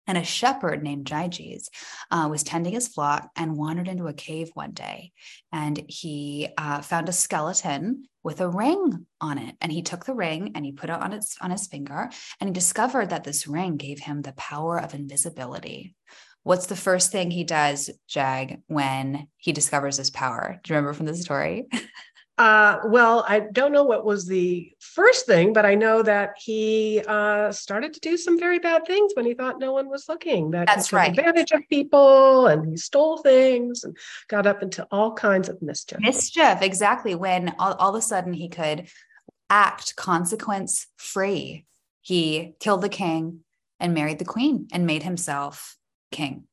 And 0.06 0.18
a 0.18 0.24
shepherd 0.24 0.82
named 0.82 1.06
Gyges 1.06 1.68
uh, 2.10 2.26
was 2.28 2.42
tending 2.42 2.72
his 2.72 2.88
flock 2.88 3.30
and 3.36 3.56
wandered 3.56 3.86
into 3.86 4.08
a 4.08 4.12
cave 4.12 4.50
one 4.54 4.72
day. 4.72 5.12
And 5.52 5.84
he 5.86 6.48
uh, 6.58 6.80
found 6.80 7.08
a 7.08 7.12
skeleton 7.12 8.08
with 8.24 8.40
a 8.40 8.48
ring 8.48 9.06
on 9.20 9.38
it. 9.38 9.54
And 9.60 9.70
he 9.70 9.82
took 9.82 10.04
the 10.04 10.14
ring 10.14 10.52
and 10.56 10.64
he 10.64 10.72
put 10.72 10.90
it 10.90 11.00
on 11.00 11.12
its 11.12 11.36
on 11.40 11.52
his 11.52 11.68
finger. 11.68 12.10
And 12.40 12.48
he 12.48 12.52
discovered 12.52 13.10
that 13.10 13.22
this 13.22 13.46
ring 13.46 13.76
gave 13.76 14.00
him 14.00 14.22
the 14.22 14.32
power 14.32 14.80
of 14.80 14.94
invisibility. 14.94 15.94
What's 16.42 16.66
the 16.66 16.76
first 16.76 17.12
thing 17.12 17.30
he 17.30 17.44
does, 17.44 17.90
Jag, 18.08 18.62
when 18.66 19.28
he 19.36 19.52
discovers 19.52 19.98
his 19.98 20.10
power? 20.10 20.58
Do 20.62 20.72
you 20.72 20.76
remember 20.76 20.94
from 20.94 21.06
the 21.06 21.16
story? 21.16 21.68
Uh, 22.40 22.80
well, 22.86 23.22
I 23.28 23.40
don't 23.40 23.70
know 23.70 23.84
what 23.84 24.06
was 24.06 24.26
the 24.26 24.72
first 24.78 25.26
thing, 25.26 25.52
but 25.52 25.66
I 25.66 25.74
know 25.74 26.02
that 26.02 26.30
he 26.38 27.02
uh, 27.06 27.52
started 27.52 27.92
to 27.92 28.00
do 28.00 28.16
some 28.16 28.38
very 28.38 28.58
bad 28.58 28.86
things 28.86 29.12
when 29.14 29.26
he 29.26 29.34
thought 29.34 29.58
no 29.58 29.74
one 29.74 29.90
was 29.90 30.08
looking. 30.08 30.50
That 30.52 30.66
That's 30.66 30.86
he 30.86 30.90
took 30.90 30.96
right. 30.96 31.10
advantage 31.10 31.50
of 31.52 31.60
people 31.68 32.46
and 32.46 32.66
he 32.66 32.78
stole 32.78 33.18
things 33.18 33.84
and 33.84 33.94
got 34.28 34.46
up 34.46 34.62
into 34.62 34.88
all 34.90 35.12
kinds 35.12 35.50
of 35.50 35.60
mischief. 35.60 36.00
Mischief, 36.00 36.62
exactly. 36.62 37.14
When 37.14 37.54
all, 37.58 37.74
all 37.74 37.90
of 37.90 37.96
a 37.96 38.00
sudden 38.00 38.32
he 38.32 38.48
could 38.48 38.88
act 39.50 39.96
consequence 39.96 40.86
free, 40.96 41.66
he 42.00 42.54
killed 42.58 42.80
the 42.80 42.88
king 42.88 43.40
and 43.78 43.92
married 43.92 44.18
the 44.18 44.24
queen 44.24 44.66
and 44.72 44.86
made 44.86 45.02
himself 45.02 45.76
king. 46.10 46.44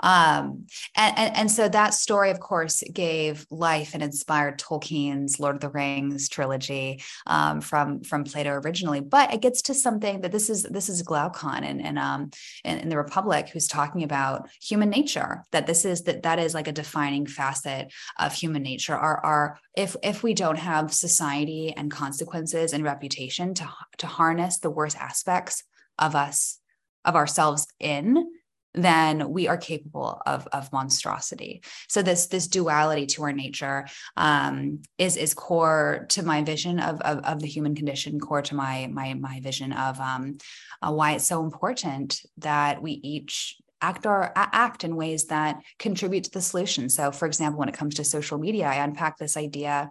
Um, 0.00 0.66
and, 0.96 1.18
and, 1.18 1.36
and 1.36 1.50
so 1.50 1.68
that 1.68 1.94
story, 1.94 2.30
of 2.30 2.40
course, 2.40 2.82
gave 2.92 3.46
life 3.50 3.94
and 3.94 4.02
inspired 4.02 4.58
Tolkien's 4.58 5.38
Lord 5.38 5.54
of 5.54 5.60
the 5.60 5.68
Rings 5.68 6.28
trilogy 6.28 7.02
um, 7.26 7.60
from 7.60 8.02
from 8.02 8.24
Plato 8.24 8.50
originally. 8.50 9.00
But 9.00 9.32
it 9.32 9.40
gets 9.40 9.62
to 9.62 9.74
something 9.74 10.20
that 10.20 10.32
this 10.32 10.50
is 10.50 10.64
this 10.64 10.88
is 10.88 11.02
Glaucon 11.02 11.64
and 11.64 11.80
and 11.80 11.98
um 11.98 12.30
in, 12.64 12.78
in 12.80 12.88
the 12.88 12.98
Republic 12.98 13.48
who's 13.48 13.68
talking 13.68 14.02
about 14.02 14.48
human 14.60 14.90
nature. 14.90 15.44
That 15.52 15.66
this 15.66 15.84
is 15.84 16.02
that 16.02 16.24
that 16.24 16.38
is 16.38 16.54
like 16.54 16.68
a 16.68 16.72
defining 16.72 17.26
facet 17.26 17.92
of 18.18 18.34
human 18.34 18.62
nature. 18.62 18.96
Our 18.96 19.24
our 19.24 19.58
if 19.76 19.96
if 20.02 20.22
we 20.22 20.34
don't 20.34 20.58
have 20.58 20.92
society 20.92 21.72
and 21.74 21.90
consequences 21.90 22.72
and 22.72 22.84
reputation 22.84 23.54
to 23.54 23.68
to 23.98 24.06
harness 24.06 24.58
the 24.58 24.70
worst 24.70 24.96
aspects 24.98 25.62
of 25.98 26.14
us 26.14 26.58
of 27.04 27.14
ourselves 27.14 27.66
in 27.78 28.26
then 28.74 29.30
we 29.30 29.46
are 29.48 29.56
capable 29.56 30.20
of, 30.26 30.48
of 30.48 30.72
monstrosity. 30.72 31.62
So 31.88 32.02
this 32.02 32.26
this 32.26 32.48
duality 32.48 33.06
to 33.06 33.22
our 33.22 33.32
nature 33.32 33.86
um, 34.16 34.82
is 34.98 35.16
is 35.16 35.32
core 35.32 36.06
to 36.10 36.22
my 36.22 36.42
vision 36.42 36.80
of, 36.80 37.00
of, 37.02 37.18
of 37.24 37.40
the 37.40 37.46
human 37.46 37.74
condition, 37.74 38.18
core 38.18 38.42
to 38.42 38.54
my 38.54 38.88
my 38.92 39.14
my 39.14 39.40
vision 39.40 39.72
of 39.72 40.00
um, 40.00 40.38
uh, 40.82 40.92
why 40.92 41.12
it's 41.12 41.26
so 41.26 41.42
important 41.44 42.20
that 42.38 42.82
we 42.82 42.92
each 42.92 43.56
act 43.80 44.06
or 44.06 44.32
act 44.34 44.82
in 44.82 44.96
ways 44.96 45.26
that 45.26 45.60
contribute 45.78 46.24
to 46.24 46.30
the 46.30 46.40
solution. 46.40 46.88
So, 46.88 47.12
for 47.12 47.26
example, 47.26 47.58
when 47.58 47.68
it 47.68 47.74
comes 47.74 47.96
to 47.96 48.04
social 48.04 48.38
media, 48.38 48.66
I 48.66 48.76
unpack 48.76 49.18
this 49.18 49.36
idea 49.36 49.90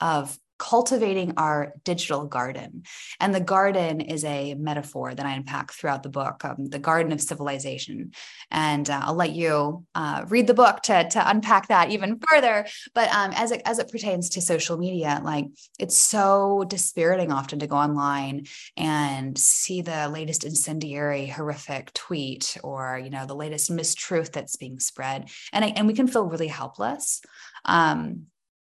of 0.00 0.38
cultivating 0.62 1.34
our 1.38 1.74
digital 1.82 2.24
garden. 2.24 2.84
And 3.18 3.34
the 3.34 3.40
garden 3.40 4.00
is 4.00 4.24
a 4.24 4.54
metaphor 4.54 5.12
that 5.12 5.26
I 5.26 5.32
unpack 5.32 5.72
throughout 5.72 6.04
the 6.04 6.08
book, 6.08 6.44
um, 6.44 6.68
the 6.68 6.78
garden 6.78 7.10
of 7.10 7.20
civilization. 7.20 8.12
And 8.48 8.88
uh, 8.88 9.00
I'll 9.02 9.14
let 9.14 9.32
you 9.32 9.84
uh, 9.96 10.24
read 10.28 10.46
the 10.46 10.54
book 10.54 10.82
to, 10.82 11.08
to 11.08 11.30
unpack 11.30 11.66
that 11.66 11.90
even 11.90 12.20
further. 12.30 12.64
But 12.94 13.12
um, 13.12 13.32
as, 13.34 13.50
it, 13.50 13.62
as 13.64 13.80
it 13.80 13.90
pertains 13.90 14.30
to 14.30 14.40
social 14.40 14.78
media, 14.78 15.20
like 15.24 15.46
it's 15.80 15.98
so 15.98 16.64
dispiriting 16.68 17.32
often 17.32 17.58
to 17.58 17.66
go 17.66 17.76
online 17.76 18.46
and 18.76 19.36
see 19.36 19.82
the 19.82 20.08
latest 20.10 20.44
incendiary, 20.44 21.26
horrific 21.26 21.92
tweet 21.92 22.56
or, 22.62 23.00
you 23.02 23.10
know, 23.10 23.26
the 23.26 23.34
latest 23.34 23.68
mistruth 23.68 24.30
that's 24.30 24.54
being 24.54 24.78
spread. 24.78 25.28
And, 25.52 25.64
I, 25.64 25.68
and 25.74 25.88
we 25.88 25.94
can 25.94 26.06
feel 26.06 26.26
really 26.26 26.46
helpless. 26.46 27.20
Um, 27.64 28.26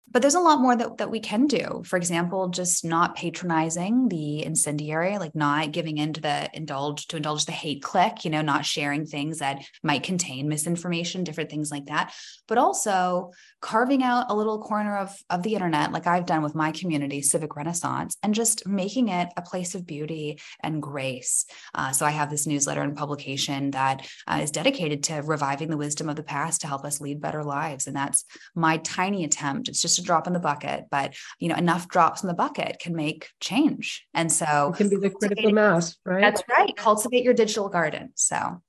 but 0.10 0.22
there's 0.22 0.36
a 0.36 0.39
lot 0.39 0.62
more 0.62 0.76
that, 0.76 0.97
that 0.97 1.12
we 1.12 1.20
can 1.20 1.47
do. 1.47 1.84
For 1.86 1.97
example, 1.97 2.47
just 2.47 2.86
not 2.86 3.16
patronizing 3.16 4.08
the 4.08 4.43
incendiary, 4.43 5.18
like 5.18 5.36
not 5.36 5.72
giving 5.72 5.97
in 5.97 6.14
to 6.14 6.22
the 6.22 6.49
indulge 6.53 7.08
to 7.08 7.18
indulge 7.18 7.45
the 7.45 7.51
hate 7.51 7.84
click, 7.84 8.24
you 8.24 8.32
know, 8.32 8.41
not 8.41 8.66
sharing 8.66 9.05
things 9.05 9.39
that 9.39 9.64
might 9.84 10.03
contain 10.03 10.47
misinformation, 10.47 11.24
different 11.24 11.49
things 11.49 11.72
like 11.72 11.86
that. 11.86 12.14
But 12.47 12.58
also 12.58 13.32
carving 13.62 14.01
out 14.01 14.28
a 14.30 14.36
little 14.36 14.62
corner 14.62 14.97
of, 14.97 15.16
of 15.30 15.43
the 15.43 15.55
internet, 15.55 15.91
like 15.91 16.08
I've 16.08 16.26
done 16.26 16.41
with 16.41 16.55
my 16.55 16.72
community, 16.72 17.22
Civic 17.22 17.55
Renaissance, 17.55 18.16
and 18.24 18.34
just 18.34 18.66
making 18.66 19.10
it 19.10 19.30
a 19.36 19.41
place 19.41 19.76
of 19.76 19.86
beauty 19.86 20.39
and 20.64 20.82
grace. 20.82 21.45
Uh, 21.76 21.91
so 21.91 22.05
I 22.05 22.12
have 22.12 22.30
this 22.30 22.47
newsletter 22.47 22.82
and 22.82 22.95
publication 22.95 23.72
that 23.72 24.08
uh, 24.28 24.39
is 24.41 24.51
dedicated 24.51 25.03
to 25.05 25.16
reviving 25.16 25.70
the 25.70 25.78
wisdom 25.78 26.08
of 26.08 26.16
the 26.16 26.24
past 26.24 26.62
to 26.62 26.68
help 26.68 26.86
us 26.86 27.01
lead 27.01 27.20
better 27.20 27.43
lives. 27.43 27.88
And 27.88 27.95
that's 27.95 28.24
my 28.55 28.78
tiny 28.78 29.26
attempt. 29.26 29.68
It's 29.68 29.82
just 29.82 29.97
a 30.00 30.04
drop 30.04 30.28
in 30.28 30.34
the 30.34 30.39
bucket, 30.39 30.86
but 30.91 31.16
you 31.39 31.50
know, 31.50 31.56
enough 31.56 31.88
drops 31.88 32.24
in 32.24 32.28
the 32.28 32.34
bucket 32.34 32.80
can 32.80 32.95
make 32.95 33.30
change. 33.39 34.06
And 34.14 34.32
so 34.32 34.72
it 34.74 34.78
can 34.78 34.89
be 34.89 34.98
the 34.98 35.10
critical 35.10 35.52
mass, 35.52 35.98
right? 36.06 36.22
That's 36.22 36.43
right. 36.50 36.76
Cultivate 36.76 37.24
your 37.24 37.34
digital 37.34 37.70
garden. 37.70 38.12
So 38.16 38.62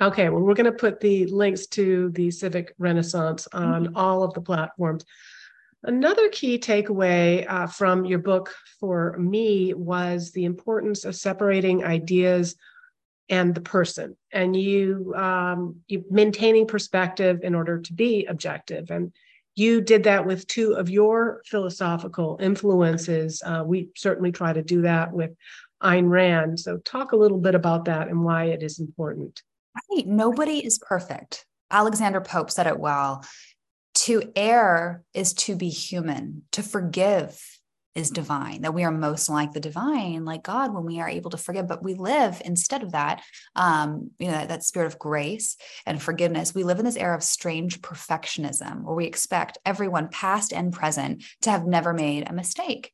Okay, 0.00 0.28
well, 0.28 0.40
we're 0.40 0.54
going 0.54 0.66
to 0.66 0.72
put 0.72 1.00
the 1.00 1.26
links 1.26 1.66
to 1.68 2.10
the 2.10 2.30
Civic 2.30 2.72
Renaissance 2.78 3.48
on 3.52 3.86
mm-hmm. 3.86 3.96
all 3.96 4.22
of 4.22 4.32
the 4.32 4.40
platforms. 4.40 5.04
Another 5.82 6.28
key 6.28 6.58
takeaway 6.58 7.44
uh, 7.48 7.66
from 7.66 8.04
your 8.04 8.20
book 8.20 8.54
for 8.78 9.16
me 9.18 9.74
was 9.74 10.30
the 10.30 10.44
importance 10.44 11.04
of 11.04 11.16
separating 11.16 11.84
ideas 11.84 12.54
and 13.28 13.54
the 13.54 13.60
person, 13.60 14.16
and 14.32 14.56
you 14.56 15.12
um, 15.16 15.76
you 15.86 16.04
maintaining 16.10 16.66
perspective 16.66 17.40
in 17.42 17.54
order 17.54 17.80
to 17.80 17.92
be 17.92 18.24
objective. 18.24 18.90
And 18.90 19.12
you 19.58 19.80
did 19.80 20.04
that 20.04 20.24
with 20.24 20.46
two 20.46 20.74
of 20.74 20.88
your 20.88 21.42
philosophical 21.44 22.38
influences. 22.40 23.42
Uh, 23.44 23.62
we 23.66 23.90
certainly 23.96 24.32
try 24.32 24.52
to 24.52 24.62
do 24.62 24.82
that 24.82 25.12
with 25.12 25.32
Ayn 25.82 26.08
Rand. 26.08 26.60
So, 26.60 26.78
talk 26.78 27.12
a 27.12 27.16
little 27.16 27.38
bit 27.38 27.54
about 27.54 27.86
that 27.86 28.08
and 28.08 28.22
why 28.22 28.44
it 28.46 28.62
is 28.62 28.78
important. 28.78 29.42
Right. 29.90 30.06
Nobody 30.06 30.64
is 30.64 30.78
perfect. 30.78 31.44
Alexander 31.70 32.20
Pope 32.20 32.50
said 32.50 32.66
it 32.66 32.78
well. 32.78 33.24
To 33.94 34.22
err 34.36 35.02
is 35.12 35.34
to 35.34 35.56
be 35.56 35.68
human, 35.68 36.42
to 36.52 36.62
forgive 36.62 37.40
is 37.98 38.10
divine, 38.10 38.62
that 38.62 38.74
we 38.74 38.84
are 38.84 38.92
most 38.92 39.28
like 39.28 39.52
the 39.52 39.60
divine, 39.60 40.24
like 40.24 40.44
God, 40.44 40.72
when 40.72 40.84
we 40.84 41.00
are 41.00 41.08
able 41.08 41.30
to 41.30 41.36
forgive. 41.36 41.66
But 41.66 41.82
we 41.82 41.94
live 41.94 42.40
instead 42.44 42.84
of 42.84 42.92
that, 42.92 43.22
um, 43.56 44.10
you 44.20 44.28
know, 44.28 44.34
that, 44.34 44.48
that 44.48 44.62
spirit 44.62 44.86
of 44.86 44.98
grace 44.98 45.56
and 45.84 46.00
forgiveness. 46.00 46.54
We 46.54 46.62
live 46.62 46.78
in 46.78 46.84
this 46.84 46.96
era 46.96 47.16
of 47.16 47.24
strange 47.24 47.80
perfectionism 47.80 48.84
where 48.84 48.94
we 48.94 49.06
expect 49.06 49.58
everyone, 49.66 50.08
past 50.08 50.52
and 50.52 50.72
present, 50.72 51.24
to 51.42 51.50
have 51.50 51.66
never 51.66 51.92
made 51.92 52.28
a 52.28 52.32
mistake. 52.32 52.92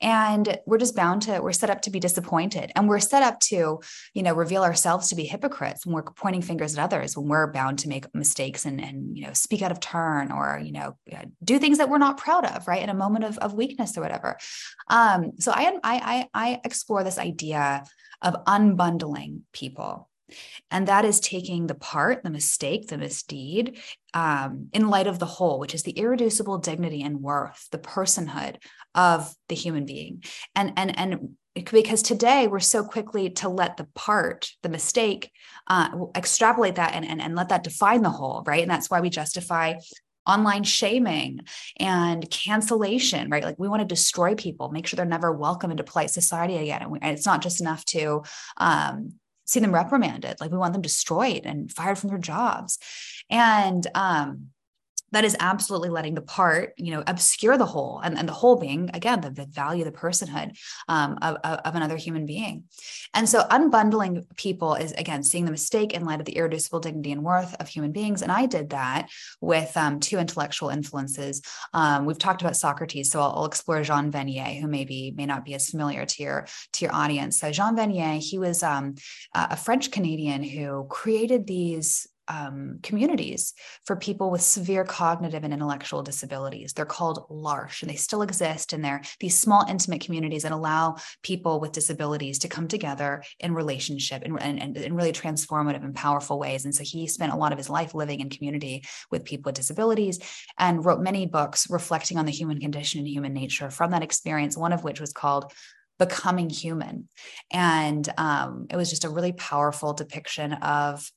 And 0.00 0.58
we're 0.66 0.78
just 0.78 0.94
bound 0.94 1.22
to, 1.22 1.40
we're 1.40 1.52
set 1.52 1.70
up 1.70 1.82
to 1.82 1.90
be 1.90 2.00
disappointed. 2.00 2.70
And 2.76 2.88
we're 2.88 3.00
set 3.00 3.22
up 3.22 3.40
to, 3.40 3.80
you 4.12 4.22
know, 4.22 4.34
reveal 4.34 4.62
ourselves 4.62 5.08
to 5.08 5.16
be 5.16 5.24
hypocrites 5.24 5.84
when 5.84 5.94
we're 5.94 6.02
pointing 6.02 6.42
fingers 6.42 6.76
at 6.78 6.84
others, 6.84 7.16
when 7.16 7.28
we're 7.28 7.50
bound 7.50 7.80
to 7.80 7.88
make 7.88 8.12
mistakes 8.14 8.66
and, 8.66 8.80
and 8.80 9.16
you 9.16 9.26
know, 9.26 9.32
speak 9.32 9.62
out 9.62 9.72
of 9.72 9.80
turn 9.80 10.30
or, 10.30 10.60
you 10.62 10.72
know, 10.72 10.96
do 11.42 11.58
things 11.58 11.78
that 11.78 11.88
we're 11.88 11.98
not 11.98 12.18
proud 12.18 12.44
of, 12.44 12.68
right? 12.68 12.82
In 12.82 12.90
a 12.90 12.94
moment 12.94 13.24
of, 13.24 13.38
of 13.38 13.54
weakness 13.54 13.96
or 13.96 14.00
whatever. 14.00 14.36
Um, 14.88 15.32
so 15.38 15.52
I, 15.54 15.78
I, 15.82 16.28
I 16.34 16.60
explore 16.64 17.04
this 17.04 17.18
idea 17.18 17.84
of 18.22 18.44
unbundling 18.46 19.40
people. 19.52 20.08
And 20.70 20.88
that 20.88 21.04
is 21.04 21.20
taking 21.20 21.66
the 21.66 21.74
part, 21.74 22.22
the 22.22 22.30
mistake, 22.30 22.88
the 22.88 22.98
misdeed 22.98 23.78
um, 24.14 24.68
in 24.72 24.88
light 24.88 25.06
of 25.06 25.18
the 25.18 25.26
whole, 25.26 25.58
which 25.58 25.74
is 25.74 25.82
the 25.82 25.92
irreducible 25.92 26.58
dignity 26.58 27.02
and 27.02 27.20
worth, 27.20 27.68
the 27.70 27.78
personhood 27.78 28.56
of 28.94 29.34
the 29.48 29.54
human 29.54 29.84
being. 29.84 30.24
And, 30.54 30.72
and, 30.76 30.98
and 30.98 31.36
because 31.54 32.02
today 32.02 32.46
we're 32.46 32.60
so 32.60 32.82
quickly 32.84 33.30
to 33.30 33.48
let 33.48 33.76
the 33.76 33.86
part, 33.94 34.50
the 34.62 34.68
mistake, 34.68 35.30
uh, 35.68 35.90
extrapolate 36.16 36.76
that 36.76 36.94
and, 36.94 37.04
and, 37.04 37.20
and 37.20 37.36
let 37.36 37.50
that 37.50 37.62
define 37.62 38.02
the 38.02 38.10
whole, 38.10 38.42
right? 38.46 38.62
And 38.62 38.70
that's 38.70 38.90
why 38.90 39.00
we 39.00 39.10
justify 39.10 39.74
online 40.26 40.64
shaming 40.64 41.40
and 41.78 42.28
cancellation, 42.30 43.30
right? 43.30 43.44
Like 43.44 43.58
we 43.58 43.68
want 43.68 43.80
to 43.80 43.86
destroy 43.86 44.34
people, 44.34 44.70
make 44.70 44.86
sure 44.86 44.96
they're 44.96 45.04
never 45.04 45.32
welcome 45.32 45.70
into 45.70 45.84
polite 45.84 46.10
society 46.10 46.56
again. 46.56 46.82
And, 46.82 46.90
we, 46.90 46.98
and 47.00 47.16
it's 47.16 47.26
not 47.26 47.42
just 47.42 47.60
enough 47.60 47.84
to 47.86 48.22
um, 48.56 49.14
see 49.44 49.60
them 49.60 49.74
reprimanded, 49.74 50.40
like 50.40 50.50
we 50.50 50.58
want 50.58 50.72
them 50.72 50.82
destroyed 50.82 51.42
and 51.44 51.70
fired 51.70 51.98
from 51.98 52.10
their 52.10 52.18
jobs. 52.18 52.78
And 53.30 53.86
um, 53.94 54.48
that 55.14 55.24
is 55.24 55.36
absolutely 55.40 55.88
letting 55.88 56.14
the 56.14 56.20
part 56.20 56.74
you 56.76 56.90
know 56.90 57.02
obscure 57.06 57.56
the 57.56 57.66
whole 57.66 58.00
and, 58.02 58.18
and 58.18 58.28
the 58.28 58.32
whole 58.32 58.56
being 58.56 58.90
again 58.94 59.20
the, 59.20 59.30
the 59.30 59.46
value 59.46 59.84
the 59.84 59.92
personhood 59.92 60.56
um, 60.88 61.18
of, 61.22 61.36
of, 61.44 61.74
another 61.74 61.96
human 61.96 62.26
being. 62.26 62.64
And 63.12 63.28
so 63.28 63.42
unbundling 63.50 64.24
people 64.36 64.74
is 64.74 64.92
again 64.92 65.22
seeing 65.22 65.44
the 65.44 65.50
mistake 65.50 65.92
in 65.92 66.04
light 66.04 66.20
of 66.20 66.26
the 66.26 66.36
irreducible 66.36 66.80
dignity 66.80 67.12
and 67.12 67.22
worth 67.22 67.54
of 67.60 67.68
human 67.68 67.92
beings. 67.92 68.22
And 68.22 68.32
i 68.32 68.46
did 68.46 68.70
that 68.70 69.08
with 69.40 69.76
um, 69.76 70.00
two 70.00 70.18
intellectual 70.18 70.68
influences. 70.68 71.42
Um, 71.72 72.06
we've 72.06 72.18
talked 72.18 72.42
about 72.42 72.56
socrates 72.56 73.10
so 73.10 73.20
I'll, 73.20 73.32
I'll, 73.36 73.44
explore 73.44 73.82
jean 73.82 74.10
vanier 74.10 74.60
who 74.60 74.66
maybe 74.66 75.12
may 75.16 75.26
not 75.26 75.44
be 75.44 75.54
as 75.54 75.68
familiar 75.68 76.04
to 76.04 76.22
your 76.22 76.46
to 76.72 76.84
your 76.84 76.94
audience. 76.94 77.38
So 77.38 77.50
jean 77.50 77.76
vanier 77.76 78.18
he 78.18 78.38
was 78.38 78.62
um, 78.62 78.94
a 79.34 79.56
french 79.56 79.90
canadian 79.90 80.42
who 80.42 80.86
created 80.88 81.46
these 81.46 82.08
um, 82.28 82.78
communities 82.82 83.54
for 83.84 83.96
people 83.96 84.30
with 84.30 84.40
severe 84.40 84.84
cognitive 84.84 85.44
and 85.44 85.52
intellectual 85.52 86.02
disabilities. 86.02 86.72
They're 86.72 86.84
called 86.84 87.26
L'Arche, 87.30 87.82
and 87.82 87.90
they 87.90 87.96
still 87.96 88.22
exist. 88.22 88.72
And 88.72 88.84
they're 88.84 89.02
these 89.20 89.38
small, 89.38 89.64
intimate 89.68 90.00
communities 90.00 90.42
that 90.42 90.52
allow 90.52 90.96
people 91.22 91.60
with 91.60 91.72
disabilities 91.72 92.38
to 92.40 92.48
come 92.48 92.68
together 92.68 93.22
in 93.40 93.54
relationship 93.54 94.22
and, 94.24 94.34
really 94.94 95.12
transformative 95.12 95.84
and 95.84 95.94
powerful 95.94 96.38
ways. 96.38 96.64
And 96.64 96.74
so 96.74 96.84
he 96.84 97.06
spent 97.06 97.32
a 97.32 97.36
lot 97.36 97.52
of 97.52 97.58
his 97.58 97.70
life 97.70 97.94
living 97.94 98.20
in 98.20 98.30
community 98.30 98.84
with 99.10 99.24
people 99.24 99.48
with 99.48 99.56
disabilities 99.56 100.18
and 100.58 100.84
wrote 100.84 101.00
many 101.00 101.26
books 101.26 101.68
reflecting 101.70 102.18
on 102.18 102.26
the 102.26 102.32
human 102.32 102.60
condition 102.60 103.00
and 103.00 103.08
human 103.08 103.32
nature 103.32 103.70
from 103.70 103.90
that 103.90 104.02
experience, 104.02 104.56
one 104.56 104.72
of 104.72 104.84
which 104.84 105.00
was 105.00 105.12
called 105.12 105.52
becoming 105.98 106.50
human 106.50 107.08
and 107.52 108.08
um, 108.18 108.66
it 108.70 108.76
was 108.76 108.90
just 108.90 109.04
a 109.04 109.08
really 109.08 109.32
powerful 109.32 109.92
depiction 109.92 110.52
of 110.54 111.08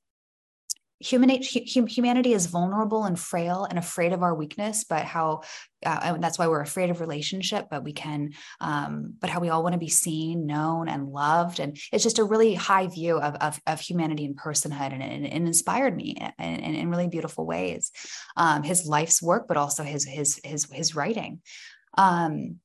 human 0.99 1.29
humanity 1.29 2.33
is 2.33 2.47
vulnerable 2.47 3.03
and 3.03 3.19
frail 3.19 3.65
and 3.65 3.77
afraid 3.77 4.13
of 4.13 4.23
our 4.23 4.33
weakness 4.33 4.83
but 4.83 5.03
how 5.05 5.41
uh, 5.85 6.17
that's 6.17 6.39
why 6.39 6.47
we're 6.47 6.61
afraid 6.61 6.89
of 6.89 6.99
relationship 6.99 7.67
but 7.69 7.83
we 7.83 7.93
can 7.93 8.31
um, 8.61 9.13
but 9.19 9.29
how 9.29 9.39
we 9.39 9.49
all 9.49 9.61
want 9.61 9.73
to 9.73 9.79
be 9.79 9.89
seen 9.89 10.47
known 10.47 10.87
and 10.89 11.09
loved. 11.09 11.59
And 11.59 11.77
it's 11.91 12.03
just 12.03 12.19
a 12.19 12.23
really 12.23 12.55
high 12.55 12.87
view 12.87 13.19
of, 13.19 13.35
of, 13.35 13.59
of 13.67 13.79
humanity 13.79 14.25
and 14.25 14.37
personhood 14.37 14.93
and, 14.93 15.03
and, 15.03 15.25
and 15.25 15.47
inspired 15.47 15.95
me 15.95 16.17
in, 16.39 16.45
in, 16.45 16.75
in, 16.75 16.89
really 16.89 17.07
beautiful 17.07 17.45
ways. 17.45 17.91
Um, 18.35 18.63
his 18.63 18.85
life's 18.85 19.21
work 19.21 19.47
but 19.47 19.57
also 19.57 19.83
his 19.83 20.05
his 20.05 20.39
his 20.43 20.67
his 20.71 20.95
writing. 20.95 21.41
Um, 21.97 22.59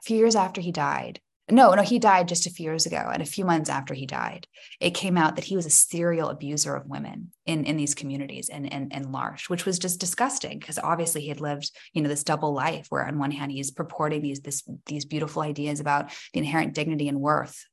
a 0.00 0.02
few 0.02 0.16
years 0.16 0.34
after 0.34 0.60
he 0.60 0.72
died 0.72 1.20
no, 1.52 1.74
no, 1.74 1.82
he 1.82 1.98
died 1.98 2.28
just 2.28 2.46
a 2.46 2.50
few 2.50 2.64
years 2.64 2.86
ago. 2.86 3.10
And 3.12 3.22
a 3.22 3.26
few 3.26 3.44
months 3.44 3.68
after 3.68 3.92
he 3.92 4.06
died, 4.06 4.46
it 4.80 4.94
came 4.94 5.18
out 5.18 5.36
that 5.36 5.44
he 5.44 5.54
was 5.54 5.66
a 5.66 5.70
serial 5.70 6.30
abuser 6.30 6.74
of 6.74 6.86
women 6.86 7.30
in, 7.44 7.64
in 7.64 7.76
these 7.76 7.94
communities 7.94 8.48
and 8.48 8.66
in, 8.66 8.90
in, 8.90 9.04
in 9.04 9.12
L'Arche, 9.12 9.50
which 9.50 9.66
was 9.66 9.78
just 9.78 10.00
disgusting 10.00 10.58
because 10.58 10.78
obviously 10.78 11.20
he 11.20 11.28
had 11.28 11.40
lived, 11.40 11.70
you 11.92 12.00
know, 12.00 12.08
this 12.08 12.24
double 12.24 12.54
life 12.54 12.86
where 12.88 13.06
on 13.06 13.18
one 13.18 13.30
hand 13.30 13.52
he's 13.52 13.70
purporting 13.70 14.22
these 14.22 14.40
this 14.40 14.62
these 14.86 15.04
beautiful 15.04 15.42
ideas 15.42 15.78
about 15.78 16.10
the 16.32 16.40
inherent 16.40 16.74
dignity 16.74 17.08
and 17.08 17.20
worth 17.20 17.66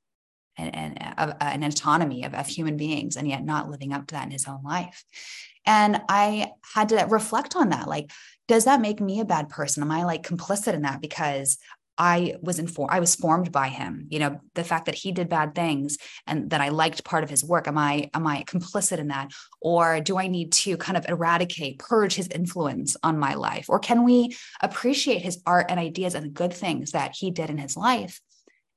and, 0.57 0.75
and, 0.75 1.13
uh, 1.17 1.34
and 1.39 1.63
autonomy 1.63 2.25
of, 2.25 2.34
of 2.34 2.47
human 2.47 2.75
beings, 2.75 3.15
and 3.15 3.27
yet 3.27 3.45
not 3.45 3.69
living 3.69 3.93
up 3.93 4.07
to 4.07 4.15
that 4.15 4.25
in 4.25 4.32
his 4.32 4.47
own 4.47 4.61
life. 4.63 5.05
And 5.65 6.01
I 6.09 6.51
had 6.73 6.89
to 6.89 7.05
reflect 7.09 7.55
on 7.55 7.69
that. 7.69 7.88
Like, 7.88 8.11
does 8.47 8.65
that 8.65 8.82
make 8.82 8.99
me 8.99 9.19
a 9.19 9.25
bad 9.25 9.49
person? 9.49 9.84
Am 9.84 9.91
I 9.91 10.03
like 10.03 10.23
complicit 10.23 10.73
in 10.73 10.82
that 10.82 11.01
because 11.01 11.57
I 12.00 12.36
was 12.41 12.60
informed, 12.60 12.91
I 12.91 13.02
was 13.02 13.16
formed 13.16 13.52
by 13.52 13.68
him. 13.68 14.08
You 14.10 14.20
know, 14.20 14.39
the 14.56 14.64
fact 14.64 14.86
that 14.86 14.95
he 14.95 15.12
did 15.12 15.28
bad 15.28 15.54
things 15.54 15.97
and 16.26 16.50
that 16.52 16.62
I 16.62 16.70
liked 16.70 17.04
part 17.04 17.26
of 17.26 17.30
his 17.30 17.43
work. 17.43 17.68
Am 17.68 17.78
I, 17.78 18.10
am 18.14 18.26
I 18.26 18.43
complicit 18.43 19.00
in 19.00 19.10
that? 19.10 19.32
Or 19.62 20.00
do 20.00 20.18
I 20.18 20.28
need 20.28 20.54
to 20.54 20.78
kind 20.78 20.97
of 20.97 21.06
eradicate, 21.10 21.80
purge 21.80 22.16
his 22.16 22.30
influence 22.30 22.95
on 23.04 23.20
my 23.20 23.34
life? 23.34 23.66
Or 23.68 23.80
can 23.80 24.06
we 24.06 24.36
appreciate 24.62 25.22
his 25.22 25.41
art 25.45 25.66
and 25.70 25.80
ideas 25.80 26.16
and 26.16 26.26
the 26.26 26.30
good 26.30 26.54
things 26.54 26.91
that 26.91 27.16
he 27.16 27.32
did 27.32 27.50
in 27.50 27.58
his 27.58 27.76
life 27.76 28.22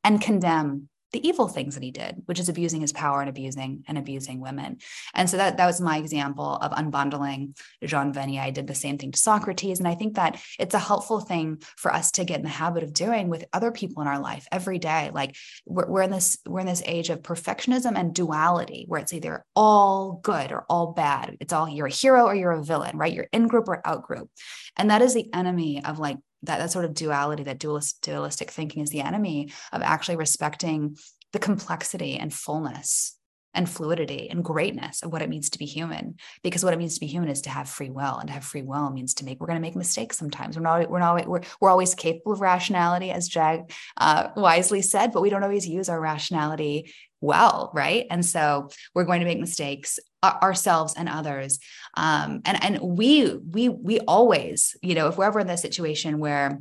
and 0.03 0.21
condemn 0.21 0.89
the 1.13 1.27
evil 1.27 1.49
things 1.49 1.75
that 1.75 1.83
he 1.83 1.91
did, 1.91 2.23
which 2.27 2.41
is 2.41 2.49
abusing 2.49 2.81
his 2.81 2.93
power 2.93 3.21
and 3.21 3.29
abusing 3.29 3.85
and 3.87 3.99
abusing 3.99 4.41
women. 4.41 4.79
And 5.15 5.29
so 5.29 5.37
that, 5.37 5.57
that 5.59 5.67
was 5.67 5.81
my 5.81 5.99
example 5.99 6.57
of 6.57 6.73
unbundling 6.73 7.57
Jean 7.85 8.13
Vanier. 8.13 8.41
I 8.41 8.51
did 8.51 8.67
the 8.67 8.75
same 8.75 8.99
thing 8.99 9.13
to 9.13 9.19
Socrates. 9.19 9.79
And 9.79 9.89
I 9.89 9.95
think 9.95 10.15
that 10.15 10.41
it's 10.59 10.75
a 10.75 10.79
helpful 10.79 11.21
thing 11.21 11.63
for 11.77 11.93
us 11.93 12.13
to 12.13 12.25
get 12.25 12.39
in 12.39 12.45
the 12.45 12.49
habit 12.49 12.83
of 12.83 12.93
doing 12.93 13.29
with 13.29 13.45
other 13.53 13.73
people 13.73 14.03
in 14.03 14.09
our 14.09 14.21
life 14.21 14.47
every 14.51 14.79
day. 14.79 15.11
Like 15.13 15.37
we're, 15.67 15.87
we're 15.87 16.03
in 16.03 16.11
this, 16.11 16.39
we're 16.47 16.61
in 16.61 16.67
this 16.67 16.83
age 16.87 17.11
of 17.11 17.23
perfectionism 17.23 17.97
and 17.97 18.15
duality 18.15 18.85
where 18.89 19.01
it's 19.01 19.13
either 19.13 19.45
all 19.55 20.21
good 20.23 20.51
or 20.51 20.65
all 20.69 20.93
bad. 20.93 21.37
It's 21.41 21.53
all 21.53 21.69
you're 21.69 21.87
a 21.87 21.91
hero 21.91 22.25
or 22.25 22.35
you're 22.35 22.53
a 22.53 22.65
villain, 22.65 22.97
right? 22.97 23.13
You're 23.13 23.29
in 23.33 23.49
group 23.49 23.69
or 23.69 23.87
out 23.87 24.03
group. 24.05 24.31
And 24.77 24.91
that 24.91 25.03
is 25.03 25.15
the 25.15 25.33
enemy 25.35 25.85
of 25.85 25.99
like 25.99 26.17
that 26.43 26.59
that 26.59 26.73
sort 26.73 26.85
of 26.85 26.95
duality, 26.95 27.45
that 27.45 27.59
dualist, 27.59 28.03
dualistic 28.03 28.51
thinking 28.51 28.83
is 28.83 28.91
the 28.91 29.01
enemy 29.01 29.53
of 29.73 29.83
actually 29.83 30.17
respecting 30.17 30.97
the 31.33 31.39
complexity 31.39 32.17
and 32.19 32.33
fullness 32.33 33.17
and 33.55 33.69
fluidity 33.69 34.31
and 34.31 34.43
greatness 34.43 35.03
of 35.03 35.13
what 35.13 35.23
it 35.23 35.29
means 35.29 35.51
to 35.51 35.59
be 35.59 35.67
human. 35.67 36.17
Because 36.43 36.65
what 36.65 36.73
it 36.73 36.79
means 36.79 36.95
to 36.95 37.01
be 37.01 37.07
human 37.07 37.29
is 37.29 37.43
to 37.43 37.51
have 37.51 37.69
free 37.69 37.91
will, 37.91 38.19
and 38.19 38.29
to 38.29 38.33
have 38.33 38.45
free 38.45 38.63
will 38.63 38.91
means 38.91 39.15
to 39.15 39.25
make. 39.25 39.41
We're 39.41 39.47
going 39.47 39.59
to 39.59 39.63
make 39.63 39.77
mistakes 39.77 40.19
sometimes. 40.19 40.57
We're 40.57 40.63
not. 40.63 40.91
We're 40.91 40.99
not. 40.99 41.29
We're, 41.29 41.43
we're 41.61 41.71
always 41.71 41.95
capable 41.95 42.33
of 42.33 42.41
rationality, 42.41 43.11
as 43.11 43.29
Jag 43.29 43.71
uh, 43.97 44.29
wisely 44.37 44.83
said, 44.83 45.13
but 45.13 45.23
we 45.23 45.31
don't 45.31 45.45
always 45.45 45.69
use 45.69 45.89
our 45.89 46.01
rationality 46.01 46.93
well, 47.23 47.71
right? 47.73 48.07
And 48.11 48.25
so 48.27 48.69
we're 48.95 49.05
going 49.05 49.21
to 49.21 49.27
make 49.27 49.41
mistakes 49.41 49.99
ourselves 50.23 50.95
and 50.97 51.09
others. 51.09 51.59
Um, 51.97 52.43
and 52.45 52.63
and 52.63 52.81
we 52.81 53.35
we 53.35 53.71
we 53.71 54.01
always, 54.01 54.77
you 54.83 54.95
know, 54.95 55.09
if 55.09 55.17
we're 55.17 55.25
ever 55.25 55.41
in 55.41 55.47
that 55.47 55.61
situation 55.61 56.19
where 56.19 56.61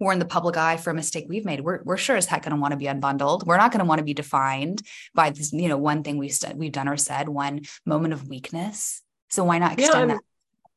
we're 0.00 0.12
in 0.12 0.18
the 0.18 0.24
public 0.24 0.56
eye 0.56 0.76
for 0.76 0.90
a 0.90 0.94
mistake 0.94 1.26
we've 1.28 1.44
made. 1.44 1.60
We're, 1.60 1.82
we're 1.82 1.96
sure 1.96 2.16
as 2.16 2.26
heck 2.26 2.44
going 2.44 2.54
to 2.54 2.60
want 2.60 2.70
to 2.70 2.76
be 2.76 2.84
unbundled. 2.84 3.44
We're 3.44 3.56
not 3.56 3.72
going 3.72 3.80
to 3.80 3.84
want 3.84 3.98
to 3.98 4.04
be 4.04 4.14
defined 4.14 4.82
by 5.12 5.30
this, 5.30 5.52
you 5.52 5.68
know, 5.68 5.76
one 5.76 6.04
thing 6.04 6.18
we've 6.18 6.32
st- 6.32 6.56
we've 6.56 6.70
done 6.70 6.88
or 6.88 6.96
said, 6.96 7.28
one 7.28 7.62
moment 7.84 8.14
of 8.14 8.28
weakness. 8.28 9.02
So 9.28 9.42
why 9.42 9.58
not 9.58 9.72
extend 9.78 10.10
yeah, 10.10 10.14
that 10.14 10.22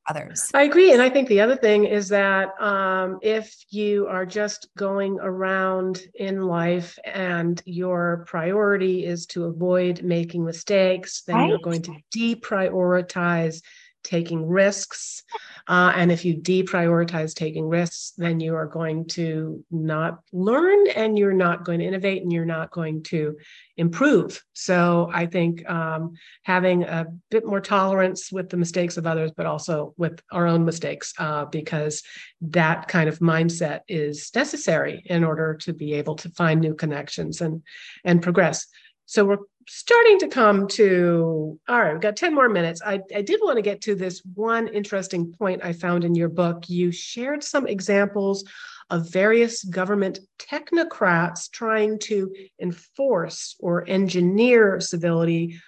others? 0.08 0.50
I 0.54 0.64
agree, 0.64 0.94
and 0.94 1.02
I 1.02 1.10
think 1.10 1.28
the 1.28 1.42
other 1.42 1.56
thing 1.56 1.86
is 1.86 2.10
that 2.10 2.50
um, 2.62 3.20
if 3.22 3.54
you 3.70 4.08
are 4.08 4.26
just 4.26 4.68
going 4.76 5.20
around 5.22 6.02
in 6.16 6.42
life 6.44 6.98
and 7.06 7.62
your 7.66 8.26
priority 8.28 9.06
is 9.06 9.26
to 9.28 9.46
avoid 9.46 10.04
making 10.04 10.46
mistakes, 10.46 11.24
then 11.24 11.36
right? 11.36 11.50
you're 11.50 11.60
going 11.60 11.82
to 11.84 11.96
deprioritize 12.16 13.62
taking 14.04 14.48
risks. 14.48 15.24
Uh, 15.68 15.94
and 15.96 16.12
if 16.12 16.26
you 16.26 16.36
deprioritize 16.36 17.34
taking 17.34 17.68
risks, 17.68 18.14
then 18.18 18.40
you 18.40 18.56
are 18.56 18.66
going 18.66 19.06
to 19.06 19.64
not 19.70 20.20
learn 20.34 20.88
and 20.96 21.18
you're 21.18 21.34
not 21.34 21.64
going 21.64 21.80
to 21.80 21.86
innovate 21.86 22.24
and 22.24 22.34
you're 22.34 22.46
not 22.46 22.72
going 22.72 23.04
to 23.04 23.38
improve. 23.78 24.44
So 24.54 25.10
I 25.14 25.26
think 25.26 25.68
um, 25.70 26.14
having 26.44 26.84
a 26.84 27.08
bit 27.30 27.46
more 27.46 27.62
tolerance 27.62 28.32
with 28.32 28.50
the 28.50 28.58
mistakes 28.58 28.98
of 28.98 29.08
others, 29.08 29.32
but 29.36 29.46
also 29.46 29.94
with 29.98 30.22
our 30.32 30.48
own 30.48 30.66
mistakes, 30.66 31.14
uh, 31.18 31.46
because 31.46 32.04
that 32.42 32.88
kind 32.88 33.08
of 33.08 33.20
mindset 33.20 33.82
is 33.88 34.32
necessary 34.36 35.04
in 35.06 35.24
order 35.24 35.56
to 35.62 35.74
be 35.74 35.94
able 35.94 36.16
to 36.16 36.30
find 36.30 36.60
new 36.60 36.76
connections 36.76 37.42
and 37.42 37.62
and 38.04 38.22
progress. 38.22 38.68
So 39.06 39.26
we're 39.26 39.38
starting 39.68 40.20
to 40.20 40.28
come 40.28 40.68
to 40.68 41.60
all 41.68 41.80
right 41.80 41.94
we've 41.94 42.02
got 42.02 42.16
10 42.16 42.34
more 42.34 42.50
minutes. 42.50 42.82
I, 42.86 43.00
I 43.16 43.22
did 43.22 43.40
want 43.44 43.58
to 43.58 43.62
get 43.62 43.82
to 43.82 43.96
this 43.96 44.22
one 44.36 44.68
interesting 44.68 45.34
point 45.34 45.64
i 45.64 45.74
found 45.74 46.04
in 46.04 46.16
your 46.16 46.30
book. 46.30 46.70
You 46.70 46.92
shared 46.92 47.44
some 47.44 47.68
examples 47.68 48.44
of 48.90 49.10
various 49.10 49.64
government 49.64 50.20
technocrats 50.38 51.50
trying 51.52 52.00
to 52.00 52.34
enforce 52.60 53.56
or 53.60 53.88
engineer 53.88 54.80
civility 54.82 55.60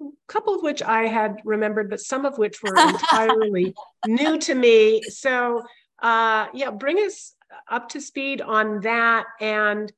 a 0.00 0.04
couple 0.26 0.54
of 0.54 0.62
which 0.62 0.82
i 0.82 1.02
had 1.02 1.40
remembered 1.44 1.90
but 1.90 2.00
some 2.00 2.24
of 2.24 2.38
which 2.38 2.62
were 2.62 2.76
entirely 2.76 3.74
new 4.06 4.38
to 4.38 4.54
me. 4.54 5.02
So 5.02 5.62
uh, 6.00 6.46
yeah 6.54 6.70
bring 6.70 6.98
us 6.98 7.34
up 7.70 7.88
to 7.90 8.00
speed 8.00 8.40
on 8.40 8.80
that 8.80 9.26
and 9.40 9.92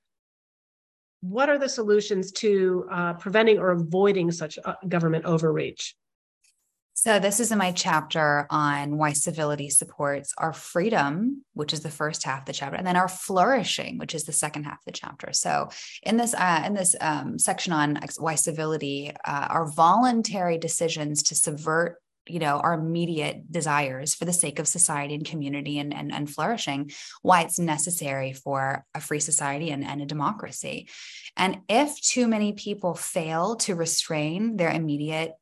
what 1.25 1.49
are 1.49 1.59
the 1.59 1.69
solutions 1.69 2.33
to 2.33 2.87
uh, 2.91 3.15
preventing 3.15 3.59
or 3.59 3.71
avoiding 3.71 4.31
such 4.31 4.59
uh, 4.63 4.75
government 4.87 5.25
overreach? 5.25 5.95
So, 6.97 7.19
this 7.19 7.41
is 7.41 7.51
in 7.51 7.59
my 7.59 7.73
chapter 7.73 8.47
on 8.51 8.99
why 8.99 9.15
civility 9.15 9.69
supports 9.69 10.33
our 10.39 10.53
freedom, 10.53 11.45
which 11.55 11.73
is 11.73 11.81
the 11.81 11.91
first 11.91 12.23
half 12.23 12.41
of 12.41 12.45
the 12.47 12.53
chapter, 12.53 12.77
and 12.77 12.87
then 12.87 12.97
our 12.97 13.09
flourishing, 13.09 13.99
which 13.99 14.15
is 14.15 14.25
the 14.25 14.33
second 14.33 14.65
half 14.65 14.79
of 14.79 14.85
the 14.87 14.93
chapter. 14.93 15.33
So, 15.33 15.71
in 16.03 16.19
this 16.19 16.35
uh, 16.35 16.63
in 16.65 16.75
this 16.75 16.95
um, 17.01 17.39
section 17.39 17.73
on 17.73 17.99
why 18.19 18.37
civility, 18.37 19.11
uh, 19.25 19.47
our 19.51 19.67
voluntary 19.67 20.57
decisions 20.57 21.25
to 21.25 21.35
subvert 21.35 21.97
you 22.27 22.39
know 22.39 22.59
our 22.59 22.75
immediate 22.75 23.51
desires 23.51 24.15
for 24.15 24.25
the 24.25 24.33
sake 24.33 24.59
of 24.59 24.69
society 24.69 25.15
and 25.15 25.25
community 25.25 25.79
and, 25.79 25.93
and, 25.93 26.13
and 26.13 26.31
flourishing 26.31 26.91
why 27.23 27.43
it's 27.43 27.59
necessary 27.59 28.33
for 28.33 28.85
a 28.95 29.01
free 29.01 29.21
society 29.21 29.71
and, 29.71 29.85
and 29.85 30.01
a 30.01 30.07
democracy. 30.07 30.89
And 31.37 31.59
if 31.69 32.01
too 32.01 32.29
many 32.29 32.53
people 32.53 32.95
fail 32.95 33.57
to 33.57 33.75
restrain 33.75 34.57
their 34.57 34.71
immediate 34.71 35.33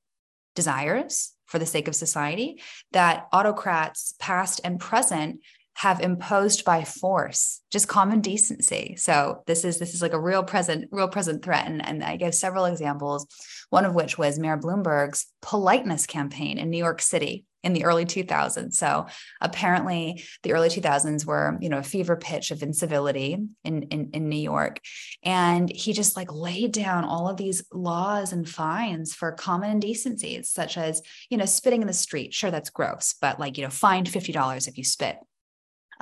desires 0.55 1.33
for 1.47 1.59
the 1.59 1.67
sake 1.67 1.89
of 1.89 1.95
society 1.95 2.61
that 2.93 3.27
autocrats 3.33 4.15
past 4.19 4.61
and 4.65 4.81
present 4.81 5.41
have 5.75 6.01
imposed 6.01 6.65
by 6.65 6.85
force 6.85 7.61
just 7.73 7.89
common 7.89 8.21
decency. 8.21 8.95
So 8.97 9.43
this 9.47 9.65
is 9.65 9.79
this 9.79 9.95
is 9.95 10.03
like 10.03 10.13
a 10.13 10.21
real 10.21 10.45
present 10.45 10.89
real 10.93 11.09
present 11.09 11.43
threat. 11.43 11.67
And, 11.67 11.85
and 11.85 12.05
i 12.05 12.17
gave 12.17 12.35
several 12.35 12.67
examples 12.67 13.27
one 13.71 13.85
of 13.85 13.95
which 13.95 14.19
was 14.19 14.39
mayor 14.39 14.59
bloomberg's 14.59 15.27
politeness 15.41 16.07
campaign 16.07 16.59
in 16.59 16.71
new 16.71 16.79
york 16.79 17.01
city 17.01 17.45
in 17.63 17.73
the 17.73 17.85
early 17.85 18.05
2000s 18.05 18.75
so 18.75 19.07
apparently 19.41 20.23
the 20.43 20.53
early 20.53 20.69
2000s 20.69 21.25
were 21.25 21.57
you 21.61 21.69
know 21.69 21.79
a 21.79 21.83
fever 21.83 22.17
pitch 22.17 22.51
of 22.51 22.63
incivility 22.63 23.39
in, 23.65 23.83
in 23.85 24.11
in 24.13 24.29
new 24.29 24.37
york. 24.37 24.81
And 25.23 25.71
he 25.71 25.93
just 25.93 26.17
like 26.17 26.33
laid 26.33 26.73
down 26.73 27.05
all 27.05 27.29
of 27.29 27.37
these 27.37 27.65
laws 27.73 28.33
and 28.33 28.49
fines 28.49 29.15
for 29.15 29.33
common 29.33 29.71
indecencies 29.71 30.51
such 30.51 30.77
as 30.77 31.03
you 31.31 31.39
know 31.39 31.45
spitting 31.45 31.83
in 31.83 31.87
the 31.87 31.93
street. 31.93 32.35
Sure 32.35 32.51
that's 32.51 32.71
gross 32.71 33.15
but 33.21 33.39
like 33.39 33.57
you 33.57 33.65
know 33.65 33.71
fined 33.71 34.09
$50 34.09 34.69
if 34.69 34.77
you 34.77 34.85
spit 34.85 35.17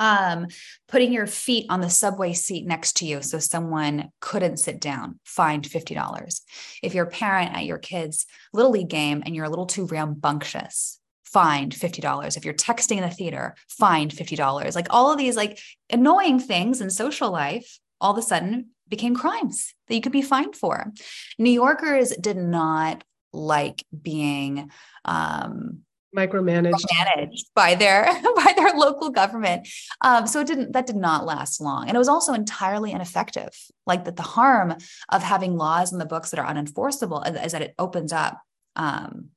um, 0.00 0.46
putting 0.88 1.12
your 1.12 1.26
feet 1.26 1.66
on 1.68 1.80
the 1.80 1.90
subway 1.90 2.32
seat 2.32 2.66
next 2.66 2.96
to 2.96 3.06
you 3.06 3.22
so 3.22 3.38
someone 3.38 4.10
couldn't 4.20 4.56
sit 4.56 4.80
down, 4.80 5.20
fined 5.24 5.68
$50. 5.68 6.40
If 6.82 6.94
you're 6.94 7.06
a 7.06 7.10
parent 7.10 7.54
at 7.54 7.66
your 7.66 7.78
kid's 7.78 8.26
little 8.52 8.72
league 8.72 8.88
game 8.88 9.22
and 9.24 9.36
you're 9.36 9.44
a 9.44 9.50
little 9.50 9.66
too 9.66 9.86
rambunctious, 9.86 10.98
fined 11.22 11.72
$50. 11.74 12.36
If 12.36 12.44
you're 12.44 12.54
texting 12.54 12.96
in 12.96 13.02
the 13.02 13.10
theater, 13.10 13.54
fined 13.68 14.12
$50. 14.12 14.74
Like 14.74 14.88
all 14.90 15.12
of 15.12 15.18
these 15.18 15.36
like 15.36 15.60
annoying 15.90 16.40
things 16.40 16.80
in 16.80 16.90
social 16.90 17.30
life 17.30 17.78
all 18.00 18.12
of 18.12 18.18
a 18.18 18.22
sudden 18.22 18.70
became 18.88 19.14
crimes 19.14 19.74
that 19.86 19.94
you 19.94 20.00
could 20.00 20.12
be 20.12 20.22
fined 20.22 20.56
for. 20.56 20.90
New 21.38 21.50
Yorkers 21.50 22.10
did 22.16 22.38
not 22.38 23.04
like 23.32 23.84
being 24.02 24.70
um, 25.04 25.80
micromanaged 26.16 26.84
managed 26.98 27.46
by 27.54 27.74
their 27.74 28.04
by 28.36 28.52
their 28.56 28.72
local 28.72 29.10
government 29.10 29.68
um, 30.00 30.26
so 30.26 30.40
it 30.40 30.46
didn't 30.46 30.72
that 30.72 30.86
did 30.86 30.96
not 30.96 31.24
last 31.24 31.60
long 31.60 31.86
and 31.86 31.94
it 31.94 31.98
was 31.98 32.08
also 32.08 32.32
entirely 32.32 32.92
ineffective 32.92 33.50
like 33.86 34.04
that 34.04 34.16
the 34.16 34.22
harm 34.22 34.74
of 35.10 35.22
having 35.22 35.56
laws 35.56 35.92
in 35.92 35.98
the 35.98 36.06
books 36.06 36.30
that 36.30 36.40
are 36.40 36.52
unenforceable 36.52 37.26
is, 37.28 37.46
is 37.46 37.52
that 37.52 37.62
it 37.62 37.74
opens 37.78 38.12
up 38.12 38.40
um, 38.76 39.30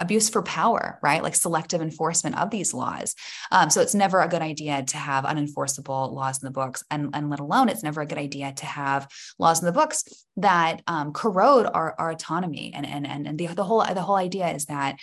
abuse 0.00 0.30
for 0.30 0.42
power, 0.42 0.98
right? 1.02 1.22
Like 1.22 1.34
selective 1.34 1.82
enforcement 1.82 2.38
of 2.38 2.50
these 2.50 2.72
laws. 2.72 3.14
Um, 3.52 3.70
so 3.70 3.82
it's 3.82 3.94
never 3.94 4.20
a 4.20 4.28
good 4.28 4.42
idea 4.42 4.82
to 4.82 4.96
have 4.96 5.24
unenforceable 5.24 6.12
laws 6.12 6.42
in 6.42 6.46
the 6.46 6.50
books, 6.50 6.82
and, 6.90 7.10
and 7.12 7.30
let 7.30 7.38
alone 7.38 7.68
it's 7.68 7.82
never 7.82 8.00
a 8.00 8.06
good 8.06 8.18
idea 8.18 8.52
to 8.52 8.66
have 8.66 9.06
laws 9.38 9.60
in 9.60 9.66
the 9.66 9.72
books 9.72 10.04
that 10.38 10.80
um, 10.86 11.12
corrode 11.12 11.66
our, 11.66 11.94
our 11.98 12.10
autonomy. 12.10 12.72
And 12.74 12.86
and 12.86 13.06
and, 13.06 13.28
and 13.28 13.38
the, 13.38 13.48
the 13.48 13.64
whole 13.64 13.84
the 13.84 14.02
whole 14.02 14.16
idea 14.16 14.48
is 14.48 14.64
that 14.66 14.96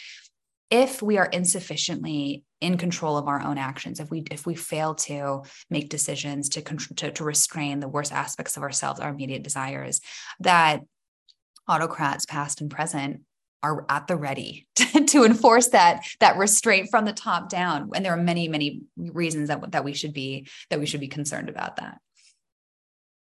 if 0.69 1.01
we 1.01 1.17
are 1.17 1.27
insufficiently 1.27 2.43
in 2.59 2.77
control 2.77 3.17
of 3.17 3.27
our 3.27 3.41
own 3.41 3.57
actions 3.57 3.99
if 3.99 4.09
we 4.09 4.23
if 4.31 4.45
we 4.45 4.55
fail 4.55 4.95
to 4.95 5.43
make 5.69 5.89
decisions 5.89 6.49
to 6.49 6.61
to, 6.61 7.11
to 7.11 7.23
restrain 7.23 7.79
the 7.79 7.87
worst 7.87 8.11
aspects 8.11 8.57
of 8.57 8.63
ourselves 8.63 8.99
our 8.99 9.09
immediate 9.09 9.43
desires 9.43 10.01
that 10.39 10.81
autocrats 11.67 12.25
past 12.25 12.61
and 12.61 12.71
present 12.71 13.21
are 13.63 13.85
at 13.89 14.07
the 14.07 14.15
ready 14.15 14.67
to, 14.75 15.05
to, 15.05 15.23
enforce 15.23 15.67
that 15.69 16.05
that 16.19 16.37
restraint 16.37 16.89
from 16.89 17.05
the 17.05 17.13
top 17.13 17.49
down. 17.49 17.89
And 17.93 18.05
there 18.05 18.13
are 18.13 18.21
many 18.21 18.47
many 18.47 18.81
reasons 18.95 19.49
that 19.49 19.71
that 19.71 19.83
we 19.83 19.93
should 19.93 20.13
be 20.13 20.47
that 20.69 20.79
we 20.79 20.85
should 20.85 20.99
be 20.99 21.07
concerned 21.07 21.49
about 21.49 21.77
that 21.77 21.99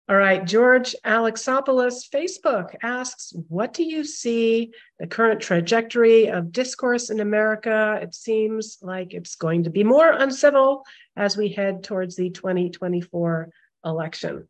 all 0.08 0.16
right, 0.16 0.44
George 0.44 0.94
Alexopoulos, 1.04 2.08
Facebook 2.08 2.76
asks, 2.80 3.32
what 3.48 3.72
do 3.72 3.82
you 3.82 4.04
see 4.04 4.70
the 5.00 5.06
current 5.08 5.40
trajectory 5.40 6.28
of 6.28 6.52
discourse 6.52 7.10
in 7.10 7.18
America? 7.18 7.98
It 8.00 8.14
seems 8.14 8.78
like 8.82 9.14
it's 9.14 9.34
going 9.34 9.64
to 9.64 9.70
be 9.70 9.82
more 9.82 10.12
uncivil 10.12 10.84
as 11.16 11.36
we 11.36 11.48
head 11.48 11.82
towards 11.82 12.14
the 12.14 12.30
2024 12.30 13.50
election. 13.84 14.46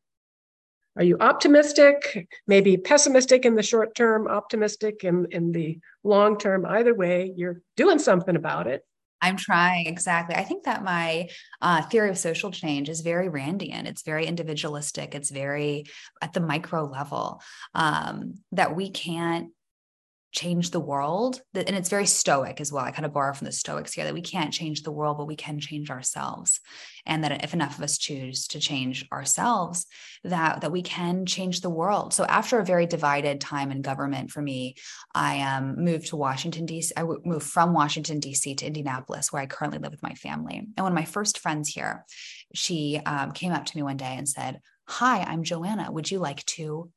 Are 0.94 1.04
you 1.04 1.16
optimistic, 1.20 2.28
maybe 2.46 2.76
pessimistic 2.76 3.46
in 3.46 3.54
the 3.54 3.62
short 3.62 3.94
term, 3.94 4.28
optimistic 4.28 5.04
in, 5.04 5.26
in 5.30 5.52
the 5.52 5.78
long 6.04 6.36
term? 6.36 6.66
Either 6.66 6.94
way, 6.94 7.32
you're 7.34 7.62
doing 7.76 7.98
something 7.98 8.36
about 8.36 8.66
it. 8.66 8.84
I'm 9.20 9.36
trying 9.36 9.86
exactly. 9.86 10.36
I 10.36 10.44
think 10.44 10.64
that 10.64 10.84
my 10.84 11.28
uh, 11.62 11.82
theory 11.82 12.10
of 12.10 12.18
social 12.18 12.50
change 12.50 12.88
is 12.88 13.00
very 13.00 13.28
Randian. 13.28 13.86
It's 13.86 14.02
very 14.02 14.26
individualistic. 14.26 15.14
It's 15.14 15.30
very 15.30 15.84
at 16.20 16.32
the 16.32 16.40
micro 16.40 16.84
level 16.84 17.40
um, 17.74 18.34
that 18.52 18.76
we 18.76 18.90
can't 18.90 19.50
change 20.36 20.70
the 20.70 20.78
world 20.78 21.40
and 21.54 21.74
it's 21.74 21.88
very 21.88 22.04
stoic 22.04 22.60
as 22.60 22.70
well. 22.70 22.84
I 22.84 22.90
kind 22.90 23.06
of 23.06 23.14
borrow 23.14 23.32
from 23.32 23.46
the 23.46 23.52
stoics 23.52 23.94
here 23.94 24.04
that 24.04 24.12
we 24.12 24.20
can't 24.20 24.52
change 24.52 24.82
the 24.82 24.92
world 24.92 25.16
but 25.16 25.26
we 25.26 25.34
can 25.34 25.58
change 25.58 25.90
ourselves. 25.90 26.60
And 27.06 27.24
that 27.24 27.42
if 27.42 27.54
enough 27.54 27.78
of 27.78 27.84
us 27.84 27.96
choose 27.96 28.46
to 28.48 28.60
change 28.60 29.08
ourselves 29.10 29.86
that 30.24 30.60
that 30.60 30.70
we 30.70 30.82
can 30.82 31.24
change 31.24 31.62
the 31.62 31.70
world. 31.70 32.12
So 32.12 32.24
after 32.26 32.58
a 32.58 32.64
very 32.64 32.84
divided 32.84 33.40
time 33.40 33.70
in 33.70 33.80
government 33.80 34.30
for 34.30 34.42
me 34.42 34.76
i 35.14 35.40
um, 35.40 35.82
moved 35.82 36.08
to 36.08 36.16
washington 36.16 36.66
d.c 36.66 36.92
i 36.96 37.02
moved 37.02 37.46
from 37.46 37.72
washington 37.72 38.20
d.c 38.20 38.54
to 38.56 38.66
indianapolis 38.66 39.32
where 39.32 39.42
i 39.42 39.46
currently 39.46 39.78
live 39.78 39.92
with 39.92 40.02
my 40.02 40.14
family. 40.14 40.58
And 40.58 40.84
one 40.84 40.92
of 40.92 40.96
my 40.96 41.04
first 41.06 41.38
friends 41.38 41.68
here 41.68 42.04
she 42.54 43.00
um, 43.06 43.32
came 43.32 43.52
up 43.52 43.64
to 43.64 43.76
me 43.76 43.82
one 43.82 43.96
day 43.96 44.14
and 44.16 44.28
said 44.28 44.60
hi 44.86 45.22
i'm 45.22 45.44
joanna. 45.44 45.90
Would 45.90 46.10
you 46.10 46.18
like 46.18 46.44
to 46.56 46.90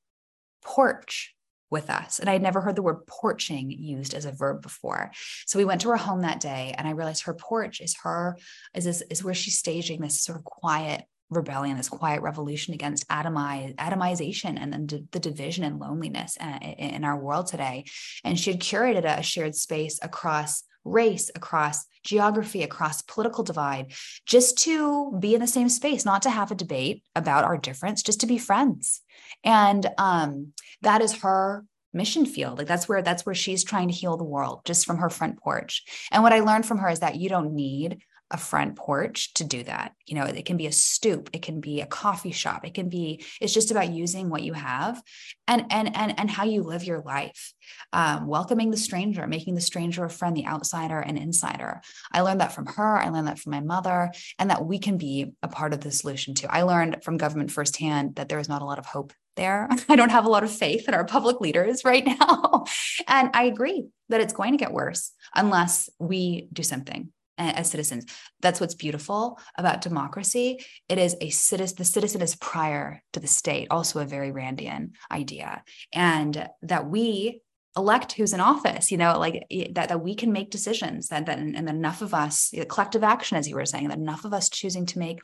porch 0.61 1.33
with 1.69 1.89
us. 1.89 2.19
And 2.19 2.29
I 2.29 2.33
had 2.33 2.41
never 2.41 2.61
heard 2.61 2.75
the 2.75 2.81
word 2.81 3.05
porching 3.07 3.71
used 3.71 4.13
as 4.13 4.25
a 4.25 4.31
verb 4.31 4.61
before. 4.61 5.11
So 5.45 5.59
we 5.59 5.65
went 5.65 5.81
to 5.81 5.89
her 5.89 5.97
home 5.97 6.21
that 6.21 6.39
day 6.39 6.73
and 6.77 6.87
I 6.87 6.91
realized 6.91 7.23
her 7.23 7.33
porch 7.33 7.81
is 7.81 7.95
her, 8.03 8.37
is 8.73 8.85
this 8.85 9.01
is 9.09 9.23
where 9.23 9.33
she's 9.33 9.57
staging 9.57 10.01
this 10.01 10.21
sort 10.21 10.37
of 10.37 10.43
quiet 10.43 11.03
rebellion, 11.29 11.77
this 11.77 11.89
quiet 11.89 12.21
revolution 12.21 12.73
against 12.73 13.07
atomize, 13.07 13.75
atomization 13.75 14.57
and 14.59 14.73
then 14.73 14.87
the 15.11 15.19
division 15.19 15.63
and 15.63 15.79
loneliness 15.79 16.37
uh, 16.39 16.57
in 16.61 17.03
our 17.03 17.17
world 17.17 17.47
today. 17.47 17.85
And 18.23 18.39
she 18.39 18.51
had 18.51 18.59
curated 18.59 19.05
a 19.05 19.21
shared 19.21 19.55
space 19.55 19.99
across 20.01 20.63
race, 20.89 21.29
across 21.35 21.85
geography, 22.03 22.63
across 22.63 23.01
political 23.01 23.43
divide, 23.43 23.93
just 24.25 24.57
to 24.59 25.15
be 25.19 25.35
in 25.35 25.41
the 25.41 25.47
same 25.47 25.69
space, 25.69 26.05
not 26.05 26.21
to 26.23 26.29
have 26.29 26.51
a 26.51 26.55
debate 26.55 27.03
about 27.15 27.43
our 27.43 27.57
difference, 27.57 28.03
just 28.03 28.21
to 28.21 28.27
be 28.27 28.37
friends. 28.37 29.01
And 29.43 29.89
um, 29.97 30.53
that 30.81 31.01
is 31.01 31.21
her 31.21 31.65
mission 31.91 32.25
field 32.25 32.59
like 32.59 32.67
that's 32.67 32.87
where 32.87 33.01
that's 33.01 33.25
where 33.25 33.33
she's 33.33 33.63
trying 33.63 33.87
to 33.87 33.93
heal 33.93 34.15
the 34.15 34.23
world 34.23 34.61
just 34.63 34.85
from 34.85 34.97
her 34.97 35.09
front 35.09 35.39
porch 35.39 35.83
and 36.11 36.21
what 36.21 36.31
i 36.31 36.39
learned 36.39 36.63
from 36.63 36.77
her 36.77 36.89
is 36.89 36.99
that 36.99 37.15
you 37.15 37.29
don't 37.29 37.51
need 37.51 38.03
a 38.31 38.37
front 38.37 38.75
porch 38.75 39.33
to 39.35 39.43
do 39.43 39.63
that. 39.63 39.93
You 40.05 40.15
know, 40.15 40.23
it 40.23 40.45
can 40.45 40.57
be 40.57 40.67
a 40.67 40.71
stoop, 40.71 41.29
it 41.33 41.41
can 41.41 41.59
be 41.59 41.81
a 41.81 41.85
coffee 41.85 42.31
shop, 42.31 42.65
it 42.65 42.73
can 42.73 42.89
be, 42.89 43.23
it's 43.41 43.53
just 43.53 43.71
about 43.71 43.91
using 43.91 44.29
what 44.29 44.43
you 44.43 44.53
have 44.53 45.01
and 45.47 45.65
and 45.71 45.95
and 45.95 46.19
and 46.19 46.29
how 46.29 46.43
you 46.43 46.61
live 46.61 46.83
your 46.83 47.01
life. 47.01 47.53
Um, 47.91 48.27
welcoming 48.27 48.71
the 48.71 48.77
stranger, 48.77 49.25
making 49.27 49.55
the 49.55 49.61
stranger 49.61 50.03
a 50.05 50.09
friend, 50.09 50.35
the 50.35 50.45
outsider 50.45 50.99
and 50.99 51.17
insider. 51.17 51.81
I 52.11 52.21
learned 52.21 52.41
that 52.41 52.53
from 52.53 52.67
her, 52.67 52.97
I 52.97 53.09
learned 53.09 53.27
that 53.27 53.39
from 53.39 53.51
my 53.51 53.61
mother, 53.61 54.11
and 54.37 54.49
that 54.49 54.65
we 54.65 54.79
can 54.79 54.97
be 54.97 55.33
a 55.41 55.47
part 55.47 55.73
of 55.73 55.81
the 55.81 55.91
solution 55.91 56.35
too. 56.35 56.47
I 56.49 56.63
learned 56.63 57.03
from 57.03 57.17
government 57.17 57.51
firsthand 57.51 58.15
that 58.15 58.29
there 58.29 58.39
is 58.39 58.49
not 58.49 58.61
a 58.61 58.65
lot 58.65 58.79
of 58.79 58.85
hope 58.85 59.13
there. 59.35 59.67
I 59.89 59.95
don't 59.95 60.11
have 60.11 60.25
a 60.25 60.29
lot 60.29 60.43
of 60.43 60.51
faith 60.51 60.87
in 60.87 60.93
our 60.93 61.05
public 61.05 61.41
leaders 61.41 61.83
right 61.83 62.05
now. 62.19 62.65
and 63.07 63.29
I 63.33 63.43
agree 63.43 63.87
that 64.09 64.21
it's 64.21 64.33
going 64.33 64.51
to 64.51 64.57
get 64.57 64.73
worse 64.73 65.11
unless 65.35 65.89
we 65.99 66.47
do 66.53 66.63
something 66.63 67.11
as 67.39 67.71
citizens. 67.71 68.05
That's 68.41 68.59
what's 68.59 68.75
beautiful 68.75 69.39
about 69.57 69.81
democracy. 69.81 70.59
It 70.87 70.97
is 70.97 71.15
a 71.21 71.29
citizen, 71.29 71.77
the 71.77 71.85
citizen 71.85 72.21
is 72.21 72.35
prior 72.35 73.01
to 73.13 73.19
the 73.19 73.27
state, 73.27 73.67
also 73.71 73.99
a 73.99 74.05
very 74.05 74.31
Randian 74.31 74.91
idea. 75.11 75.63
And 75.93 76.49
that 76.63 76.89
we 76.89 77.41
elect 77.77 78.13
who's 78.13 78.33
in 78.33 78.39
office, 78.39 78.91
you 78.91 78.97
know, 78.97 79.17
like 79.17 79.45
that, 79.71 79.89
that 79.89 80.01
we 80.01 80.15
can 80.15 80.33
make 80.33 80.49
decisions 80.49 81.07
that, 81.07 81.27
that 81.27 81.37
and, 81.37 81.69
enough 81.69 82.01
of 82.01 82.13
us, 82.13 82.51
collective 82.67 83.03
action, 83.03 83.37
as 83.37 83.47
you 83.47 83.55
were 83.55 83.65
saying, 83.65 83.87
that 83.87 83.97
enough 83.97 84.25
of 84.25 84.33
us 84.33 84.49
choosing 84.49 84.85
to 84.87 84.99
make 84.99 85.19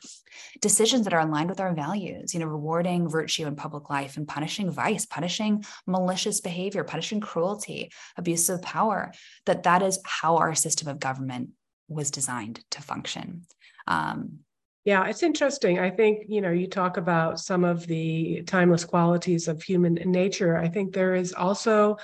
decisions 0.60 1.04
that 1.04 1.12
are 1.12 1.20
aligned 1.20 1.50
with 1.50 1.60
our 1.60 1.74
values, 1.74 2.32
you 2.32 2.40
know, 2.40 2.46
rewarding 2.46 3.08
virtue 3.08 3.46
in 3.46 3.56
public 3.56 3.90
life 3.90 4.16
and 4.16 4.28
punishing 4.28 4.70
vice, 4.70 5.04
punishing 5.04 5.64
malicious 5.86 6.40
behavior, 6.40 6.84
punishing 6.84 7.20
cruelty, 7.20 7.90
abuse 8.16 8.48
of 8.48 8.62
power, 8.62 9.12
that 9.44 9.64
that 9.64 9.82
is 9.82 9.98
how 10.04 10.36
our 10.36 10.54
system 10.54 10.88
of 10.88 11.00
government 11.00 11.50
was 11.88 12.10
designed 12.10 12.64
to 12.70 12.82
function. 12.82 13.42
Um, 13.86 14.40
yeah, 14.84 15.06
it's 15.06 15.24
interesting. 15.24 15.80
I 15.80 15.90
think, 15.90 16.26
you 16.28 16.40
know, 16.40 16.52
you 16.52 16.68
talk 16.68 16.96
about 16.96 17.40
some 17.40 17.64
of 17.64 17.86
the 17.86 18.42
timeless 18.46 18.84
qualities 18.84 19.48
of 19.48 19.60
human 19.62 19.94
nature. 19.94 20.56
I 20.56 20.68
think 20.68 20.92
there 20.92 21.14
is 21.14 21.32
also 21.32 21.96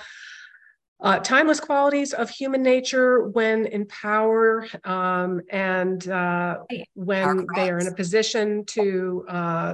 uh, 0.99 1.19
timeless 1.19 1.59
qualities 1.59 2.13
of 2.13 2.29
human 2.29 2.61
nature 2.61 3.27
when 3.29 3.65
in 3.67 3.85
power 3.87 4.67
um, 4.83 5.41
and 5.49 6.07
uh, 6.09 6.57
when 6.93 7.45
they 7.55 7.69
are 7.69 7.79
in 7.79 7.87
a 7.87 7.93
position 7.93 8.65
to 8.65 9.25
uh, 9.27 9.73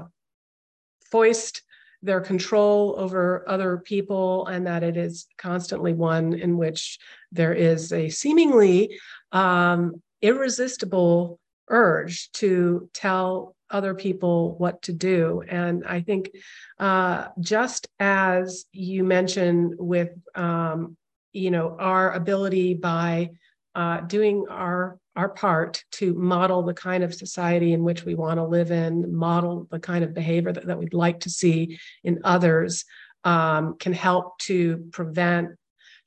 foist 1.11 1.63
their 2.01 2.21
control 2.21 2.95
over 2.97 3.43
other 3.47 3.77
people, 3.77 4.47
and 4.47 4.65
that 4.65 4.83
it 4.83 4.95
is 4.95 5.27
constantly 5.37 5.93
one 5.93 6.33
in 6.33 6.57
which 6.57 6.97
there 7.31 7.53
is 7.53 7.91
a 7.91 8.07
seemingly 8.09 8.97
um, 9.31 10.01
irresistible 10.21 11.39
urge 11.67 12.31
to 12.31 12.89
tell 12.93 13.55
other 13.69 13.93
people 13.93 14.55
what 14.57 14.81
to 14.81 14.93
do. 14.93 15.43
And 15.47 15.85
I 15.85 16.01
think 16.01 16.31
uh, 16.79 17.27
just 17.39 17.87
as 17.99 18.65
you 18.71 19.03
mentioned 19.03 19.75
with, 19.77 20.09
um, 20.35 20.97
you 21.33 21.51
know, 21.51 21.75
our 21.77 22.11
ability 22.13 22.73
by 22.73 23.29
uh, 23.75 24.01
doing 24.01 24.45
our 24.49 24.97
our 25.15 25.29
part 25.29 25.83
to 25.91 26.13
model 26.13 26.63
the 26.63 26.73
kind 26.73 27.03
of 27.03 27.13
society 27.13 27.73
in 27.73 27.83
which 27.83 28.05
we 28.05 28.15
want 28.15 28.37
to 28.37 28.45
live 28.45 28.71
in, 28.71 29.13
model 29.13 29.67
the 29.69 29.79
kind 29.79 30.03
of 30.03 30.13
behavior 30.13 30.53
that, 30.53 30.65
that 30.65 30.79
we'd 30.79 30.93
like 30.93 31.19
to 31.19 31.29
see 31.29 31.77
in 32.05 32.19
others, 32.23 32.85
um, 33.25 33.75
can 33.77 33.91
help 33.91 34.37
to 34.39 34.87
prevent 34.93 35.49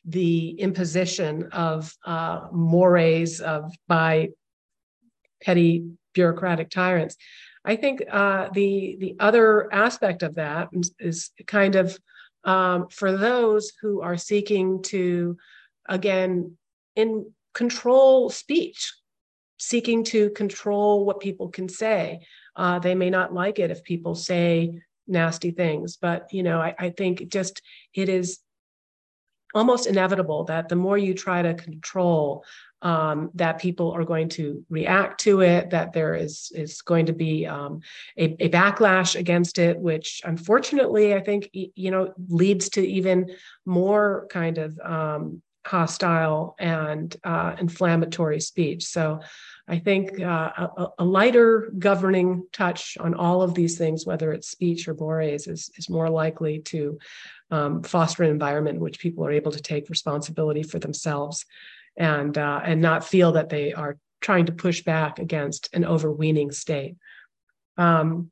the 0.05 0.51
imposition 0.51 1.49
of 1.53 1.95
uh, 2.05 2.49
mores 2.53 3.41
of 3.41 3.73
by 3.87 4.31
petty 5.43 5.85
bureaucratic 6.15 6.71
tyrants. 6.71 7.17
I 7.65 7.77
think 7.77 8.03
uh, 8.11 8.49
the 8.53 8.97
the 8.99 9.17
other 9.21 9.73
aspect 9.73 10.23
of 10.23 10.35
that 10.35 10.69
is, 10.99 11.31
kind 11.47 11.77
of 11.77 11.97
um, 12.45 12.89
for 12.89 13.17
those 13.17 13.73
who 13.81 14.01
are 14.01 14.17
seeking 14.17 14.83
to 14.85 15.37
again 15.89 16.57
in 16.97 17.33
control 17.55 18.31
speech, 18.31 18.93
seeking 19.59 20.03
to 20.05 20.31
control 20.31 21.05
what 21.05 21.21
people 21.21 21.49
can 21.49 21.69
say. 21.69 22.27
Uh, 22.57 22.79
they 22.81 22.95
may 22.95 23.11
not 23.11 23.33
like 23.33 23.59
it 23.59 23.71
if 23.71 23.85
people 23.85 24.15
say 24.15 24.81
nasty 25.07 25.53
things, 25.53 25.97
but 25.97 26.33
you 26.33 26.43
know 26.43 26.61
I, 26.61 26.75
I 26.79 26.91
think 26.91 27.29
just 27.29 27.63
it 27.95 28.09
is 28.09 28.41
almost 29.55 29.87
inevitable 29.87 30.45
that 30.45 30.69
the 30.69 30.77
more 30.77 30.99
you 30.99 31.15
try 31.15 31.43
to 31.43 31.55
control 31.55 32.45
um, 32.83 33.31
that 33.35 33.61
people 33.61 33.93
are 33.93 34.05
going 34.05 34.29
to 34.31 34.65
react 34.69 35.21
to 35.21 35.41
it, 35.41 35.71
that 35.71 35.93
there 35.93 36.15
is 36.15 36.51
is 36.55 36.83
going 36.83 37.07
to 37.07 37.13
be 37.13 37.47
um, 37.47 37.81
a, 38.19 38.25
a, 38.45 38.49
backlash 38.49 39.15
against 39.15 39.59
it, 39.59 39.79
which 39.79 40.21
unfortunately 40.25 41.15
I 41.15 41.21
think 41.21 41.49
you 41.53 41.91
know 41.93 42.13
leads 42.29 42.71
to 42.71 42.87
even 42.87 43.31
more 43.65 44.27
kind 44.31 44.59
of 44.59 44.79
um, 44.81 45.43
hostile 45.67 46.55
and 46.59 47.15
uh, 47.25 47.55
inflammatory 47.59 48.41
speech. 48.41 48.85
So 48.85 49.21
I 49.69 49.79
think 49.79 50.21
uh, 50.21 50.69
a, 50.77 50.87
a, 50.99 51.05
lighter 51.05 51.73
governing 51.79 52.45
touch 52.53 52.97
on 52.99 53.15
all 53.15 53.43
of 53.43 53.55
these 53.55 53.79
things, 53.79 54.05
whether 54.05 54.33
it's 54.33 54.51
speech 54.51 54.89
or 54.89 54.95
mores, 54.95 55.47
is, 55.47 55.71
is 55.77 55.89
more 55.89 56.11
likely 56.11 56.61
to 56.61 56.99
um, 57.51 57.83
foster 57.83 58.25
an 58.25 58.31
environment 58.31 58.77
in 58.77 58.83
which 58.83 58.99
people 58.99 59.25
are 59.25 59.31
able 59.31 59.53
to 59.53 59.63
take 59.63 59.89
responsibility 59.89 60.63
for 60.63 60.79
themselves 60.79 61.47
and 61.97 62.39
uh, 62.39 62.61
and 62.65 62.81
not 62.81 63.05
feel 63.05 63.33
that 63.33 63.51
they 63.51 63.73
are 63.73 63.99
trying 64.21 64.47
to 64.47 64.53
push 64.53 64.83
back 64.83 65.19
against 65.19 65.69
an 65.75 65.85
overweening 65.85 66.51
state. 66.51 66.97
Um, 67.77 68.31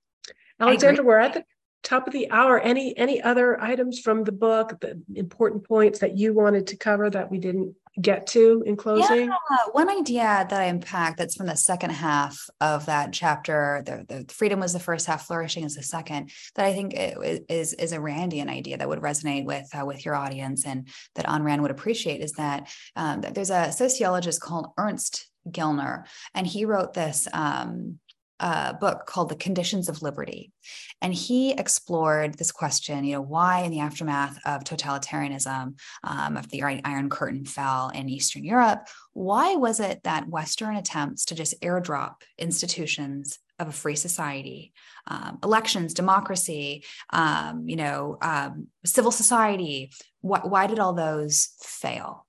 Alexandra, 0.59 1.05
we're 1.05 1.19
at 1.19 1.35
the 1.35 1.45
top 1.91 2.07
of 2.07 2.13
the 2.13 2.31
hour. 2.31 2.61
Any 2.61 2.97
any 2.97 3.21
other 3.21 3.61
items 3.61 3.99
from 3.99 4.25
the 4.25 4.33
book, 4.33 4.81
the 4.81 5.03
important 5.15 5.67
points 5.67 5.99
that 5.99 6.17
you 6.17 6.33
wanted 6.33 6.69
to 6.69 6.77
cover 6.77 7.11
that 7.11 7.31
we 7.31 7.39
didn't 7.39 7.75
get 8.01 8.27
to 8.29 8.63
in 8.65 8.77
closing? 8.77 9.29
Yeah, 9.29 9.57
one 9.73 9.91
idea 9.91 10.47
that 10.49 10.61
I 10.61 10.65
unpacked 10.65 11.19
that's 11.19 11.37
from 11.37 11.47
the 11.47 11.57
second 11.57 11.91
half 11.91 12.39
of 12.61 12.87
that 12.87 13.13
chapter. 13.13 13.83
The, 13.85 14.07
the 14.09 14.33
freedom 14.33 14.61
was 14.61 14.73
the 14.73 14.79
first 14.79 15.07
half, 15.07 15.27
flourishing 15.27 15.65
is 15.65 15.75
the 15.75 15.83
second. 15.83 16.31
That 16.55 16.67
I 16.67 16.73
think 16.73 16.95
is 16.97 17.75
is 17.75 17.93
a 17.93 17.99
Randian 17.99 18.49
idea 18.49 18.79
that 18.79 18.89
would 18.89 19.01
resonate 19.01 19.45
with 19.45 19.69
uh, 19.79 19.85
with 19.85 20.05
your 20.05 20.15
audience 20.15 20.65
and 20.65 20.89
that 21.17 21.27
Ayn 21.27 21.43
Rand 21.45 21.63
would 21.63 21.71
appreciate 21.71 22.21
is 22.21 22.33
that, 22.33 22.69
um, 22.97 23.21
there's 23.21 23.51
a 23.51 23.73
sociologist 23.73 24.41
called 24.41 24.69
Ernst 24.79 25.29
Gellner, 25.49 26.05
and 26.35 26.47
he 26.47 26.65
wrote 26.65 26.95
this. 26.95 27.27
Um, 27.33 27.99
a 28.41 28.75
book 28.75 29.07
called 29.07 29.29
The 29.29 29.37
Conditions 29.37 29.89
of 29.89 30.03
Liberty. 30.03 30.53
And 31.01 31.15
he 31.15 31.53
explored 31.53 32.35
this 32.35 32.51
question, 32.51 33.05
you 33.05 33.15
know, 33.15 33.21
why 33.21 33.61
in 33.61 33.71
the 33.71 33.81
aftermath 33.81 34.39
of 34.45 34.65
totalitarianism, 34.65 35.79
um, 36.05 36.37
after 36.37 36.49
the 36.49 36.63
Iron 36.63 37.11
Curtain 37.11 37.45
fell 37.45 37.91
in 37.91 38.09
Eastern 38.09 38.45
Europe, 38.45 38.89
why 39.13 39.55
was 39.55 39.81
it 39.81 40.03
that 40.05 40.29
Western 40.29 40.77
attempts 40.77 41.27
to 41.27 41.35
just 41.35 41.61
airdrop 41.61 42.23
institutions 42.39 43.39
of 43.61 43.69
a 43.69 43.73
free 43.73 43.95
society, 43.95 44.73
um, 45.07 45.39
elections, 45.45 45.93
democracy, 45.93 46.83
um, 47.11 47.69
you 47.69 47.77
know, 47.77 48.17
um, 48.23 48.69
civil 48.87 49.11
society. 49.11 49.93
Wh- 50.23 50.47
why 50.47 50.67
did 50.67 50.79
all 50.79 50.95
those 50.95 51.51
fail? 51.61 52.27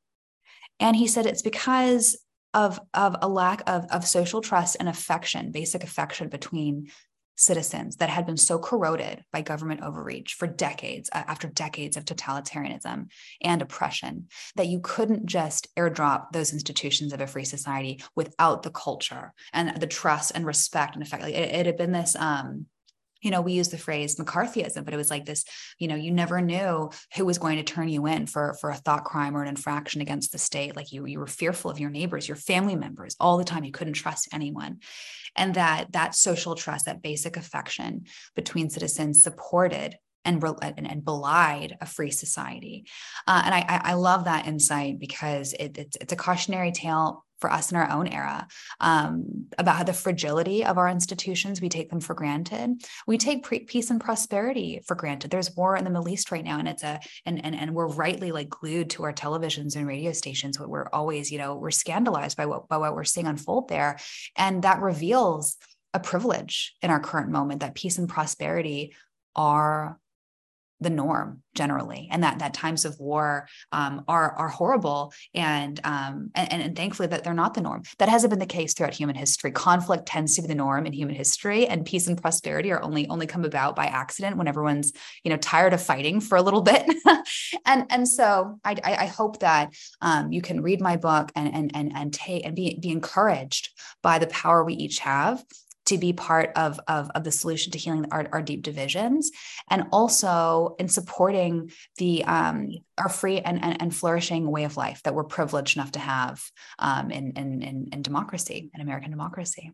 And 0.79 0.95
he 0.95 1.07
said 1.07 1.25
it's 1.25 1.41
because 1.41 2.17
of, 2.53 2.79
of 2.93 3.15
a 3.21 3.27
lack 3.27 3.63
of, 3.67 3.85
of 3.91 4.07
social 4.07 4.41
trust 4.41 4.77
and 4.79 4.89
affection, 4.89 5.51
basic 5.51 5.83
affection 5.83 6.29
between 6.29 6.91
citizens 7.41 7.95
that 7.97 8.09
had 8.09 8.25
been 8.25 8.37
so 8.37 8.59
corroded 8.59 9.23
by 9.33 9.41
government 9.41 9.81
overreach 9.81 10.35
for 10.35 10.47
decades 10.47 11.09
after 11.13 11.47
decades 11.47 11.97
of 11.97 12.05
totalitarianism 12.05 13.07
and 13.41 13.61
oppression 13.61 14.27
that 14.55 14.67
you 14.67 14.79
couldn't 14.79 15.25
just 15.25 15.67
airdrop 15.75 16.31
those 16.31 16.53
institutions 16.53 17.13
of 17.13 17.21
a 17.21 17.27
free 17.27 17.45
society 17.45 18.03
without 18.15 18.61
the 18.63 18.69
culture 18.69 19.33
and 19.53 19.75
the 19.81 19.87
trust 19.87 20.31
and 20.35 20.45
respect 20.45 20.95
and 20.95 21.03
effect. 21.03 21.23
Like 21.23 21.33
it, 21.33 21.55
it 21.55 21.65
had 21.65 21.77
been 21.77 21.91
this 21.91 22.15
um 22.15 22.67
you 23.21 23.31
know, 23.31 23.41
we 23.41 23.53
use 23.53 23.69
the 23.69 23.77
phrase 23.77 24.15
McCarthyism, 24.15 24.83
but 24.83 24.93
it 24.93 24.97
was 24.97 25.09
like 25.09 25.25
this, 25.25 25.45
you 25.77 25.87
know, 25.87 25.95
you 25.95 26.11
never 26.11 26.41
knew 26.41 26.89
who 27.15 27.25
was 27.25 27.37
going 27.37 27.57
to 27.57 27.63
turn 27.63 27.87
you 27.87 28.05
in 28.07 28.25
for, 28.25 28.55
for 28.59 28.69
a 28.69 28.75
thought 28.75 29.05
crime 29.05 29.35
or 29.35 29.41
an 29.41 29.47
infraction 29.47 30.01
against 30.01 30.31
the 30.31 30.37
state. 30.37 30.75
Like 30.75 30.91
you, 30.91 31.05
you 31.05 31.19
were 31.19 31.27
fearful 31.27 31.71
of 31.71 31.79
your 31.79 31.89
neighbors, 31.89 32.27
your 32.27 32.37
family 32.37 32.75
members 32.75 33.15
all 33.19 33.37
the 33.37 33.43
time. 33.43 33.63
You 33.63 33.71
couldn't 33.71 33.93
trust 33.93 34.29
anyone. 34.33 34.79
And 35.35 35.53
that 35.55 35.93
that 35.93 36.15
social 36.15 36.55
trust, 36.55 36.85
that 36.85 37.01
basic 37.01 37.37
affection 37.37 38.05
between 38.35 38.69
citizens 38.69 39.23
supported 39.23 39.97
and, 40.25 40.43
and, 40.61 40.89
and 40.89 41.05
belied 41.05 41.77
a 41.81 41.85
free 41.85 42.11
society. 42.11 42.85
Uh, 43.27 43.41
and 43.45 43.55
I, 43.55 43.81
I 43.83 43.93
love 43.93 44.25
that 44.25 44.47
insight 44.47 44.99
because 44.99 45.53
it, 45.53 45.77
it's, 45.77 45.97
it's 45.99 46.13
a 46.13 46.17
cautionary 46.17 46.71
tale 46.71 47.25
for 47.41 47.51
us 47.51 47.71
in 47.71 47.77
our 47.77 47.89
own 47.89 48.07
era 48.07 48.47
um, 48.79 49.47
about 49.57 49.75
how 49.75 49.83
the 49.83 49.93
fragility 49.93 50.63
of 50.63 50.77
our 50.77 50.87
institutions 50.87 51.59
we 51.59 51.69
take 51.69 51.89
them 51.89 51.99
for 51.99 52.13
granted. 52.13 52.81
We 53.07 53.17
take 53.17 53.43
pre- 53.43 53.65
peace 53.65 53.89
and 53.89 53.99
prosperity 53.99 54.81
for 54.85 54.95
granted. 54.95 55.31
There's 55.31 55.55
war 55.55 55.75
in 55.75 55.83
the 55.83 55.89
middle 55.89 56.07
east 56.07 56.31
right 56.31 56.43
now 56.43 56.59
and 56.59 56.67
it's 56.67 56.83
a 56.83 56.99
and 57.25 57.43
and, 57.43 57.55
and 57.55 57.73
we're 57.73 57.87
rightly 57.87 58.31
like 58.31 58.49
glued 58.49 58.91
to 58.91 59.03
our 59.03 59.13
televisions 59.13 59.75
and 59.75 59.87
radio 59.87 60.11
stations 60.11 60.59
we're 60.59 60.87
always 60.93 61.31
you 61.31 61.37
know 61.37 61.55
we're 61.55 61.71
scandalized 61.71 62.37
by 62.37 62.45
what 62.45 62.67
by 62.67 62.77
what 62.77 62.95
we're 62.95 63.03
seeing 63.03 63.27
unfold 63.27 63.67
there. 63.67 63.97
And 64.37 64.63
that 64.63 64.81
reveals 64.81 65.57
a 65.93 65.99
privilege 65.99 66.75
in 66.81 66.89
our 66.89 66.99
current 66.99 67.29
moment 67.29 67.61
that 67.61 67.75
peace 67.75 67.97
and 67.97 68.07
prosperity 68.07 68.95
are 69.35 69.99
the 70.81 70.89
norm 70.89 71.41
generally 71.53 72.07
and 72.11 72.23
that 72.23 72.39
that 72.39 72.53
times 72.53 72.85
of 72.85 72.99
war 72.99 73.47
um, 73.71 74.03
are 74.07 74.33
are 74.33 74.47
horrible. 74.49 75.13
And, 75.33 75.79
um, 75.83 76.31
and 76.35 76.61
and 76.61 76.75
thankfully 76.75 77.07
that 77.09 77.23
they're 77.23 77.33
not 77.33 77.53
the 77.53 77.61
norm. 77.61 77.83
That 77.99 78.09
hasn't 78.09 78.31
been 78.31 78.39
the 78.39 78.45
case 78.45 78.73
throughout 78.73 78.93
human 78.93 79.15
history. 79.15 79.51
Conflict 79.51 80.07
tends 80.07 80.35
to 80.35 80.41
be 80.41 80.47
the 80.47 80.55
norm 80.55 80.85
in 80.85 80.93
human 80.93 81.15
history 81.15 81.67
and 81.67 81.85
peace 81.85 82.07
and 82.07 82.19
prosperity 82.19 82.71
are 82.71 82.81
only 82.81 83.07
only 83.07 83.27
come 83.27 83.45
about 83.45 83.75
by 83.75 83.85
accident 83.85 84.37
when 84.37 84.47
everyone's 84.47 84.91
you 85.23 85.29
know 85.29 85.37
tired 85.37 85.73
of 85.73 85.81
fighting 85.81 86.19
for 86.19 86.37
a 86.37 86.41
little 86.41 86.61
bit. 86.61 86.83
And 87.65 87.85
and 87.89 88.07
so 88.07 88.59
I, 88.63 88.75
I 88.83 89.05
hope 89.05 89.39
that 89.39 89.73
um, 90.01 90.31
you 90.31 90.41
can 90.41 90.61
read 90.61 90.81
my 90.81 90.97
book 90.97 91.31
and 91.35 91.53
and 91.53 91.71
and 91.75 91.91
and 91.95 92.13
take 92.13 92.45
and 92.45 92.55
be 92.55 92.77
be 92.79 92.89
encouraged 92.89 93.69
by 94.01 94.19
the 94.19 94.27
power 94.27 94.63
we 94.63 94.73
each 94.73 94.99
have 94.99 95.43
to 95.91 95.97
be 95.97 96.13
part 96.13 96.51
of, 96.55 96.79
of, 96.87 97.11
of 97.15 97.25
the 97.25 97.31
solution 97.31 97.69
to 97.73 97.77
healing 97.77 98.05
our, 98.11 98.25
our 98.31 98.41
deep 98.41 98.61
divisions 98.61 99.29
and 99.69 99.83
also 99.91 100.75
in 100.79 100.87
supporting 100.87 101.69
the 101.97 102.23
um, 102.23 102.69
our 102.97 103.09
free 103.09 103.39
and, 103.39 103.61
and, 103.61 103.81
and, 103.81 103.93
flourishing 103.93 104.49
way 104.49 104.63
of 104.63 104.77
life 104.77 105.01
that 105.03 105.13
we're 105.13 105.25
privileged 105.25 105.75
enough 105.75 105.91
to 105.91 105.99
have 105.99 106.41
um, 106.79 107.11
in, 107.11 107.31
in, 107.31 107.61
in, 107.61 107.89
in 107.91 108.01
democracy 108.01 108.71
in 108.73 108.79
american 108.79 109.11
democracy 109.11 109.73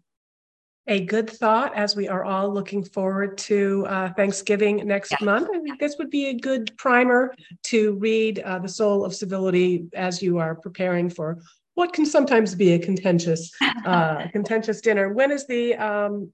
a 0.88 1.06
good 1.06 1.30
thought 1.30 1.76
as 1.76 1.96
we 1.96 2.08
are 2.08 2.24
all 2.24 2.52
looking 2.52 2.84
forward 2.84 3.38
to 3.38 3.86
uh, 3.88 4.14
Thanksgiving 4.14 4.78
next 4.88 5.12
yeah. 5.12 5.26
month. 5.26 5.50
I 5.54 5.60
think 5.60 5.80
this 5.82 5.98
would 6.00 6.10
be 6.10 6.28
a 6.28 6.34
good 6.34 6.72
primer 6.78 7.36
to 7.66 7.96
read 7.96 8.40
uh, 8.40 8.60
The 8.60 8.70
Soul 8.70 9.04
of 9.04 9.14
Civility 9.14 9.88
as 9.94 10.22
you 10.22 10.38
are 10.38 10.56
preparing 10.56 11.10
for 11.10 11.40
what 11.78 11.94
can 11.94 12.08
sometimes 12.08 12.56
be 12.56 12.74
a 12.74 12.80
contentious 12.80 13.52
uh, 13.86 14.28
contentious 14.32 14.82
dinner. 14.82 15.14
When 15.14 15.32
is 15.32 15.46
the 15.46 15.76
um, 15.76 16.34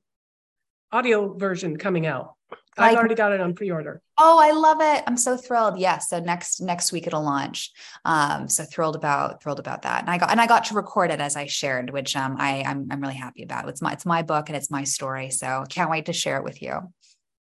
audio 0.89 1.33
version 1.33 1.75
coming 1.75 2.07
out? 2.07 2.35
I've 2.77 2.95
already 2.95 3.13
got 3.13 3.33
it 3.33 3.41
on 3.41 3.53
pre-order. 3.53 4.01
Oh, 4.19 4.39
I 4.41 4.51
love 4.51 4.77
it! 4.79 5.03
I'm 5.05 5.17
so 5.17 5.35
thrilled. 5.35 5.77
Yes, 5.77 6.09
so 6.09 6.19
next 6.19 6.61
next 6.61 6.93
week 6.93 7.07
it'll 7.07 7.23
launch. 7.23 7.71
Um, 8.05 8.47
so 8.47 8.63
thrilled 8.63 8.95
about 8.95 9.43
thrilled 9.43 9.59
about 9.59 9.81
that. 9.81 10.01
And 10.01 10.09
I 10.09 10.17
got 10.17 10.31
and 10.31 10.39
I 10.39 10.47
got 10.47 10.63
to 10.65 10.75
record 10.75 11.11
it 11.11 11.19
as 11.19 11.35
I 11.35 11.45
shared, 11.45 11.89
which 11.89 12.15
um 12.15 12.37
I 12.39 12.63
I'm 12.65 12.87
I'm 12.89 13.01
really 13.01 13.13
happy 13.15 13.43
about. 13.43 13.67
It's 13.67 13.81
my 13.81 13.91
it's 13.91 14.05
my 14.05 14.21
book 14.21 14.47
and 14.47 14.55
it's 14.55 14.71
my 14.71 14.85
story. 14.85 15.29
So 15.29 15.65
can't 15.67 15.91
wait 15.91 16.05
to 16.05 16.13
share 16.13 16.37
it 16.37 16.45
with 16.45 16.61
you. 16.61 16.79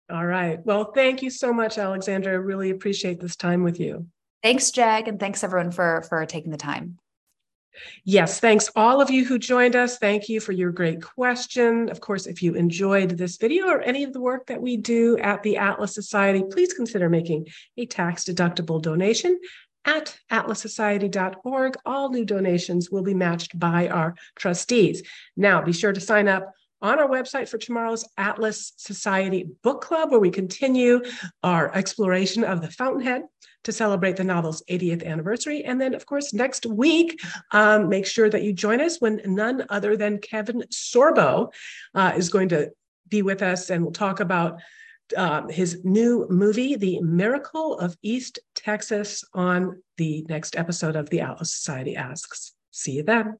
All 0.10 0.26
right. 0.26 0.66
Well, 0.66 0.94
thank 0.94 1.22
you 1.22 1.30
so 1.30 1.52
much, 1.54 1.78
Alexandra. 1.78 2.40
Really 2.40 2.70
appreciate 2.70 3.20
this 3.20 3.36
time 3.36 3.64
with 3.64 3.82
you. 3.82 4.08
Thanks, 4.42 4.72
Jag, 4.72 5.10
and 5.10 5.20
thanks 5.20 5.44
everyone 5.44 5.72
for 5.72 6.04
for 6.08 6.26
taking 6.26 6.52
the 6.52 6.58
time. 6.58 7.01
Yes, 8.04 8.40
thanks 8.40 8.70
all 8.76 9.02
of 9.02 9.10
you 9.10 9.26
who 9.26 9.40
joined 9.40 9.76
us. 9.76 9.98
Thank 9.98 10.30
you 10.30 10.40
for 10.40 10.52
your 10.52 10.72
great 10.72 11.02
question. 11.02 11.90
Of 11.90 12.02
course, 12.02 12.28
if 12.28 12.44
you 12.44 12.54
enjoyed 12.56 13.12
this 13.12 13.38
video 13.38 13.68
or 13.68 13.82
any 13.82 14.04
of 14.04 14.14
the 14.14 14.22
work 14.22 14.48
that 14.48 14.62
we 14.62 14.78
do 14.78 15.18
at 15.18 15.44
the 15.44 15.58
Atlas 15.58 15.94
Society, 15.94 16.44
please 16.50 16.74
consider 16.74 17.10
making 17.10 17.48
a 17.78 17.86
tax 17.86 18.26
deductible 18.26 18.82
donation 18.82 19.40
at 19.86 20.18
atlassociety.org. 20.32 21.76
All 21.86 22.10
new 22.10 22.26
donations 22.26 22.92
will 22.92 23.04
be 23.04 23.14
matched 23.14 23.58
by 23.58 23.88
our 23.88 24.16
trustees. 24.36 25.04
Now, 25.36 25.62
be 25.62 25.74
sure 25.74 25.94
to 25.94 26.02
sign 26.02 26.28
up 26.28 26.54
on 26.82 27.00
our 27.00 27.08
website 27.08 27.48
for 27.48 27.58
tomorrow's 27.58 28.08
Atlas 28.18 28.74
Society 28.78 29.50
Book 29.64 29.82
Club, 29.82 30.12
where 30.12 30.20
we 30.20 30.32
continue 30.32 31.02
our 31.44 31.74
exploration 31.76 32.44
of 32.44 32.62
the 32.62 32.72
Fountainhead 32.72 33.24
to 33.64 33.72
celebrate 33.72 34.16
the 34.16 34.24
novel's 34.24 34.64
80th 34.70 35.06
anniversary. 35.06 35.64
And 35.64 35.80
then, 35.80 35.94
of 35.94 36.06
course, 36.06 36.34
next 36.34 36.66
week, 36.66 37.22
um, 37.52 37.90
make 37.90 38.08
sure 38.08 38.30
that 38.30 38.44
you 38.44 38.54
join 38.54 38.82
us 38.82 39.00
when 39.00 39.22
none 39.26 39.66
other 39.70 39.96
than 39.96 40.18
Kevin 40.18 40.64
Sorbo 40.72 41.52
uh, 41.94 42.14
is 42.16 42.30
going 42.30 42.50
to 42.50 42.72
be 43.08 43.22
with 43.22 43.42
us 43.42 43.70
and 43.70 43.84
we'll 43.84 43.92
talk 43.92 44.20
about 44.20 44.60
uh, 45.16 45.48
his 45.50 45.84
new 45.84 46.26
movie, 46.30 46.76
The 46.76 47.02
Miracle 47.02 47.78
of 47.78 47.98
East 48.02 48.40
Texas, 48.56 49.24
on 49.34 49.82
the 49.98 50.26
next 50.30 50.56
episode 50.56 50.96
of 50.96 51.10
The 51.10 51.20
Atlas 51.20 51.54
Society 51.54 51.96
Asks. 51.96 52.54
See 52.72 52.94
you 52.94 53.04
then. 53.04 53.38